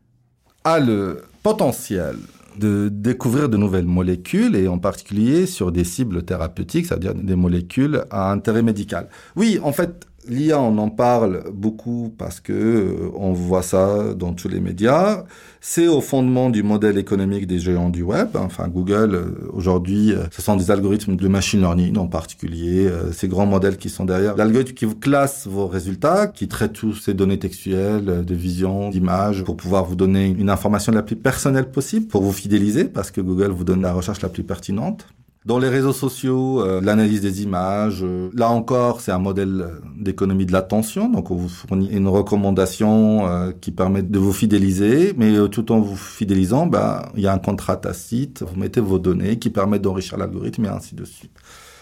A 0.65 0.79
le 0.81 1.25
potentiel 1.43 2.17
de 2.59 2.88
découvrir 2.88 3.49
de 3.49 3.57
nouvelles 3.57 3.87
molécules 3.87 4.57
et 4.57 4.68
en 4.68 4.79
particulier 4.79 5.47
sur 5.47 5.73
des 5.73 5.85
cibles 5.85 6.23
thérapeutiques, 6.25 6.87
c'est-à-dire 6.87 7.14
des 7.14 7.37
molécules 7.37 8.05
à 8.11 8.33
intérêt 8.33 8.62
médical. 8.62 9.09
Oui, 9.37 9.59
en 9.62 9.73
fait, 9.73 10.08
L'IA, 10.27 10.61
on 10.61 10.77
en 10.79 10.91
parle 10.91 11.45
beaucoup 11.53 12.13
parce 12.19 12.41
que 12.41 12.53
euh, 12.53 13.11
on 13.15 13.33
voit 13.33 13.63
ça 13.63 14.15
dans 14.15 14.35
tous 14.35 14.49
les 14.49 14.61
médias. 14.61 15.25
C'est 15.61 15.87
au 15.87 16.01
fondement 16.01 16.51
du 16.51 16.63
modèle 16.63 16.99
économique 16.99 17.47
des 17.47 17.59
géants 17.59 17.89
du 17.89 18.03
web. 18.03 18.31
Enfin, 18.35 18.69
Google, 18.69 19.15
euh, 19.15 19.49
aujourd'hui, 19.53 20.13
euh, 20.13 20.25
ce 20.31 20.43
sont 20.43 20.57
des 20.57 20.71
algorithmes 20.71 21.17
de 21.17 21.29
machine 21.29 21.61
learning 21.61 21.97
en 21.99 22.09
particulier, 22.09 22.91
ces 23.13 23.29
grands 23.29 23.47
modèles 23.47 23.79
qui 23.79 23.89
sont 23.89 24.05
derrière. 24.05 24.37
L'algorithme 24.37 24.75
qui 24.75 24.85
vous 24.85 24.97
classe 24.97 25.47
vos 25.47 25.67
résultats, 25.67 26.27
qui 26.27 26.49
traite 26.49 26.73
tous 26.73 26.95
ces 26.95 27.15
données 27.15 27.39
textuelles, 27.39 28.25
de 28.25 28.35
vision, 28.35 28.91
d'image, 28.91 29.45
pour 29.45 29.57
pouvoir 29.57 29.85
vous 29.85 29.97
donner 29.97 30.27
une 30.27 30.51
information 30.51 30.93
la 30.93 31.03
plus 31.03 31.17
personnelle 31.17 31.71
possible, 31.71 32.07
pour 32.07 32.23
vous 32.23 32.33
fidéliser, 32.33 32.85
parce 32.85 33.11
que 33.11 33.21
Google 33.21 33.51
vous 33.51 33.65
donne 33.65 33.83
la 33.83 33.93
recherche 33.93 34.21
la 34.21 34.29
plus 34.29 34.43
pertinente. 34.43 35.07
Dans 35.49 35.59
les 35.59 35.71
réseaux 35.71 35.95
sociaux, 35.95 36.61
euh, 36.61 36.83
l'analyse 36.83 37.23
des 37.23 37.43
images, 37.43 38.01
euh, 38.03 38.29
là 38.35 38.51
encore, 38.51 39.01
c'est 39.01 39.13
un 39.13 39.19
modèle 39.19 39.67
d'économie 39.97 40.45
de 40.45 40.53
l'attention. 40.53 41.09
Donc, 41.09 41.31
on 41.31 41.37
vous 41.37 41.49
fournit 41.49 41.89
une 41.89 42.07
recommandation 42.07 43.27
euh, 43.27 43.53
qui 43.59 43.71
permet 43.71 44.03
de 44.03 44.19
vous 44.19 44.35
fidéliser, 44.35 45.15
mais 45.17 45.49
tout 45.49 45.73
en 45.73 45.81
vous 45.81 45.97
fidélisant, 45.97 46.67
bah, 46.67 47.11
il 47.17 47.23
y 47.23 47.27
a 47.27 47.33
un 47.33 47.39
contrat 47.39 47.79
tacite. 47.79 48.43
Vous 48.43 48.61
mettez 48.61 48.83
vos 48.83 48.99
données 48.99 49.39
qui 49.39 49.49
permettent 49.49 49.81
d'enrichir 49.81 50.19
l'algorithme 50.19 50.67
et 50.67 50.69
ainsi 50.69 50.95
de 50.95 51.07
suite. 51.07 51.33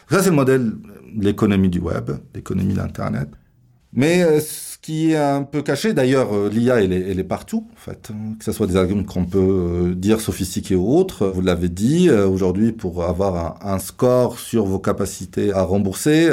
Ça, 0.09 0.23
c'est 0.23 0.31
le 0.31 0.37
modèle 0.37 0.71
de 1.17 1.25
l'économie 1.25 1.69
du 1.69 1.81
web, 1.81 2.13
l'économie 2.37 2.73
de 2.73 2.79
Mais 3.97 4.25
qui 4.87 5.11
est 5.11 5.17
un 5.17 5.43
peu 5.43 5.63
caché. 5.63 5.95
D'ailleurs, 5.95 6.33
euh, 6.33 6.49
l'IA, 6.49 6.81
elle 6.81 6.93
elle 6.93 7.19
est 7.19 7.25
partout, 7.25 7.67
en 7.73 7.77
fait. 7.77 8.13
Que 8.39 8.45
ce 8.45 8.53
soit 8.53 8.69
des 8.69 8.77
algorithmes 8.77 9.05
qu'on 9.05 9.25
peut 9.25 9.39
euh, 9.41 9.95
dire 9.97 10.21
sophistiqués 10.21 10.77
ou 10.77 10.97
autres. 10.97 11.27
Vous 11.27 11.41
l'avez 11.41 11.69
dit, 11.69 12.09
euh, 12.09 12.29
aujourd'hui, 12.29 12.71
pour 12.71 13.03
avoir 13.03 13.59
un, 13.67 13.81
score 13.81 14.39
sur 14.39 14.65
vos 14.65 14.79
capacités 14.79 15.53
à 15.53 15.63
rembourser, 15.63 16.29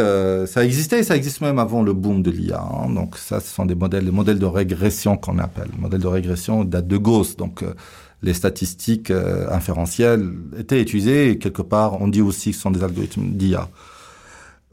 ça 0.45 0.63
existait 0.63 1.01
ça 1.03 1.15
existe 1.15 1.41
même 1.41 1.57
avant 1.57 1.81
le 1.81 1.93
boom 1.93 2.21
de 2.21 2.29
l'IA. 2.29 2.61
Hein. 2.61 2.93
Donc 2.93 3.17
ça, 3.17 3.39
ce 3.39 3.47
sont 3.47 3.65
des 3.65 3.75
modèles, 3.75 4.05
les 4.05 4.11
modèles 4.11 4.39
de 4.39 4.45
régression 4.45 5.17
qu'on 5.17 5.39
appelle. 5.39 5.69
Le 5.75 5.81
modèle 5.81 6.01
de 6.01 6.07
régression 6.07 6.63
date 6.63 6.87
de 6.87 6.97
Gauss. 6.97 7.37
Donc 7.37 7.65
les 8.21 8.33
statistiques 8.33 9.11
inférentielles 9.11 10.29
étaient 10.59 10.81
utilisées 10.81 11.31
et 11.31 11.37
quelque 11.39 11.63
part, 11.63 12.01
on 12.01 12.07
dit 12.07 12.21
aussi 12.21 12.51
que 12.51 12.55
ce 12.55 12.61
sont 12.61 12.71
des 12.71 12.83
algorithmes 12.83 13.31
d'IA. 13.31 13.67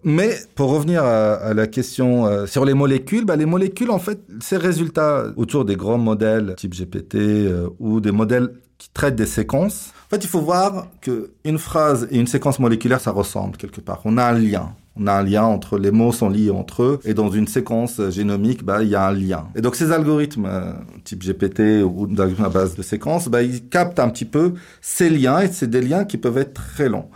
Mais 0.02 0.38
pour 0.54 0.70
revenir 0.70 1.04
à, 1.04 1.52
la 1.54 1.66
question 1.66 2.26
euh, 2.26 2.46
sur 2.46 2.64
les 2.64 2.74
molécules, 2.74 3.24
bah, 3.24 3.36
les 3.36 3.46
molécules, 3.46 3.90
en 3.90 3.98
fait, 3.98 4.20
ces 4.40 4.56
résultats 4.56 5.26
autour 5.36 5.64
des 5.64 5.76
grands 5.76 5.98
modèles 5.98 6.54
type 6.56 6.74
GPT 6.74 7.16
euh, 7.16 7.68
ou 7.78 8.00
des 8.00 8.12
modèles 8.12 8.52
qui 8.78 8.88
traitent 8.94 9.16
des 9.16 9.26
séquences, 9.26 9.92
en 10.06 10.16
fait, 10.16 10.24
il 10.24 10.28
faut 10.28 10.40
voir 10.40 10.88
que 11.00 11.32
une 11.44 11.58
phrase 11.58 12.08
et 12.10 12.18
une 12.18 12.26
séquence 12.26 12.58
moléculaire, 12.58 13.00
ça 13.00 13.10
ressemble 13.10 13.56
quelque 13.56 13.80
part. 13.80 14.00
On 14.04 14.16
a 14.16 14.24
un 14.24 14.38
lien. 14.38 14.74
On 14.96 15.06
a 15.06 15.12
un 15.12 15.22
lien 15.22 15.44
entre 15.44 15.78
les 15.78 15.92
mots 15.92 16.12
sont 16.12 16.28
liés 16.28 16.50
entre 16.50 16.82
eux 16.82 17.00
et 17.04 17.14
dans 17.14 17.30
une 17.30 17.46
séquence 17.46 18.00
génomique, 18.10 18.64
bah, 18.64 18.82
il 18.82 18.88
y 18.88 18.96
a 18.96 19.06
un 19.06 19.12
lien. 19.12 19.46
Et 19.54 19.60
donc 19.60 19.76
ces 19.76 19.92
algorithmes 19.92 20.46
euh, 20.46 20.72
type 21.04 21.22
GPT 21.22 21.84
ou 21.84 22.06
algorithmes 22.10 22.44
à 22.44 22.48
base 22.48 22.74
de 22.74 22.82
séquences, 22.82 23.28
bah, 23.28 23.42
ils 23.42 23.68
captent 23.68 24.00
un 24.00 24.08
petit 24.08 24.24
peu 24.24 24.54
ces 24.80 25.08
liens 25.08 25.40
et 25.40 25.48
c'est 25.48 25.70
des 25.70 25.80
liens 25.80 26.04
qui 26.04 26.18
peuvent 26.18 26.38
être 26.38 26.54
très 26.54 26.88
longs. 26.88 27.08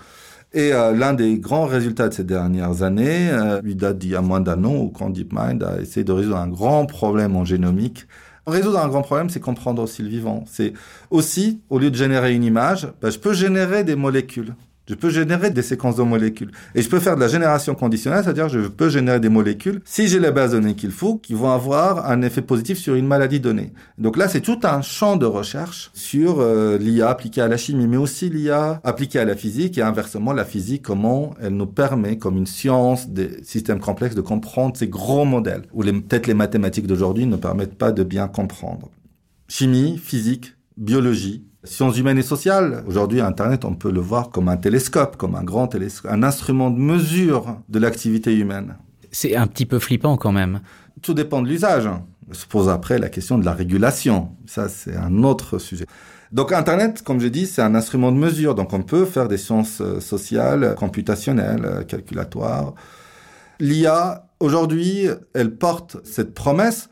Et 0.55 0.73
euh, 0.73 0.93
l'un 0.93 1.15
des 1.15 1.39
grands 1.39 1.67
résultats 1.67 2.09
de 2.09 2.15
ces 2.15 2.23
dernières 2.23 2.85
années, 2.85 3.29
euh, 3.29 3.61
lui 3.61 3.75
date 3.75 3.99
d'il 3.99 4.11
y 4.11 4.17
a 4.17 4.23
moins 4.23 4.41
d'un 4.41 4.63
an, 4.63 4.77
où 4.77 4.89
quand 4.89 5.11
DeepMind 5.11 5.65
a 5.65 5.81
essayé 5.81 6.05
de 6.05 6.13
résoudre 6.13 6.37
un 6.37 6.47
grand 6.47 6.87
problème 6.87 7.35
en 7.35 7.45
génomique. 7.45 8.07
Résoudre 8.47 8.79
un 8.79 8.87
grand 8.87 9.03
problème, 9.03 9.31
c'est 9.31 9.41
comprendre 9.41 9.83
aussi 9.83 10.03
le 10.03 10.09
vivant. 10.09 10.45
C'est 10.47 10.73
aussi, 11.11 11.61
au 11.71 11.81
lieu 11.81 11.91
de 11.91 11.97
générer 11.97 12.35
une 12.35 12.45
image, 12.45 12.87
bah, 13.03 13.11
je 13.11 13.19
peux 13.19 13.33
générer 13.33 13.83
des 13.83 13.97
molécules. 13.97 14.55
Je 14.87 14.95
peux 14.95 15.09
générer 15.09 15.51
des 15.51 15.63
séquences 15.63 15.97
de 15.97 16.03
molécules. 16.03 16.51
Et 16.75 16.83
je 16.83 16.89
peux 16.91 17.01
faire 17.01 17.17
de 17.17 17.21
la 17.21 17.29
génération 17.29 17.75
conditionnelle, 17.75 18.23
c'est-à-dire 18.23 18.51
je 18.51 18.61
peux 18.61 18.91
générer 18.91 19.19
des 19.19 19.31
molécules, 19.31 19.81
si 19.85 20.09
j'ai 20.09 20.21
les 20.21 20.31
bases 20.31 20.53
données 20.53 20.75
qu'il 20.75 20.91
faut, 20.91 21.17
qui 21.17 21.33
vont 21.33 21.51
avoir 21.51 22.11
un 22.11 22.21
effet 22.21 22.43
positif 22.43 22.79
sur 22.79 22.95
une 22.95 23.07
maladie 23.07 23.41
donnée. 23.41 23.73
Donc 23.97 24.19
là, 24.19 24.29
c'est 24.29 24.43
tout 24.43 24.61
un 24.65 24.83
champ 24.83 25.17
de 25.17 25.25
recherche 25.25 25.91
sur 25.95 26.41
euh, 26.41 26.77
l'IA 26.77 27.09
appliquée 27.09 27.41
à 27.41 27.49
la 27.49 27.57
chimie, 27.57 27.87
mais 27.87 27.97
aussi 27.97 28.29
l'IA 28.29 28.81
appliquée 28.85 29.21
à 29.21 29.25
la 29.25 29.37
physique 29.37 29.79
et 29.79 29.83
inversement 29.83 30.35
la 30.35 30.45
physique, 30.45 30.83
comment 30.83 31.35
elle 31.41 31.57
nous 31.57 31.67
permet, 31.67 32.19
comme 32.19 32.37
une 32.37 32.47
science 32.47 33.09
des 33.09 33.43
systèmes 33.43 33.81
complexes, 33.81 34.15
de 34.15 34.21
comprendre 34.21 34.77
ces 34.77 34.89
gros 34.89 35.25
modèles, 35.25 35.63
où 35.73 35.83
peut-être 35.83 36.27
les 36.27 36.35
mathématiques 36.35 36.87
d'aujourd'hui 36.87 37.27
ne 37.27 37.37
permettent 37.37 37.79
pas 37.79 37.93
de 37.93 38.03
bien 38.03 38.29
comprendre. 38.29 38.91
Chimie, 39.49 39.99
physique, 39.99 40.55
biologie, 40.77 41.45
Sciences 41.65 41.99
humaines 41.99 42.19
et 42.19 42.23
sociales. 42.23 42.85
Aujourd'hui, 42.87 43.21
Internet, 43.21 43.65
on 43.65 43.75
peut 43.75 43.91
le 43.91 44.01
voir 44.01 44.31
comme 44.31 44.49
un 44.49 44.57
télescope, 44.57 45.17
comme 45.17 45.35
un 45.35 45.43
grand 45.43 45.67
télescope, 45.67 46.11
un 46.11 46.23
instrument 46.23 46.71
de 46.71 46.79
mesure 46.79 47.59
de 47.69 47.79
l'activité 47.79 48.35
humaine. 48.35 48.77
C'est 49.11 49.35
un 49.35 49.47
petit 49.47 49.67
peu 49.67 49.79
flippant 49.79 50.17
quand 50.17 50.33
même. 50.33 50.61
Tout 51.01 51.15
dépend 51.15 51.41
de 51.41 51.49
l'usage. 51.49 51.89
Se 52.33 52.47
pose 52.47 52.69
après 52.69 52.99
la 52.99 53.09
question 53.09 53.39
de 53.39 53.45
la 53.45 53.53
régulation. 53.53 54.31
Ça, 54.47 54.69
c'est 54.69 54.97
un 54.97 55.23
autre 55.23 55.59
sujet. 55.59 55.87
Donc 56.33 56.53
Internet, 56.53 57.03
comme 57.03 57.21
je 57.21 57.29
dis, 57.29 57.47
c'est 57.47 57.63
un 57.63 57.75
instrument 57.75 58.13
de 58.13 58.17
mesure. 58.17 58.55
Donc 58.55 58.73
on 58.73 58.83
peut 58.83 59.05
faire 59.05 59.29
des 59.29 59.39
sciences 59.39 59.81
euh, 59.81 60.01
sociales, 60.01 60.75
computationnelles, 60.77 61.65
euh, 61.65 61.83
calculatoires. 61.83 62.75
L'IA, 63.61 64.27
aujourd'hui, 64.41 65.07
elle 65.33 65.57
porte 65.57 65.99
cette 66.05 66.35
promesse 66.35 66.89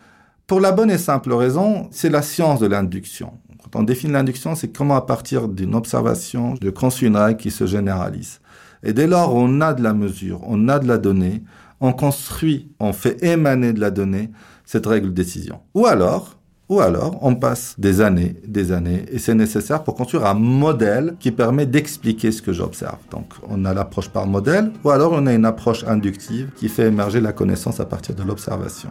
pour 0.47 0.61
la 0.61 0.73
bonne 0.73 0.91
et 0.91 0.99
simple 0.99 1.33
raison, 1.33 1.89
c'est 1.93 2.11
la 2.11 2.21
science 2.21 2.61
de 2.61 2.67
l'induction. 2.67 3.39
Quand 3.73 3.81
on 3.81 3.85
définit 3.85 4.13
l'induction, 4.13 4.55
c'est 4.55 4.69
comment 4.69 4.97
à 4.97 5.01
partir 5.01 5.49
d'une 5.49 5.75
observation, 5.75 6.55
de 6.61 6.73
règle 7.17 7.39
qui 7.39 7.51
se 7.51 7.67
généralise. 7.67 8.41
Et 8.83 8.93
dès 8.93 9.07
lors, 9.07 9.35
on 9.35 9.63
a 9.63 9.73
de 9.73 9.83
la 9.83 9.95
mesure, 9.95 10.41
on 10.47 10.69
a 10.69 10.79
de 10.79 10.87
la 10.87 10.99
donnée, 10.99 11.43
on 11.81 11.93
construit, 11.93 12.71
on 12.81 12.93
fait 12.93 13.25
émaner 13.25 13.73
de 13.73 13.81
la 13.81 13.91
donnée 13.91 14.31
cette 14.67 14.85
règle 14.85 15.09
de 15.09 15.15
décision. 15.15 15.61
Ou 15.75 15.87
alors, 15.87 16.37
ou 16.69 16.81
alors 16.81 17.19
on 17.23 17.35
passe 17.35 17.75
des 17.79 18.03
années, 18.03 18.37
des 18.47 18.73
années, 18.73 19.07
et 19.11 19.19
c'est 19.19 19.35
nécessaire 19.35 19.83
pour 19.85 19.95
construire 19.95 20.27
un 20.27 20.35
modèle 20.35 21.17
qui 21.19 21.31
permet 21.31 21.65
d'expliquer 21.65 22.31
ce 22.31 22.43
que 22.43 22.53
j'observe. 22.53 22.99
Donc 23.11 23.33
on 23.49 23.65
a 23.65 23.73
l'approche 23.73 24.11
par 24.11 24.27
modèle, 24.27 24.71
ou 24.85 24.91
alors 24.91 25.13
on 25.13 25.27
a 25.27 25.33
une 25.33 25.47
approche 25.47 25.83
inductive 25.85 26.51
qui 26.57 26.69
fait 26.69 26.89
émerger 26.89 27.21
la 27.21 27.33
connaissance 27.33 27.81
à 27.81 27.87
partir 27.87 28.15
de 28.15 28.23
l'observation. 28.23 28.91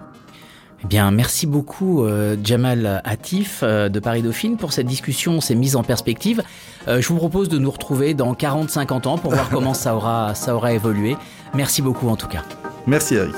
Eh 0.84 0.88
bien, 0.88 1.12
merci 1.12 1.46
beaucoup 1.46 2.04
euh, 2.04 2.36
Jamal 2.44 3.02
Hatif 3.06 3.60
euh, 3.62 3.88
de 3.88 4.00
Paris 4.00 4.24
Dauphine 4.24 4.58
pour 4.58 4.74
cette 4.74 4.88
discussion, 4.88 5.40
ces 5.40 5.54
mises 5.54 5.76
en 5.76 5.84
perspective. 5.84 6.42
Euh, 6.88 7.02
je 7.02 7.08
vous 7.08 7.18
propose 7.18 7.50
de 7.50 7.60
nous 7.60 7.70
retrouver 7.70 8.16
dans 8.16 8.34
40-50 8.34 9.08
ans 9.08 9.18
pour 9.20 9.32
voir 9.32 9.50
comment 9.52 9.76
ça 9.76 9.96
aura, 9.96 10.34
ça 10.34 10.56
aura 10.56 10.74
évolué. 10.74 11.18
Merci 11.54 11.82
beaucoup 11.84 12.10
en 12.10 12.16
tout 12.16 12.28
cas. 12.28 12.44
Merci 12.88 13.16
Eric. 13.16 13.36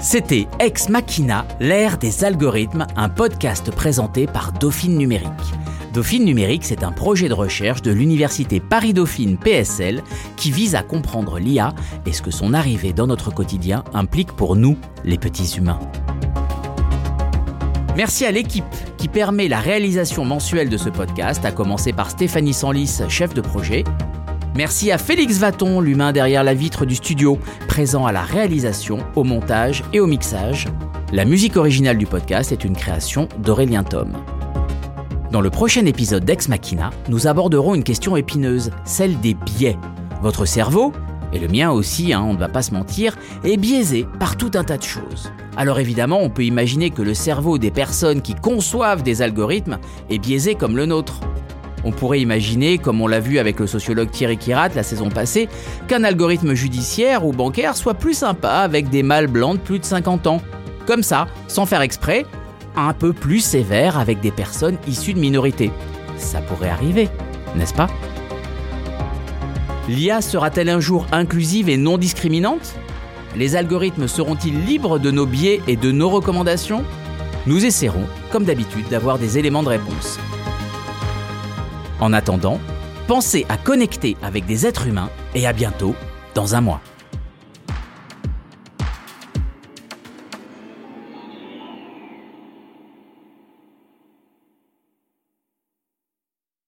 C'était 0.00 0.46
Ex 0.58 0.88
Machina, 0.88 1.44
l'ère 1.60 1.98
des 1.98 2.24
algorithmes, 2.24 2.86
un 2.96 3.08
podcast 3.08 3.70
présenté 3.72 4.26
par 4.26 4.52
Dauphine 4.52 4.96
Numérique. 4.96 5.28
Dauphine 5.92 6.24
Numérique, 6.24 6.64
c'est 6.64 6.84
un 6.84 6.92
projet 6.92 7.28
de 7.28 7.34
recherche 7.34 7.82
de 7.82 7.90
l'université 7.90 8.60
Paris-Dauphine 8.60 9.38
PSL 9.38 10.02
qui 10.36 10.50
vise 10.50 10.74
à 10.74 10.82
comprendre 10.82 11.38
l'IA 11.38 11.74
et 12.06 12.12
ce 12.12 12.22
que 12.22 12.30
son 12.30 12.54
arrivée 12.54 12.92
dans 12.92 13.06
notre 13.06 13.32
quotidien 13.32 13.84
implique 13.94 14.32
pour 14.32 14.54
nous, 14.54 14.76
les 15.04 15.18
petits 15.18 15.56
humains. 15.56 15.80
Merci 17.96 18.26
à 18.26 18.30
l'équipe 18.30 18.64
qui 18.96 19.08
permet 19.08 19.48
la 19.48 19.60
réalisation 19.60 20.24
mensuelle 20.24 20.68
de 20.68 20.76
ce 20.76 20.88
podcast, 20.88 21.44
à 21.44 21.50
commencer 21.50 21.92
par 21.92 22.10
Stéphanie 22.10 22.54
Sanlis, 22.54 23.00
chef 23.08 23.34
de 23.34 23.40
projet, 23.40 23.84
Merci 24.58 24.90
à 24.90 24.98
Félix 24.98 25.38
Vaton, 25.38 25.80
l'humain 25.80 26.10
derrière 26.10 26.42
la 26.42 26.52
vitre 26.52 26.84
du 26.84 26.96
studio, 26.96 27.38
présent 27.68 28.06
à 28.06 28.12
la 28.12 28.22
réalisation, 28.22 28.98
au 29.14 29.22
montage 29.22 29.84
et 29.92 30.00
au 30.00 30.08
mixage. 30.08 30.66
La 31.12 31.24
musique 31.24 31.56
originale 31.56 31.96
du 31.96 32.06
podcast 32.06 32.50
est 32.50 32.64
une 32.64 32.74
création 32.74 33.28
d'Aurélien 33.38 33.84
Tom. 33.84 34.16
Dans 35.30 35.42
le 35.42 35.50
prochain 35.50 35.84
épisode 35.84 36.24
d'Ex 36.24 36.48
Machina, 36.48 36.88
nous 37.10 37.26
aborderons 37.26 37.74
une 37.74 37.84
question 37.84 38.16
épineuse, 38.16 38.70
celle 38.86 39.20
des 39.20 39.34
biais. 39.34 39.76
Votre 40.22 40.46
cerveau, 40.46 40.94
et 41.34 41.38
le 41.38 41.48
mien 41.48 41.70
aussi, 41.70 42.14
hein, 42.14 42.24
on 42.26 42.32
ne 42.32 42.38
va 42.38 42.48
pas 42.48 42.62
se 42.62 42.72
mentir, 42.72 43.14
est 43.44 43.58
biaisé 43.58 44.06
par 44.18 44.38
tout 44.38 44.50
un 44.54 44.64
tas 44.64 44.78
de 44.78 44.82
choses. 44.82 45.30
Alors 45.58 45.80
évidemment, 45.80 46.20
on 46.22 46.30
peut 46.30 46.44
imaginer 46.44 46.88
que 46.88 47.02
le 47.02 47.12
cerveau 47.12 47.58
des 47.58 47.70
personnes 47.70 48.22
qui 48.22 48.34
conçoivent 48.34 49.02
des 49.02 49.20
algorithmes 49.20 49.76
est 50.08 50.18
biaisé 50.18 50.54
comme 50.54 50.78
le 50.78 50.86
nôtre. 50.86 51.20
On 51.84 51.92
pourrait 51.92 52.20
imaginer, 52.20 52.78
comme 52.78 53.02
on 53.02 53.06
l'a 53.06 53.20
vu 53.20 53.38
avec 53.38 53.60
le 53.60 53.66
sociologue 53.66 54.10
Thierry 54.10 54.38
Kirat 54.38 54.70
la 54.70 54.82
saison 54.82 55.10
passée, 55.10 55.50
qu'un 55.88 56.04
algorithme 56.04 56.54
judiciaire 56.54 57.26
ou 57.26 57.32
bancaire 57.32 57.76
soit 57.76 57.94
plus 57.94 58.14
sympa 58.14 58.48
avec 58.48 58.88
des 58.88 59.02
mâles 59.02 59.26
blancs 59.26 59.56
de 59.56 59.62
plus 59.62 59.78
de 59.78 59.84
50 59.84 60.26
ans. 60.26 60.40
Comme 60.86 61.02
ça, 61.02 61.26
sans 61.48 61.66
faire 61.66 61.82
exprès, 61.82 62.24
un 62.76 62.92
peu 62.92 63.12
plus 63.12 63.40
sévère 63.40 63.98
avec 63.98 64.20
des 64.20 64.30
personnes 64.30 64.78
issues 64.86 65.14
de 65.14 65.20
minorités. 65.20 65.72
Ça 66.16 66.40
pourrait 66.40 66.70
arriver, 66.70 67.08
n'est-ce 67.56 67.74
pas? 67.74 67.88
L'IA 69.88 70.20
sera-t-elle 70.20 70.68
un 70.68 70.80
jour 70.80 71.06
inclusive 71.12 71.68
et 71.68 71.76
non 71.76 71.96
discriminante? 71.96 72.74
Les 73.36 73.56
algorithmes 73.56 74.08
seront-ils 74.08 74.64
libres 74.64 74.98
de 74.98 75.10
nos 75.10 75.26
biais 75.26 75.60
et 75.66 75.76
de 75.76 75.92
nos 75.92 76.10
recommandations? 76.10 76.84
Nous 77.46 77.64
essaierons, 77.64 78.06
comme 78.30 78.44
d'habitude, 78.44 78.88
d'avoir 78.88 79.18
des 79.18 79.38
éléments 79.38 79.62
de 79.62 79.68
réponse. 79.68 80.18
En 82.00 82.12
attendant, 82.12 82.60
pensez 83.06 83.46
à 83.48 83.56
connecter 83.56 84.16
avec 84.22 84.44
des 84.44 84.66
êtres 84.66 84.86
humains 84.86 85.10
et 85.34 85.46
à 85.46 85.52
bientôt 85.52 85.94
dans 86.34 86.54
un 86.54 86.60
mois. 86.60 86.80